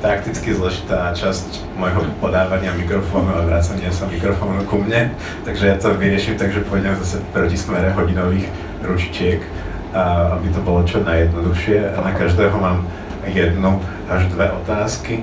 prakticky 0.00 0.56
zložitá 0.56 1.12
časť 1.12 1.76
môjho 1.76 2.08
podávania 2.18 2.72
mikrofónu 2.72 3.36
a 3.36 3.44
vrácania 3.44 3.92
sa 3.92 4.08
mikrofónu 4.08 4.64
ku 4.64 4.80
mne, 4.80 5.12
takže 5.44 5.64
ja 5.68 5.76
to 5.76 5.92
vyrieším 5.94 6.40
tak, 6.40 6.56
že 6.56 6.64
pôjdem 6.64 6.96
zase 7.04 7.20
proti 7.36 7.56
smere 7.60 7.92
hodinových 7.92 8.48
ručičiek, 8.80 9.44
a 9.92 10.34
aby 10.40 10.48
to 10.54 10.60
bolo 10.64 10.86
čo 10.88 11.04
najjednoduchšie. 11.04 11.94
A 11.94 11.98
na 12.00 12.12
každého 12.16 12.56
mám 12.56 12.86
jednu 13.28 13.82
až 14.08 14.26
dve 14.32 14.48
otázky, 14.64 15.20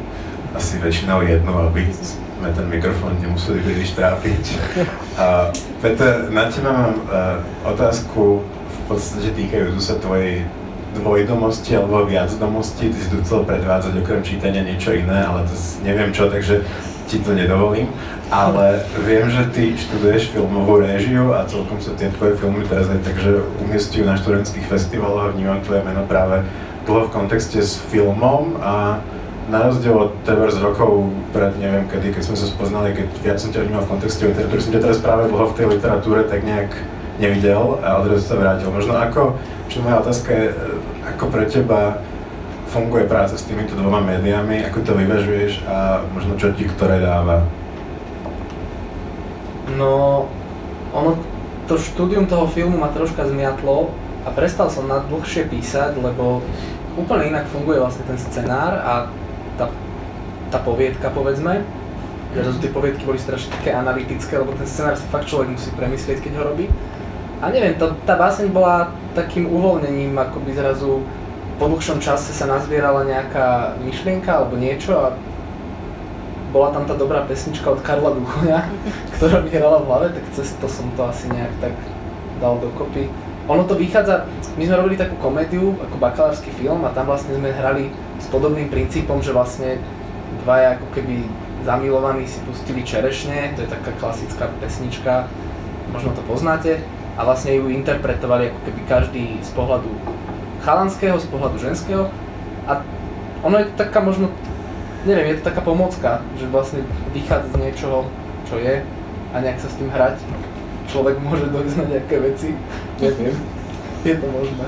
asi 0.53 0.77
väčšinou 0.77 1.25
jednu, 1.25 1.53
aby 1.71 1.89
sme 1.89 2.53
ten 2.53 2.67
mikrofón 2.69 3.17
nemuseli 3.17 3.65
príliš 3.65 3.97
trápiť. 3.97 4.43
A 5.17 5.49
Peter, 5.81 6.29
na 6.29 6.53
teba 6.53 6.69
mám 6.69 6.93
uh, 7.09 7.41
otázku 7.65 8.45
v 8.45 8.79
podstate 8.85 9.33
týkajúcu 9.33 9.81
sa 9.81 9.97
tvojej 9.97 10.45
dvojdomosti 10.99 11.77
alebo 11.77 12.05
viacdomosti, 12.05 12.89
ty 12.89 12.97
si 12.97 13.07
tu 13.13 13.17
chcel 13.21 13.45
predvádzať 13.45 13.93
okrem 14.01 14.21
čítania 14.25 14.65
niečo 14.65 14.93
iné, 14.97 15.23
ale 15.23 15.45
to 15.45 15.53
neviem 15.85 16.09
čo, 16.11 16.27
takže 16.27 16.65
ti 17.07 17.23
to 17.23 17.31
nedovolím. 17.31 17.87
Ale 18.27 18.83
viem, 19.07 19.31
že 19.31 19.47
ty 19.55 19.71
študuješ 19.79 20.35
filmovú 20.35 20.83
réžiu 20.83 21.31
a 21.31 21.47
celkom 21.47 21.79
sa 21.79 21.95
tie 21.95 22.11
tvoje 22.11 22.35
filmy 22.35 22.67
teraz 22.67 22.91
aj 22.91 22.99
takže 23.07 23.39
umiestňujú 23.63 24.03
na 24.03 24.19
študentských 24.19 24.67
festivaloch 24.67 25.31
vnímam 25.31 25.63
tvoje 25.63 25.79
meno 25.87 26.03
práve 26.03 26.43
dlho 26.83 27.07
v 27.07 27.13
kontexte 27.15 27.63
s 27.63 27.79
filmom 27.87 28.59
a 28.59 28.99
na 29.47 29.63
rozdiel 29.63 29.95
od 29.95 30.11
teba 30.27 30.51
z 30.51 30.59
rokov 30.59 31.07
pred 31.31 31.55
neviem 31.55 31.87
kedy, 31.87 32.11
keď 32.11 32.23
sme 32.27 32.35
sa 32.35 32.47
spoznali, 32.51 32.91
keď 32.91 33.07
viac 33.23 33.37
som 33.39 33.55
ťa 33.55 33.63
vnímal 33.63 33.87
v 33.87 33.91
kontexte 33.95 34.27
literatúry, 34.27 34.59
som 34.59 34.75
ťa 34.75 34.83
teraz 34.83 34.99
práve 34.99 35.31
dlho 35.31 35.47
v 35.47 35.55
tej 35.55 35.67
literatúre 35.71 36.27
tak 36.27 36.43
nejak 36.43 36.71
nevidel 37.17 37.79
a 37.79 38.03
odrazu 38.03 38.27
sa 38.27 38.35
vrátil. 38.35 38.67
Možno 38.75 38.93
ako, 38.99 39.39
čo 39.71 39.79
moja 39.81 40.03
otázka 40.03 40.29
je, 40.35 40.47
ako 41.17 41.33
pre 41.33 41.49
teba 41.49 41.97
funguje 42.69 43.09
práca 43.09 43.33
s 43.33 43.49
týmito 43.49 43.73
dvoma 43.73 44.05
médiami, 44.05 44.61
ako 44.69 44.85
to 44.85 44.93
vyvažuješ 44.93 45.65
a 45.65 46.05
možno 46.13 46.37
čo 46.37 46.53
ti 46.53 46.69
ktoré 46.69 47.01
dáva? 47.01 47.41
No, 49.73 50.29
ono, 50.93 51.17
to 51.65 51.81
štúdium 51.81 52.29
toho 52.29 52.45
filmu 52.45 52.77
ma 52.77 52.93
troška 52.93 53.25
zmiatlo 53.25 53.89
a 54.23 54.29
prestal 54.29 54.69
som 54.69 54.85
na 54.85 55.01
dlhšie 55.01 55.49
písať, 55.49 55.97
lebo 55.97 56.45
úplne 56.93 57.33
inak 57.33 57.49
funguje 57.49 57.81
vlastne 57.81 58.05
ten 58.05 58.21
scenár 58.21 58.77
a 58.77 58.93
tá, 59.57 59.73
tá 60.53 60.61
poviedka, 60.61 61.09
povedzme. 61.09 61.65
Že 62.37 62.61
tie 62.61 62.69
poviedky 62.69 63.09
boli 63.09 63.17
strašne 63.17 63.49
také 63.57 63.73
analytické, 63.73 64.37
lebo 64.37 64.53
ten 64.53 64.69
scenár 64.69 64.93
si 64.93 65.07
fakt 65.09 65.25
človek 65.25 65.49
musí 65.57 65.73
premyslieť, 65.73 66.21
keď 66.21 66.33
ho 66.37 66.43
robí. 66.53 66.69
A 67.37 67.53
neviem, 67.53 67.77
to, 67.77 67.93
tá 68.09 68.17
báseň 68.17 68.49
bola 68.49 68.89
takým 69.13 69.45
uvoľnením, 69.45 70.17
akoby 70.17 70.57
zrazu 70.57 71.05
po 71.57 71.69
dlhšom 71.69 72.01
čase 72.01 72.33
sa 72.33 72.49
nazbierala 72.49 73.05
nejaká 73.05 73.77
myšlienka 73.81 74.29
alebo 74.29 74.57
niečo 74.57 74.93
a 74.93 75.13
bola 76.49 76.73
tam 76.73 76.89
tá 76.89 76.97
dobrá 76.97 77.25
pesnička 77.29 77.69
od 77.69 77.81
Karla 77.85 78.13
Duchoňa, 78.13 78.59
ktorá 79.17 79.45
mi 79.45 79.53
hrala 79.53 79.81
v 79.81 79.87
hlave, 79.89 80.07
tak 80.17 80.25
cez 80.33 80.53
to 80.57 80.65
som 80.65 80.89
to 80.97 81.05
asi 81.05 81.29
nejak 81.29 81.53
tak 81.61 81.75
dal 82.41 82.57
dokopy. 82.57 83.09
Ono 83.47 83.63
to 83.63 83.77
vychádza, 83.77 84.27
my 84.57 84.63
sme 84.65 84.75
robili 84.75 84.97
takú 84.99 85.15
komédiu, 85.21 85.77
ako 85.79 85.95
bakalársky 86.01 86.49
film 86.57 86.83
a 86.83 86.91
tam 86.91 87.07
vlastne 87.07 87.37
sme 87.37 87.53
hrali 87.53 87.93
s 88.17 88.27
podobným 88.33 88.67
princípom, 88.67 89.21
že 89.21 89.31
vlastne 89.31 89.77
dvaja 90.43 90.81
ako 90.81 90.87
keby 90.91 91.23
zamilovaní 91.63 92.25
si 92.25 92.41
pustili 92.43 92.81
Čerešne, 92.81 93.55
to 93.55 93.63
je 93.63 93.69
taká 93.71 93.93
klasická 93.97 94.51
pesnička, 94.59 95.31
možno 95.93 96.11
to 96.11 96.21
poznáte, 96.27 96.83
a 97.17 97.21
vlastne 97.25 97.57
ju 97.57 97.73
interpretovali 97.73 98.53
ako 98.53 98.59
keby 98.69 98.81
každý 98.85 99.25
z 99.41 99.51
pohľadu 99.57 99.89
chalanského, 100.61 101.17
z 101.17 101.27
pohľadu 101.33 101.57
ženského 101.57 102.13
a 102.69 102.85
ono 103.41 103.57
je 103.57 103.65
to 103.73 103.75
taká 103.81 103.99
možno, 104.05 104.29
neviem, 105.05 105.33
je 105.33 105.41
to 105.41 105.49
taká 105.49 105.61
pomocka, 105.65 106.21
že 106.37 106.45
vlastne 106.49 106.85
vychádza 107.17 107.53
z 107.53 107.57
niečoho, 107.57 108.05
čo 108.45 108.61
je 108.61 108.85
a 109.33 109.35
nejak 109.41 109.57
sa 109.61 109.69
s 109.69 109.77
tým 109.81 109.89
hrať. 109.89 110.21
Človek 110.87 111.19
môže 111.19 111.51
dojsť 111.51 111.75
na 111.83 111.85
nejaké 111.97 112.15
veci, 112.21 112.53
neviem, 113.01 113.35
je 114.07 114.15
to 114.15 114.27
možné. 114.29 114.67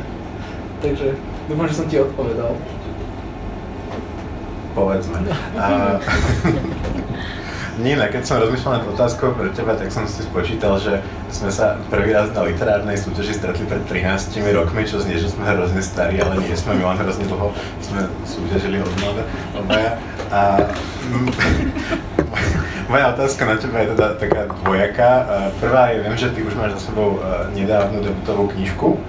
Takže 0.82 1.08
dúfam, 1.48 1.68
že 1.70 1.78
som 1.78 1.88
ti 1.88 2.02
odpovedal. 2.02 2.58
Povedzme. 4.74 5.18
A... 5.58 5.98
Nina, 7.80 8.12
keď 8.12 8.28
som 8.28 8.44
rozmýšľal 8.44 8.84
nad 8.84 8.86
otázkou 8.92 9.32
pre 9.40 9.56
teba, 9.56 9.72
tak 9.72 9.88
som 9.88 10.04
si 10.04 10.20
spočítal, 10.20 10.76
že 10.84 11.00
sme 11.32 11.48
sa 11.48 11.80
prvý 11.88 12.12
raz 12.12 12.28
na 12.36 12.44
literárnej 12.44 13.00
súťaži 13.00 13.40
stretli 13.40 13.64
pred 13.64 13.80
13 13.88 14.36
rokmi, 14.52 14.84
čo 14.84 15.00
znie, 15.00 15.16
že 15.16 15.32
sme 15.32 15.48
hrozne 15.48 15.80
starí, 15.80 16.20
ale 16.20 16.44
nie 16.44 16.52
sme, 16.60 16.76
my 16.76 16.84
len 16.92 17.00
hrozne 17.00 17.24
dlho 17.32 17.56
sme 17.80 18.04
súťažili 18.28 18.84
od 18.84 18.94
mladé. 19.00 19.24
A 20.28 20.60
moja 22.92 23.06
otázka 23.16 23.48
na 23.48 23.56
teba 23.56 23.80
je 23.80 23.88
teda 23.96 24.08
taká 24.20 24.42
dvojaká. 24.60 25.12
Prvá 25.64 25.96
je, 25.96 26.04
viem, 26.04 26.16
že 26.20 26.36
ty 26.36 26.44
už 26.44 26.60
máš 26.60 26.76
za 26.84 26.92
sebou 26.92 27.16
e, 27.16 27.56
nedávnu 27.56 28.04
debutovú 28.04 28.52
knižku, 28.52 29.00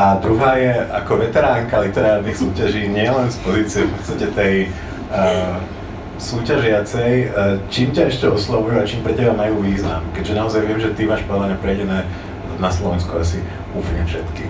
a 0.00 0.16
druhá 0.16 0.56
je 0.56 0.72
ako 0.96 1.20
veteránka 1.20 1.82
literárnych 1.84 2.32
súťaží 2.32 2.88
nielen 2.88 3.28
z 3.28 3.36
pozície 3.44 3.80
v 3.84 3.92
podstate 3.92 4.26
tej 4.32 4.54
uh, 5.12 5.60
súťažiacej, 6.20 7.12
e, 7.24 7.26
čím 7.72 7.96
ťa 7.96 8.12
ešte 8.12 8.28
oslovujú 8.28 8.76
a 8.76 8.84
čím 8.84 9.00
pre 9.00 9.16
teba 9.16 9.32
majú 9.32 9.64
význam? 9.64 10.04
Keďže 10.12 10.36
naozaj 10.36 10.60
viem, 10.68 10.80
že 10.80 10.92
ty 10.92 11.08
máš 11.08 11.24
podľa 11.24 11.56
prejdené 11.58 12.04
na 12.60 12.68
Slovensku 12.68 13.16
asi 13.16 13.40
úplne 13.72 14.04
všetky. 14.04 14.44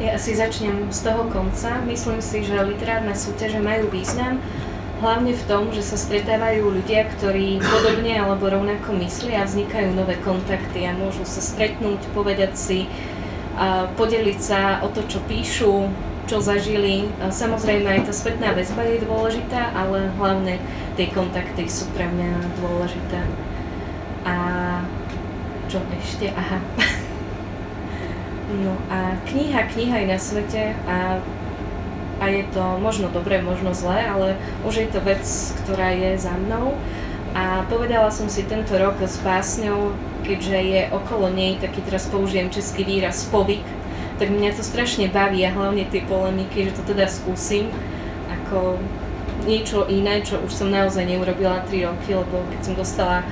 Ja 0.00 0.16
asi 0.16 0.32
začnem 0.32 0.88
z 0.88 1.00
toho 1.04 1.28
konca. 1.28 1.84
Myslím 1.84 2.24
si, 2.24 2.40
že 2.40 2.56
literárne 2.56 3.12
súťaže 3.12 3.60
majú 3.60 3.92
význam, 3.92 4.40
hlavne 5.04 5.36
v 5.36 5.44
tom, 5.44 5.68
že 5.76 5.84
sa 5.84 6.00
stretávajú 6.00 6.72
ľudia, 6.72 7.04
ktorí 7.04 7.60
podobne 7.60 8.16
alebo 8.16 8.48
rovnako 8.48 8.96
myslia 8.96 9.44
a 9.44 9.48
vznikajú 9.48 9.92
nové 9.92 10.16
kontakty 10.24 10.88
a 10.88 10.96
môžu 10.96 11.28
sa 11.28 11.44
stretnúť, 11.44 12.00
povedať 12.16 12.56
si, 12.56 12.88
a 13.60 13.92
podeliť 13.92 14.38
sa 14.40 14.80
o 14.80 14.88
to, 14.88 15.04
čo 15.04 15.20
píšu, 15.28 15.92
čo 16.30 16.38
zažili. 16.38 17.10
Samozrejme 17.18 17.90
aj 17.90 18.06
tá 18.06 18.14
spätná 18.14 18.54
väzba 18.54 18.86
je 18.86 19.02
dôležitá, 19.02 19.74
ale 19.74 20.14
hlavne 20.14 20.62
tie 20.94 21.10
kontakty 21.10 21.66
sú 21.66 21.90
pre 21.90 22.06
mňa 22.06 22.54
dôležité. 22.62 23.18
A 24.22 24.34
čo 25.66 25.82
ešte? 25.98 26.30
Aha. 26.30 26.62
No 28.50 28.74
a 28.90 29.14
kniha, 29.30 29.70
kniha 29.70 30.02
je 30.02 30.10
na 30.10 30.18
svete 30.18 30.74
a, 30.82 31.22
a 32.18 32.24
je 32.26 32.42
to 32.50 32.82
možno 32.82 33.06
dobré, 33.06 33.38
možno 33.38 33.70
zlé, 33.70 34.02
ale 34.10 34.34
už 34.66 34.74
je 34.74 34.88
to 34.90 34.98
vec, 35.06 35.22
ktorá 35.62 35.94
je 35.94 36.18
za 36.18 36.34
mnou. 36.34 36.74
A 37.30 37.62
povedala 37.70 38.10
som 38.10 38.26
si 38.26 38.42
tento 38.42 38.74
rok 38.74 38.98
s 38.98 39.22
básňou, 39.22 39.94
keďže 40.26 40.58
je 40.66 40.82
okolo 40.90 41.30
nej 41.30 41.62
taký, 41.62 41.78
teraz 41.78 42.10
použijem 42.10 42.50
český 42.50 42.82
výraz, 42.82 43.22
povyk, 43.30 43.62
tak 44.20 44.28
mňa 44.28 44.52
to 44.52 44.60
strašne 44.60 45.08
baví 45.08 45.40
a 45.48 45.56
hlavne 45.56 45.88
tie 45.88 46.04
polemiky, 46.04 46.68
že 46.68 46.76
to 46.76 46.92
teda 46.92 47.08
skúsim 47.08 47.72
ako 48.28 48.76
niečo 49.48 49.88
iné, 49.88 50.20
čo 50.20 50.36
už 50.44 50.52
som 50.52 50.68
naozaj 50.68 51.08
neurobila 51.08 51.64
3 51.64 51.88
roky, 51.88 52.12
lebo 52.12 52.44
keď 52.52 52.60
som 52.60 52.74
dostala 52.76 53.24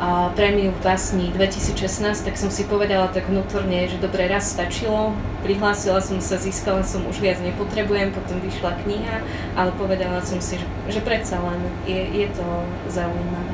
a 0.00 0.32
prémiu 0.32 0.72
v 0.72 0.80
básni 0.80 1.28
2016, 1.28 2.24
tak 2.24 2.32
som 2.40 2.48
si 2.48 2.64
povedala 2.64 3.12
tak 3.12 3.28
vnútorne, 3.28 3.84
že 3.84 4.00
dobre, 4.00 4.32
raz 4.32 4.48
stačilo, 4.48 5.12
prihlásila 5.44 6.00
som 6.00 6.16
sa, 6.24 6.40
získala 6.40 6.80
som, 6.80 7.04
už 7.04 7.20
viac 7.20 7.36
nepotrebujem, 7.44 8.08
potom 8.08 8.40
vyšla 8.40 8.80
kniha, 8.80 9.20
ale 9.60 9.76
povedala 9.76 10.24
som 10.24 10.40
si, 10.40 10.56
že, 10.56 10.64
že 10.88 11.04
predsa 11.04 11.36
len 11.44 11.60
je, 11.84 12.00
je 12.16 12.26
to 12.32 12.48
zaujímavé 12.88 13.49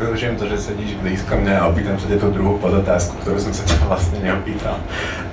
využijem 0.00 0.34
to, 0.40 0.48
že 0.48 0.72
sedíš 0.72 0.96
blízko 1.04 1.36
mňa 1.36 1.54
a 1.60 1.68
opýtam 1.68 2.00
sa 2.00 2.08
tú 2.08 2.32
druhú 2.32 2.56
podotázku, 2.56 3.20
ktorú 3.20 3.36
som 3.36 3.52
sa 3.52 3.68
ťa 3.68 3.76
vlastne 3.84 4.18
neopýtal. 4.24 4.80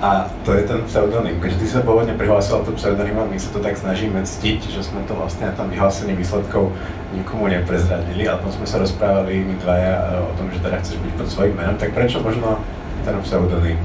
A 0.04 0.28
to 0.44 0.52
je 0.52 0.68
ten 0.68 0.84
pseudonym. 0.84 1.40
Keďže 1.40 1.58
ty 1.64 1.68
sa 1.72 1.80
pôvodne 1.82 2.14
prihlásila 2.20 2.68
to 2.68 2.76
pseudonymom, 2.76 3.32
my 3.32 3.40
sa 3.40 3.50
to 3.56 3.64
tak 3.64 3.80
snažíme 3.80 4.20
ctiť, 4.20 4.68
že 4.68 4.84
sme 4.84 5.02
to 5.08 5.16
vlastne 5.16 5.48
na 5.48 5.56
tom 5.56 5.72
vyhlásení 5.72 6.12
výsledkov 6.14 6.76
nikomu 7.16 7.48
neprezradili, 7.48 8.28
ale 8.28 8.44
potom 8.44 8.60
sme 8.60 8.68
sa 8.68 8.78
rozprávali 8.84 9.48
my 9.48 9.56
dvaja 9.64 9.94
e, 9.96 10.06
o 10.28 10.32
tom, 10.36 10.52
že 10.52 10.60
teda 10.60 10.78
chceš 10.84 10.98
byť 11.00 11.14
pod 11.16 11.28
svojím 11.32 11.56
menom, 11.56 11.76
tak 11.80 11.96
prečo 11.96 12.20
možno 12.20 12.60
ten 13.08 13.16
pseudonym? 13.24 13.80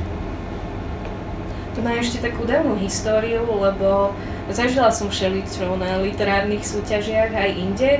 To 1.72 1.80
má 1.80 1.96
ešte 1.96 2.20
takú 2.20 2.44
dávnu 2.44 2.76
históriu, 2.76 3.48
lebo 3.48 4.12
zažila 4.52 4.92
som 4.92 5.08
všeličo 5.08 5.72
na 5.80 6.02
literárnych 6.04 6.60
súťažiach 6.60 7.32
aj 7.32 7.50
inde 7.56 7.90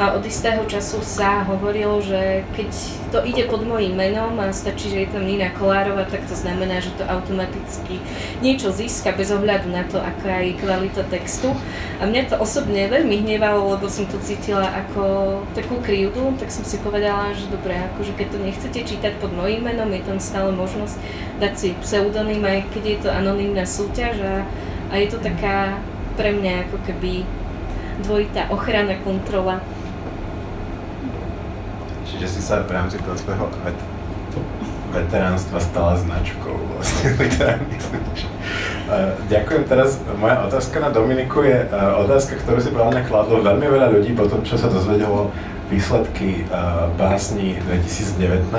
a 0.00 0.16
od 0.16 0.24
istého 0.24 0.64
času 0.64 1.04
sa 1.04 1.44
hovorilo, 1.44 2.00
že 2.00 2.48
keď 2.56 2.68
to 3.12 3.18
ide 3.28 3.44
pod 3.44 3.60
mojím 3.60 3.92
menom 3.92 4.40
a 4.40 4.48
stačí, 4.48 4.88
že 4.88 5.04
je 5.04 5.12
tam 5.12 5.28
Nina 5.28 5.52
Kolárova, 5.52 6.08
tak 6.08 6.24
to 6.24 6.32
znamená, 6.32 6.80
že 6.80 6.96
to 6.96 7.04
automaticky 7.04 8.00
niečo 8.40 8.72
získa 8.72 9.12
bez 9.12 9.28
ohľadu 9.28 9.68
na 9.68 9.84
to, 9.84 10.00
aká 10.00 10.40
je 10.40 10.56
kvalita 10.56 11.04
textu. 11.12 11.52
A 12.00 12.08
mňa 12.08 12.32
to 12.32 12.40
osobne 12.40 12.88
veľmi 12.88 13.20
hnevalo, 13.20 13.76
lebo 13.76 13.84
som 13.92 14.08
to 14.08 14.16
cítila 14.24 14.64
ako 14.64 15.44
takú 15.52 15.76
krivdu, 15.84 16.40
tak 16.40 16.48
som 16.48 16.64
si 16.64 16.80
povedala, 16.80 17.36
že 17.36 17.52
dobre, 17.52 17.76
akože 17.92 18.16
keď 18.16 18.26
to 18.32 18.38
nechcete 18.40 18.80
čítať 18.88 19.12
pod 19.20 19.36
mojím 19.36 19.68
menom, 19.68 19.92
je 19.92 20.00
tam 20.08 20.16
stále 20.16 20.56
možnosť 20.56 20.96
dať 21.36 21.52
si 21.52 21.68
pseudonym, 21.84 22.40
aj 22.40 22.64
keď 22.72 22.82
je 22.88 22.98
to 23.04 23.08
anonimná 23.12 23.68
súťaž 23.68 24.16
a, 24.24 24.34
a 24.88 24.94
je 24.96 25.12
to 25.12 25.20
taká 25.20 25.76
pre 26.16 26.32
mňa 26.32 26.68
ako 26.68 26.80
keby 26.88 27.28
dvojitá 28.00 28.48
ochrana, 28.48 28.96
kontrola 29.04 29.60
že 32.22 32.38
si 32.38 32.40
sa 32.40 32.62
v 32.62 32.70
rámci 32.70 33.02
toho 33.02 33.18
svojho 33.18 33.50
vet, 33.66 33.74
veteránstva 34.94 35.58
stala 35.58 35.98
značkou 35.98 36.54
vlastne 36.78 37.06
literárnych 37.26 37.82
Ďakujem. 39.26 39.62
Teraz 39.66 39.98
moja 40.20 40.44
otázka 40.46 40.76
na 40.78 40.92
Dominiku 40.92 41.42
je 41.42 41.66
otázka, 42.06 42.38
ktorú 42.44 42.60
si 42.60 42.70
podľa 42.70 42.94
mňa 42.94 43.02
kladlo 43.08 43.40
veľmi 43.40 43.66
veľa 43.66 43.88
ľudí 43.88 44.12
po 44.12 44.28
tom, 44.28 44.44
čo 44.44 44.60
sa 44.60 44.68
dozvedelo 44.68 45.32
výsledky 45.72 46.44
básni 47.00 47.56
2019 47.64 48.52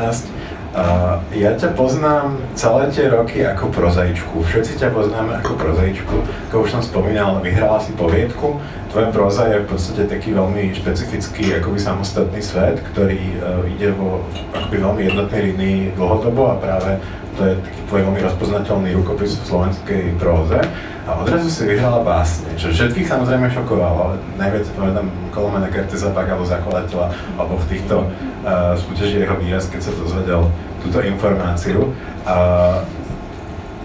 Uh, 0.74 1.21
ja 1.38 1.53
ťa 1.53 1.78
poznám 1.78 2.41
celé 2.57 2.89
tie 2.89 3.05
roky 3.05 3.45
ako 3.45 3.69
prozaičku. 3.69 4.41
Všetci 4.41 4.82
ťa 4.82 4.89
poznáme 4.89 5.38
ako 5.38 5.53
prozaičku. 5.53 6.26
Ako 6.49 6.65
už 6.65 6.74
som 6.74 6.82
spomínal, 6.82 7.38
vyhrala 7.45 7.78
si 7.78 7.93
poviedku. 7.93 8.57
Tvoja 8.89 9.13
proza 9.13 9.53
je 9.53 9.61
v 9.61 9.69
podstate 9.69 10.09
taký 10.09 10.34
veľmi 10.34 10.74
špecifický, 10.74 11.61
akoby 11.61 11.78
samostatný 11.78 12.41
svet, 12.41 12.82
ktorý 12.89 13.21
uh, 13.38 13.61
ide 13.69 13.93
vo 13.93 14.26
akoby 14.49 14.78
veľmi 14.82 15.01
jednotnej 15.13 15.41
línii 15.53 15.80
dlhodobo 15.93 16.49
a 16.49 16.57
práve 16.57 16.97
to 17.38 17.41
je 17.45 17.53
taký 17.61 17.82
tvoj 17.89 18.01
veľmi 18.09 18.21
rozpoznateľný 18.26 18.89
rukopis 18.97 19.38
v 19.38 19.45
slovenskej 19.45 20.03
próze. 20.17 20.57
A 21.03 21.19
odrazu 21.19 21.51
si 21.51 21.67
vyhrala 21.67 21.99
básne, 22.01 22.49
čo 22.55 22.71
všetkých 22.74 23.05
samozrejme 23.05 23.51
šokovalo. 23.51 24.15
Najviac 24.39 24.65
pamätám 24.74 25.07
Kolomena 25.36 25.67
Kerteza 25.67 26.09
Pagalo, 26.15 26.47
zakladateľa 26.47 27.11
oboch 27.38 27.61
týchto 27.67 28.07
uh, 28.43 28.75
súťaží 28.77 29.23
jeho 29.23 29.35
výraz, 29.39 29.71
keď 29.71 29.81
sa 29.89 29.91
dozvedel 29.95 30.51
túto 30.83 30.99
informáciu. 31.01 31.95
A 32.27 32.35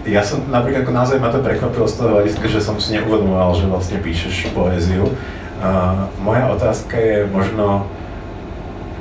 ja 0.07 0.23
som 0.23 0.43
napríklad 0.47 0.87
ako 0.87 0.93
naozaj 0.95 1.17
ma 1.19 1.31
to 1.31 1.43
prekvapilo 1.43 1.87
z 1.87 1.95
toho 1.99 2.09
hľadiska, 2.15 2.45
že 2.47 2.63
som 2.63 2.75
si 2.79 2.95
neuvedomoval, 2.95 3.55
že 3.55 3.67
vlastne 3.67 3.97
píšeš 3.99 4.51
poéziu. 4.55 5.11
A 5.59 6.07
moja 6.23 6.47
otázka 6.55 6.95
je 6.95 7.27
možno, 7.27 7.87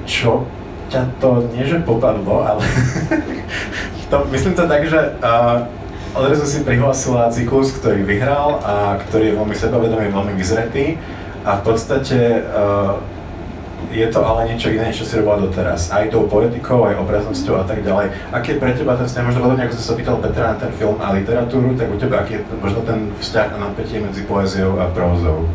čo 0.07 0.47
ťa 0.91 1.21
to 1.21 1.47
nie 1.55 1.69
že 1.69 1.85
popadlo, 1.85 2.43
ale 2.43 2.65
to, 4.11 4.17
myslím 4.33 4.57
to 4.57 4.65
tak, 4.65 4.89
že 4.89 5.15
uh, 5.21 5.69
odrazu 6.17 6.49
si 6.49 6.65
prihlásila 6.65 7.31
cyklus, 7.31 7.77
ktorý 7.77 8.03
vyhral 8.03 8.59
a 8.65 8.99
ktorý 9.07 9.33
je 9.33 9.37
veľmi 9.37 9.55
sebavedomý, 9.55 10.07
veľmi 10.11 10.35
vyzretý 10.35 10.97
a 11.45 11.61
v 11.61 11.63
podstate 11.63 12.43
uh, 12.43 12.99
je 13.89 14.07
to 14.13 14.21
ale 14.21 14.53
niečo 14.53 14.69
iné, 14.75 14.93
čo 14.93 15.07
si 15.07 15.17
robila 15.17 15.41
doteraz. 15.41 15.89
Aj 15.89 16.05
tou 16.13 16.29
politikou, 16.29 16.85
aj 16.85 17.01
obraznosťou 17.01 17.63
a 17.63 17.65
tak 17.65 17.81
ďalej. 17.87 18.13
Aký 18.35 18.55
je 18.55 18.61
pre 18.61 18.77
teba 18.77 18.99
ten 18.99 19.09
vzťah, 19.09 19.25
možno 19.25 19.41
podobne 19.47 19.65
ako 19.65 19.75
som 19.81 19.87
sa 19.93 19.99
pýtal 19.99 20.17
Petra 20.21 20.53
na 20.53 20.57
ten 20.61 20.73
film 20.77 20.97
a 21.01 21.15
literatúru, 21.17 21.73
tak 21.79 21.89
u 21.89 21.97
teba 21.97 22.21
aký 22.21 22.39
je 22.39 22.43
možno 22.61 22.81
ten 22.85 23.09
vzťah 23.17 23.49
a 23.55 23.57
napätie 23.57 23.99
medzi 24.03 24.23
poéziou 24.29 24.77
a 24.77 24.91
prózou? 24.93 25.49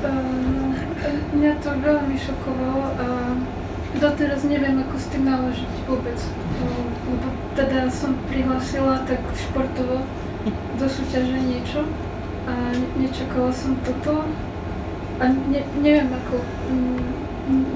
Uh, 0.00 0.72
mňa 1.36 1.52
to 1.60 1.70
veľmi 1.74 2.16
šokovalo. 2.16 2.86
Uh, 2.96 3.34
doteraz 4.00 4.40
neviem, 4.46 4.80
ako 4.80 4.94
s 4.96 5.06
tým 5.12 5.28
naložiť 5.28 5.72
vôbec. 5.84 6.18
Lebo 7.10 7.28
teda 7.58 7.90
som 7.92 8.16
prihlásila 8.30 9.02
tak 9.04 9.20
športovo 9.36 10.06
do 10.80 10.86
súťaže 10.88 11.36
niečo 11.36 11.84
a 12.48 12.72
nečakala 12.96 13.52
som 13.52 13.76
toto 13.84 14.24
a 15.20 15.24
ne, 15.28 15.60
neviem 15.84 16.08
ako, 16.08 16.40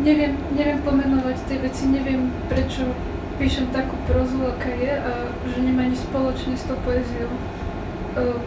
neviem, 0.01 0.33
neviem 0.57 0.81
pomenovať 0.81 1.37
tie 1.45 1.61
veci, 1.61 1.85
neviem 1.93 2.33
prečo 2.49 2.89
píšem 3.37 3.69
takú 3.75 3.99
prozu, 4.09 4.41
aká 4.49 4.73
je 4.73 4.95
a 4.95 5.29
že 5.53 5.59
nemá 5.61 5.85
nič 5.85 6.01
spoločné 6.07 6.57
s 6.57 6.65
tou 6.65 6.79
poéziou. 6.87 7.29
Uh, 8.15 8.41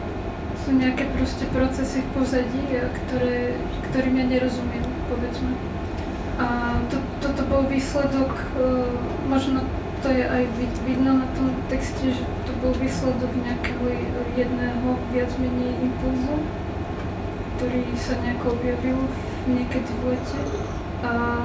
sú 0.64 0.76
nejaké 0.76 1.08
proste 1.16 1.48
procesy 1.54 2.04
v 2.04 2.10
pozadí, 2.12 2.64
ktoré, 2.74 3.56
ktorým 3.91 4.20
ja 4.20 4.26
nerozumiem, 4.28 4.84
povedzme. 5.08 5.54
A 6.41 6.80
to, 6.91 7.00
toto 7.24 7.43
bol 7.48 7.68
výsledok, 7.70 8.32
uh, 8.58 8.88
možno 9.28 9.62
to 10.02 10.10
je 10.10 10.24
aj 10.24 10.43
vidno 10.86 11.22
na 11.22 11.28
tom 11.36 11.52
texte, 11.68 12.14
že 12.14 12.24
to 12.48 12.52
bol 12.64 12.72
výsledok 12.78 13.32
nejakého 13.43 13.84
jedného 14.38 14.89
viac 15.12 15.32
menej 15.41 15.74
impulzu, 15.84 16.36
ktorý 17.58 17.82
sa 17.97 18.14
nejako 18.22 18.53
objavil 18.53 19.10
niekedy 19.49 19.89
v 19.97 20.14
lete. 20.14 20.41
A 21.01 21.41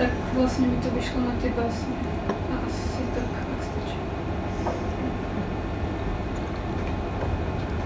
tak 0.00 0.08
vlastne 0.32 0.72
mi 0.72 0.80
to 0.80 0.88
vyšlo 0.96 1.20
na 1.20 1.36
tie 1.36 1.52
básne. 1.52 1.92
A 2.32 2.54
asi 2.64 3.04
tak, 3.12 3.28
ak 3.28 3.60
stačí. 3.60 3.96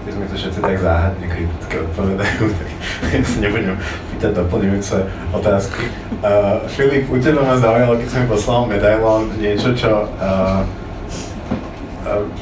Keď 0.07 0.11
sme 0.15 0.25
to 0.31 0.35
všetci 0.39 0.59
tak 0.63 0.77
záhadne 0.79 1.25
kriticky 1.27 1.75
odpovedajú, 1.83 2.43
tak 2.57 2.69
ja 3.11 3.23
sa 3.27 3.37
nebudem 3.43 3.75
pýtať 4.15 4.31
doplňujúce 4.31 4.97
otázky. 5.35 5.83
Uh, 6.23 6.63
Filip, 6.71 7.11
u 7.11 7.19
teba 7.19 7.43
ma 7.43 7.59
zaujalo, 7.59 7.99
keď 7.99 8.07
som 8.07 8.19
mi 8.23 8.27
poslal 8.31 8.61
medailón, 8.71 9.35
niečo, 9.35 9.75
čo 9.75 10.07
uh, 10.07 10.63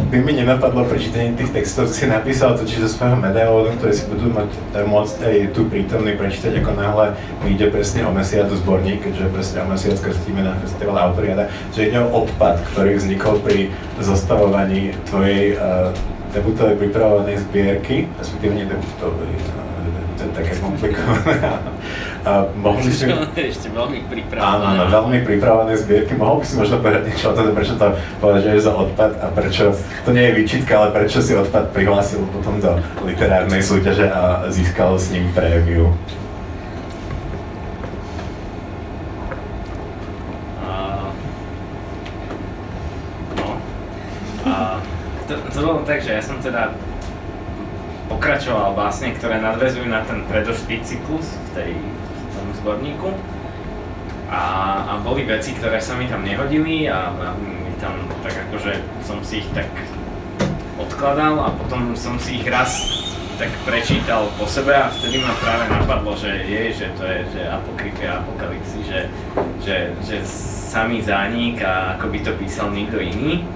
by 0.10 0.18
mi 0.24 0.34
nenapadlo 0.34 0.86
pri 0.86 1.00
čítaní 1.00 1.36
tých 1.38 1.54
textov, 1.54 1.92
si 1.92 2.08
napísal 2.08 2.58
totiž 2.58 2.86
zo 2.86 2.90
svojho 2.90 3.18
medailónu, 3.20 3.78
ktoré 3.78 3.94
si 3.94 4.06
budú 4.10 4.32
mať 4.34 4.50
môcť 4.86 5.18
aj 5.26 5.36
tu 5.54 5.66
prítomný 5.70 6.18
prečítať, 6.18 6.62
ako 6.62 6.72
náhle 6.74 7.06
mi 7.46 7.54
ide 7.54 7.70
presne 7.70 8.06
o 8.06 8.12
mesiac 8.12 8.50
zborník, 8.50 9.06
keďže 9.06 9.34
presne 9.34 9.58
o 9.64 9.68
mesiac 9.70 9.98
krstíme 10.02 10.42
na 10.42 10.58
festival 10.64 10.98
Autoriada, 10.98 11.48
že 11.72 11.90
ide 11.92 12.00
o 12.02 12.26
odpad, 12.26 12.62
ktorý 12.74 12.98
vznikol 12.98 13.40
pri 13.46 13.70
zostavovaní 14.02 14.96
tvojej 15.10 15.56
uh, 15.56 15.94
debutovej 16.34 16.76
pripravovanej 16.78 17.42
zbierky, 17.50 18.10
respektíve 18.18 18.54
nie 18.54 18.66
debutovej, 18.68 19.34
uh, 19.34 19.70
to 20.18 20.22
je 20.28 20.32
také 20.36 20.54
komplikované. 20.60 21.36
A 22.28 22.44
mohol 22.52 22.84
by 22.84 22.92
si... 22.92 23.08
Ešte 23.56 23.72
veľmi 23.72 24.04
pripravené. 24.12 24.44
Áno, 24.44 24.66
áno, 24.76 24.84
veľmi 24.92 25.20
pripravené 25.24 25.74
zbierky. 25.80 26.20
Mohol 26.20 26.44
by 26.44 26.46
si 26.46 26.56
možno 26.60 26.76
povedať 26.84 27.04
niečo 27.08 27.32
o 27.32 27.36
tom, 27.36 27.56
prečo 27.56 27.74
to 27.80 27.88
považuješ 28.20 28.60
za 28.68 28.74
odpad 28.76 29.12
a 29.24 29.26
prečo, 29.32 29.72
to 30.04 30.12
nie 30.12 30.28
je 30.28 30.34
výčitka, 30.44 30.74
ale 30.76 30.88
prečo 30.92 31.24
si 31.24 31.32
odpad 31.32 31.72
prihlásil 31.72 32.20
potom 32.36 32.60
do 32.60 32.76
literárnej 33.08 33.64
súťaže 33.64 34.12
a 34.12 34.52
získal 34.52 35.00
s 35.00 35.16
ním 35.16 35.32
prémiu? 35.32 35.96
No. 43.40 43.56
to, 45.24 45.34
to 45.40 45.60
bolo 45.64 45.88
tak, 45.88 46.04
že 46.04 46.20
ja 46.20 46.22
som 46.26 46.36
teda 46.44 46.76
pokračoval 48.12 48.74
básne, 48.74 49.14
ktoré 49.16 49.40
nadvezujú 49.40 49.88
na 49.88 50.02
ten 50.04 50.26
predošlý 50.28 50.82
cyklus 50.82 51.30
v 51.30 51.50
tej 51.56 51.72
zborníku. 52.60 53.10
A, 54.30 54.42
a 54.86 54.94
boli 55.02 55.26
veci, 55.26 55.58
ktoré 55.58 55.82
sa 55.82 55.98
mi 55.98 56.06
tam 56.06 56.22
nehodili 56.22 56.86
a, 56.86 57.10
a 57.10 57.34
mi 57.34 57.74
tam 57.82 57.98
tak 58.22 58.36
akože 58.50 58.78
som 59.02 59.24
si 59.26 59.42
ich 59.42 59.50
tak 59.58 59.66
odkladal 60.78 61.42
a 61.44 61.50
potom 61.56 61.98
som 61.98 62.20
si 62.22 62.38
ich 62.38 62.46
raz 62.46 62.78
tak 63.40 63.50
prečítal 63.64 64.28
po 64.36 64.44
sebe 64.44 64.76
a 64.76 64.92
vtedy 64.92 65.24
ma 65.24 65.32
práve 65.40 65.72
napadlo, 65.72 66.12
že 66.12 66.44
je, 66.44 66.76
že 66.76 66.88
to 67.00 67.08
je 67.08 67.20
že 67.32 67.42
apokryfy 67.48 68.04
a 68.04 68.20
apokalypsy, 68.20 68.80
že, 68.84 69.00
že, 69.64 69.78
že 70.04 70.18
samý 70.70 71.00
zánik 71.00 71.64
a 71.64 71.96
ako 71.96 72.06
by 72.12 72.20
to 72.20 72.32
písal 72.36 72.68
niekto 72.68 73.00
iný. 73.00 73.48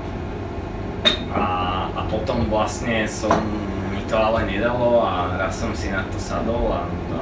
A, 1.35 1.43
a 1.91 2.01
potom 2.07 2.47
vlastne 2.47 3.03
som 3.11 3.35
mi 3.91 3.99
to 4.07 4.15
ale 4.15 4.47
nedalo 4.47 5.03
a 5.03 5.35
raz 5.35 5.59
som 5.59 5.75
si 5.75 5.91
na 5.91 6.07
to 6.07 6.15
sadol 6.15 6.71
a, 6.71 6.87
a 6.87 7.19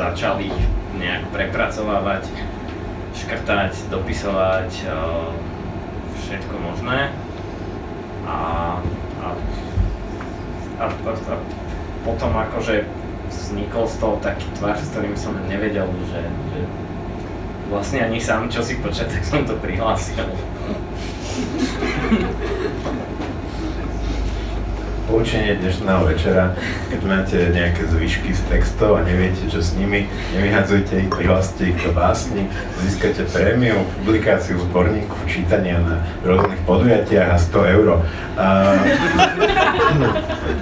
začal 0.00 0.40
ich 0.40 0.56
nejak 0.96 1.28
prepracovávať, 1.28 2.24
škrtať, 3.12 3.92
dopisovať, 3.92 4.70
eh, 4.88 5.28
všetko 6.24 6.56
možné. 6.56 7.12
A, 8.24 8.80
a, 9.20 9.28
a, 10.80 10.86
a, 10.88 11.12
a 11.12 11.36
potom 12.00 12.32
akože 12.32 12.88
vznikol 13.28 13.84
z 13.84 13.96
toho 14.00 14.16
taký 14.24 14.48
tvar, 14.56 14.80
s 14.80 14.88
ktorým 14.88 15.12
som 15.20 15.36
nevedel, 15.44 15.92
že, 16.08 16.24
že 16.24 16.60
vlastne 17.68 18.00
ani 18.00 18.16
sám, 18.16 18.48
čo 18.48 18.64
si 18.64 18.80
počať, 18.80 19.20
tak 19.20 19.22
som 19.22 19.44
to 19.44 19.52
prihlásil. 19.60 20.24
poučenie 25.10 25.58
dnešného 25.58 26.06
večera, 26.06 26.54
keď 26.86 27.00
máte 27.02 27.38
nejaké 27.50 27.82
zvyšky 27.90 28.30
z 28.30 28.40
textov 28.46 28.94
a 28.94 29.02
neviete, 29.02 29.42
čo 29.50 29.58
s 29.58 29.74
nimi, 29.74 30.06
nevyhadzujte 30.38 31.02
ich, 31.02 31.10
prihláste 31.10 31.74
ich 31.74 31.78
do 31.82 31.90
básni, 31.90 32.46
získate 32.86 33.26
prémiu, 33.26 33.82
publikáciu 34.06 34.62
zborníku, 34.70 35.18
čítania 35.26 35.82
na 35.82 36.06
rôznych 36.22 36.62
podujatiach 36.62 37.28
a 37.34 37.38
100 37.42 37.74
eur. 37.74 37.86
A... 38.38 38.46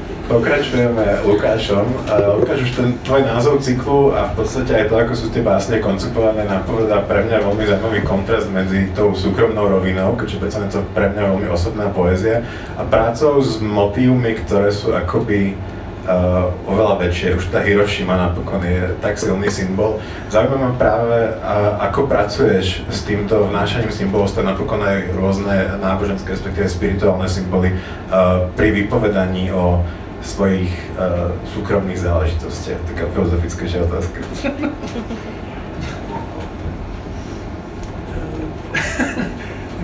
Pokračujeme 0.29 1.25
Lukášom. 1.25 1.89
Lukáš, 2.37 2.69
už 2.69 2.73
ten 2.77 2.89
tvoj 3.01 3.25
názov 3.25 3.65
cyklu 3.65 4.13
a 4.13 4.29
v 4.29 4.45
podstate 4.45 4.77
aj 4.77 4.93
to, 4.93 4.95
ako 5.01 5.15
sú 5.17 5.27
tie 5.33 5.41
básne 5.41 5.81
koncipované, 5.81 6.45
napovedá 6.45 7.01
pre 7.01 7.25
mňa 7.25 7.49
veľmi 7.49 7.65
zaujímavý 7.65 8.01
kontrast 8.05 8.53
medzi 8.53 8.93
tou 8.93 9.17
súkromnou 9.17 9.73
rovinou, 9.73 10.13
keďže 10.21 10.37
predsa 10.37 10.69
to 10.69 10.85
pre 10.93 11.09
mňa 11.17 11.33
veľmi 11.33 11.49
osobná 11.49 11.89
poézia, 11.89 12.45
a 12.77 12.85
prácou 12.85 13.41
s 13.41 13.57
motívmi, 13.65 14.37
ktoré 14.45 14.69
sú 14.69 14.93
akoby 14.93 15.57
uh, 16.05 16.53
oveľa 16.69 17.09
väčšie. 17.09 17.33
Už 17.41 17.49
tá 17.49 17.65
Hiroshima 17.65 18.21
napokon 18.21 18.61
je 18.69 18.85
tak 19.01 19.17
silný 19.17 19.49
symbol. 19.49 19.97
Zaujíma 20.29 20.61
ma 20.61 20.71
práve, 20.77 21.41
uh, 21.41 21.81
ako 21.89 22.05
pracuješ 22.05 22.85
s 22.93 23.01
týmto 23.09 23.49
vnášaním 23.49 23.89
symbolov, 23.97 24.29
ste 24.29 24.45
napokon 24.45 24.85
aj 24.85 25.09
rôzne 25.17 25.81
náboženské, 25.81 26.37
respektíve 26.37 26.69
spirituálne 26.69 27.33
symboly 27.33 27.73
uh, 28.13 28.45
pri 28.53 28.77
vypovedaní 28.77 29.57
o 29.57 29.81
svojich 30.23 30.91
uh, 30.91 31.33
súkromných 31.55 31.99
záležitostiach. 31.99 32.81
Taká 32.87 33.07
filozofickejšia 33.15 33.83
otázka. 33.83 34.21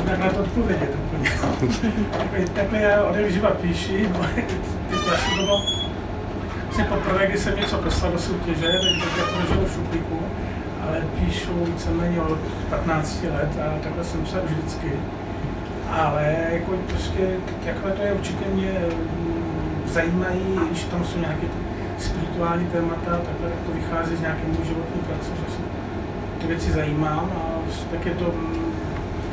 tak 0.06 0.18
na 0.18 0.28
to 0.28 0.40
odpovědět 0.40 0.90
úplně. 1.04 1.30
takhle, 2.18 2.44
takhle 2.54 2.78
já 2.80 3.02
ode 3.02 3.22
píši, 3.60 4.08
teď 4.90 4.98
jsem 5.00 5.46
to 5.46 5.84
vlastně 6.64 6.84
poprvé, 6.84 7.26
kdy 7.26 7.38
jsem 7.38 7.56
něco 7.56 7.78
poslal 7.78 8.12
do 8.12 8.18
soutěže, 8.18 8.66
tak 9.00 9.18
já 9.18 9.24
to 9.24 9.38
leželo 9.40 9.64
v 9.66 9.72
šuplíku, 9.72 10.18
ale 10.88 11.02
píšu 11.20 11.64
víceméně 11.64 12.20
od 12.20 12.38
15 12.70 13.22
let 13.22 13.48
a 13.62 13.78
takhle 13.82 14.04
jsem 14.04 14.26
se 14.26 14.40
už 14.40 14.50
vždycky. 14.50 14.92
Ale 15.90 16.36
jako 16.52 16.72
prostě 16.88 17.28
takhle 17.64 17.90
to 17.90 18.02
je 18.02 18.12
určitě 18.12 18.44
mě 18.54 18.72
zajímají, 19.94 20.58
když 20.70 20.84
tam 20.84 21.04
jsou 21.04 21.18
nějaké 21.18 21.46
spirituální 21.98 22.66
témata, 22.66 23.10
takhle 23.28 23.48
tak 23.50 23.60
to 23.66 23.72
vychází 23.72 24.16
z 24.16 24.20
nějaké 24.20 24.44
můj 24.46 24.66
životní 24.66 25.00
praxe, 25.08 25.30
že 25.40 25.52
se 25.54 25.60
ty 26.38 26.46
věci 26.46 26.72
zajímám 26.72 27.26
a 27.38 27.42
tak 27.90 28.06
je 28.06 28.14
to, 28.14 28.34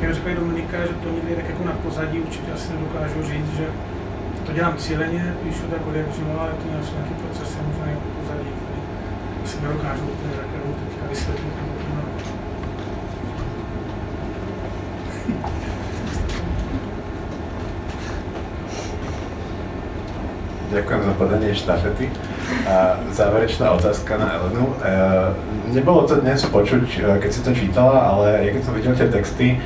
jak 0.00 0.14
řekla 0.14 0.34
Dominika, 0.34 0.76
že 0.86 0.94
to 1.02 1.08
někdy 1.10 1.34
tak 1.36 1.48
jako 1.48 1.64
na 1.64 1.72
pozadí, 1.72 2.20
určitě 2.20 2.52
asi 2.52 2.72
nedokážu 2.72 3.22
říct, 3.22 3.56
že 3.56 3.66
to 4.46 4.52
dělám 4.52 4.76
cíleně, 4.76 5.34
píšu 5.42 5.62
tak 5.70 5.86
od 5.86 5.94
jak 5.94 6.06
ale 6.40 6.50
to 6.50 6.86
jsou 6.86 6.94
nějaké 6.98 7.14
procesy, 7.22 7.58
možná 7.68 7.86
jako 7.86 8.08
pozadí, 8.20 8.48
které 8.58 8.80
si 9.48 9.56
nedokážu 9.62 10.04
úplně 10.04 10.32
tak 10.36 10.46
teďka 10.88 11.06
vysvětlit 11.10 11.54
nebo 11.60 11.82
Ďakujem 20.72 21.02
za 21.04 21.14
podanie 21.20 21.52
štafety. 21.52 22.08
A 22.64 22.96
záverečná 23.12 23.76
otázka 23.76 24.16
na 24.16 24.40
Elenu. 24.40 24.72
E, 24.72 24.76
nebolo 25.76 26.08
to 26.08 26.16
dnes 26.16 26.40
počuť, 26.48 26.86
e, 26.96 27.00
keď 27.20 27.28
si 27.28 27.40
to 27.44 27.52
čítala, 27.52 28.08
ale 28.08 28.48
ja 28.48 28.50
keď 28.56 28.62
som 28.64 28.72
videl 28.72 28.96
tie 28.96 29.12
texty, 29.12 29.48
e, 29.52 29.56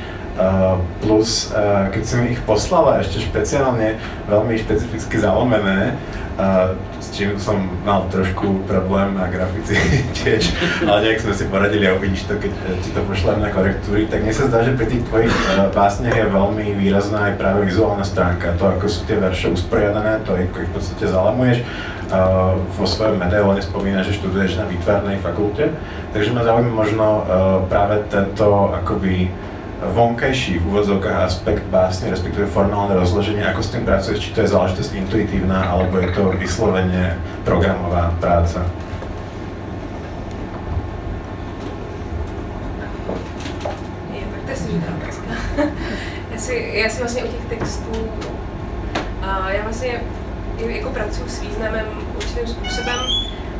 plus 0.99 1.55
keď 1.95 2.03
si 2.03 2.13
mi 2.19 2.35
ich 2.35 2.43
poslala 2.43 2.99
ešte 2.99 3.23
špeciálne, 3.23 3.95
veľmi 4.27 4.59
špecificky 4.59 5.15
zalomené, 5.23 5.95
uh, 6.37 6.75
čím 7.17 7.33
som 7.41 7.57
mal 7.81 8.05
trošku 8.13 8.61
problém 8.69 9.17
na 9.17 9.25
grafici 9.25 9.73
tiež, 10.21 10.53
ale 10.85 11.01
nejak 11.01 11.25
sme 11.25 11.33
si 11.33 11.49
poradili 11.49 11.89
a 11.89 11.97
uvidíš 11.97 12.29
to, 12.29 12.37
keď 12.37 12.53
ti 12.85 12.93
to 12.93 13.01
pošlem 13.09 13.41
na 13.41 13.49
korektúry, 13.49 14.05
tak 14.05 14.21
mne 14.21 14.37
sa 14.37 14.45
zdá, 14.45 14.61
že 14.61 14.77
pri 14.77 14.85
tých 14.85 15.01
tvojich 15.09 15.33
uh, 15.33 15.73
básniach 15.73 16.13
je 16.13 16.29
veľmi 16.29 16.77
výrazná 16.77 17.33
aj 17.33 17.41
práve 17.41 17.65
vizuálna 17.65 18.05
stránka, 18.05 18.53
to 18.61 18.69
ako 18.69 18.85
sú 18.85 19.09
tie 19.09 19.17
verše 19.17 19.49
usporiadané, 19.49 20.21
to 20.29 20.37
ich 20.37 20.53
v 20.53 20.69
podstate 20.69 21.09
zalamuješ. 21.09 21.65
Uh, 22.07 22.55
vo 22.77 22.85
svojom 22.85 23.19
medailóne 23.19 23.65
spomína, 23.65 24.05
že 24.05 24.15
študuješ 24.15 24.61
na 24.61 24.69
výtvarnej 24.69 25.17
fakulte, 25.19 25.73
takže 26.13 26.31
ma 26.31 26.45
zaujíma 26.45 26.71
možno 26.71 27.27
práve 27.67 27.99
tento 28.07 28.71
akoby 28.71 29.27
vonkajší 29.81 30.59
v 30.59 30.67
úvodzovkách 30.67 31.21
aspekt 31.21 31.63
básne, 31.69 32.09
respektíve 32.09 32.49
formálne 32.49 32.97
rozloženie, 32.97 33.45
ako 33.45 33.61
s 33.61 33.69
tým 33.69 33.83
pracuješ, 33.85 34.19
či 34.19 34.33
to 34.33 34.41
je 34.41 34.49
záležitosť 34.49 34.91
intuitívna, 34.97 35.69
alebo 35.69 36.01
je 36.01 36.09
to 36.17 36.33
vyslovene 36.33 37.17
programová 37.45 38.13
práca? 38.17 38.65
Já, 46.73 46.89
si, 46.89 46.99
vlastně 46.99 47.23
u 47.23 47.27
těch 47.27 47.59
textů, 47.59 48.07
a 49.21 49.51
já 49.51 49.63
vlastně 49.63 50.01
jako 50.67 50.89
pracuji 50.89 51.29
s 51.29 51.41
významem 51.41 51.85
určitým 52.15 52.47
způsobem 52.47 52.99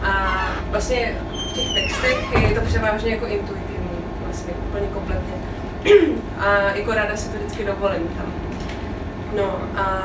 a 0.02 0.38
vlastně 0.72 1.16
v 1.50 1.54
těch 1.54 1.74
textech 1.74 2.44
je 2.50 2.60
to 2.60 2.66
převážně 2.66 3.12
jako 3.12 3.26
intuitivní, 3.26 3.98
vlastně 4.26 4.54
úplně 4.70 4.88
kompletně. 4.94 5.47
A 6.40 6.76
jako 6.76 6.94
ráda 6.94 7.18
si 7.18 7.30
to 7.30 7.38
vždycky 7.38 7.66
dovolím 7.66 8.08
tam. 8.08 8.34
No 9.36 9.60
a 9.76 10.02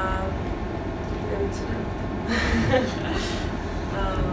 nevím, 1.30 1.50
co 1.50 1.62
dál. 1.64 2.80
a, 3.98 4.32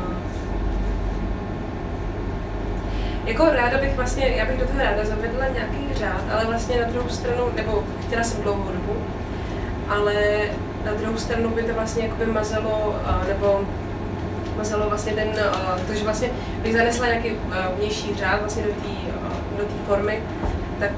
jako 3.25 3.45
ráda 3.45 3.77
bych 3.77 3.95
vlastně, 3.95 4.27
já 4.27 4.45
bych 4.45 4.57
do 4.57 4.67
toho 4.67 4.79
ráda 4.79 5.05
zavedla 5.05 5.47
nějaký 5.47 5.93
řád, 5.93 6.21
ale 6.33 6.45
vlastně 6.45 6.81
na 6.81 6.87
druhou 6.87 7.09
stranu, 7.09 7.43
nebo 7.55 7.83
chtěla 8.07 8.23
jsem 8.23 8.41
dlouhou 8.41 8.71
dobu, 8.71 8.95
ale 9.89 10.13
na 10.85 10.93
druhou 10.93 11.17
stranu 11.17 11.49
by 11.49 11.63
to 11.63 11.73
vlastně 11.73 12.03
jakoby 12.03 12.25
mazalo, 12.25 12.95
nebo 13.27 13.61
mazalo 14.57 14.89
vlastně 14.89 15.13
ten, 15.13 15.27
to, 15.87 15.93
že 15.93 16.03
vlastně 16.03 16.29
bych 16.61 16.73
zanesla 16.73 17.07
nějaký 17.07 17.31
vnější 17.77 18.15
řád 18.15 18.39
vlastně 18.39 18.63
do 18.63 18.69
té 18.69 18.89
do 19.57 19.63
formy, 19.87 20.23
tak 20.79 20.91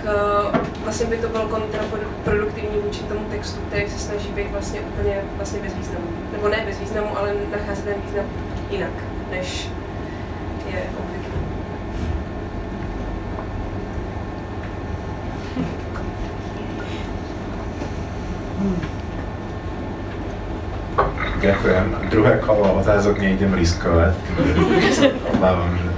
vlastně 0.83 1.05
by 1.05 1.17
to 1.17 1.29
bylo 1.29 1.47
kontraproduktivní 1.47 2.79
vůči 2.85 3.03
tomu 3.03 3.25
textu, 3.29 3.59
který 3.67 3.89
se 3.89 3.99
snaží 3.99 4.29
být 4.29 4.51
vlastně 4.51 4.79
úplně 4.79 5.21
vlastně 5.37 5.59
bez 5.59 5.75
významu. 5.75 6.05
Nebo 6.31 6.49
ne 6.49 6.63
bez 6.65 6.79
významu, 6.79 7.17
ale 7.17 7.33
nacházet 7.51 7.85
ten 7.85 7.93
význam 8.05 8.25
jinak, 8.69 8.91
než 9.31 9.69
je 10.67 10.83
obvykle. 10.99 11.31
Ďakujem. 21.41 21.97
Druhé 22.09 22.37
kolo 22.37 22.73
otázok 22.73 23.17
nejdem 23.19 23.53
riskovať. 23.53 24.13
Obávam, 25.33 25.77
že 25.77 25.90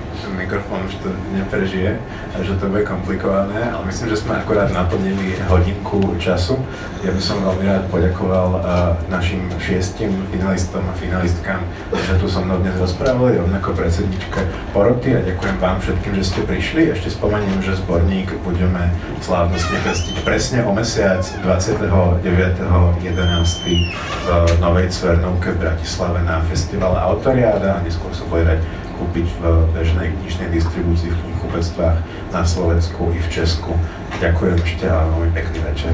ten 0.44 0.60
mikrofón 0.60 0.84
už 0.92 0.96
to 1.00 1.10
neprežije 1.32 1.96
a 2.36 2.44
že 2.44 2.60
to 2.60 2.68
bude 2.68 2.84
komplikované, 2.84 3.72
ale 3.72 3.88
myslím, 3.88 4.12
že 4.12 4.28
sme 4.28 4.36
akorát 4.36 4.68
naplnili 4.76 5.40
hodinku 5.48 6.20
času. 6.20 6.60
Ja 7.00 7.16
by 7.16 7.22
som 7.24 7.40
veľmi 7.40 7.64
rád 7.64 7.88
poďakoval 7.88 8.50
uh, 8.60 8.64
našim 9.08 9.48
šiestim 9.56 10.12
finalistom 10.36 10.84
a 10.84 10.94
finalistkám, 11.00 11.64
že 11.96 12.20
tu 12.20 12.28
so 12.28 12.44
mnou 12.44 12.60
dnes 12.60 12.76
rozprávali, 12.76 13.40
rovnako 13.40 13.72
predsedničke 13.72 14.44
poroty 14.76 15.16
a 15.16 15.24
ďakujem 15.24 15.58
vám 15.64 15.80
všetkým, 15.80 16.12
že 16.20 16.24
ste 16.28 16.42
prišli. 16.44 16.92
Ešte 16.92 17.16
spomeniem, 17.16 17.64
že 17.64 17.80
zborník 17.80 18.36
budeme 18.44 18.92
slávnostne 19.24 19.80
krstiť 19.80 20.28
presne 20.28 20.68
o 20.68 20.76
mesiac 20.76 21.24
29.11. 21.40 22.20
v 24.28 24.28
Novej 24.60 24.88
Cvernovke 24.92 25.56
v 25.56 25.58
Bratislave 25.72 26.20
na 26.28 26.44
festivale 26.52 27.00
Autoriáda 27.00 27.80
a 27.80 27.84
neskôr 27.84 28.12
sa 28.12 28.28
bude 28.28 28.44
dať 28.44 28.83
kúpiť 29.04 29.28
v 29.44 29.44
bežnej 29.76 30.16
knižnej 30.16 30.48
distribúcii 30.56 31.12
v 31.12 31.18
knihkupectvách 31.20 31.98
na 32.32 32.42
Slovensku 32.48 33.12
i 33.12 33.20
v 33.20 33.28
Česku. 33.28 33.76
Ďakujem 34.24 34.56
ešte 34.64 34.88
a 34.88 35.04
veľmi 35.12 35.30
pekný 35.36 35.60
večer. 35.60 35.92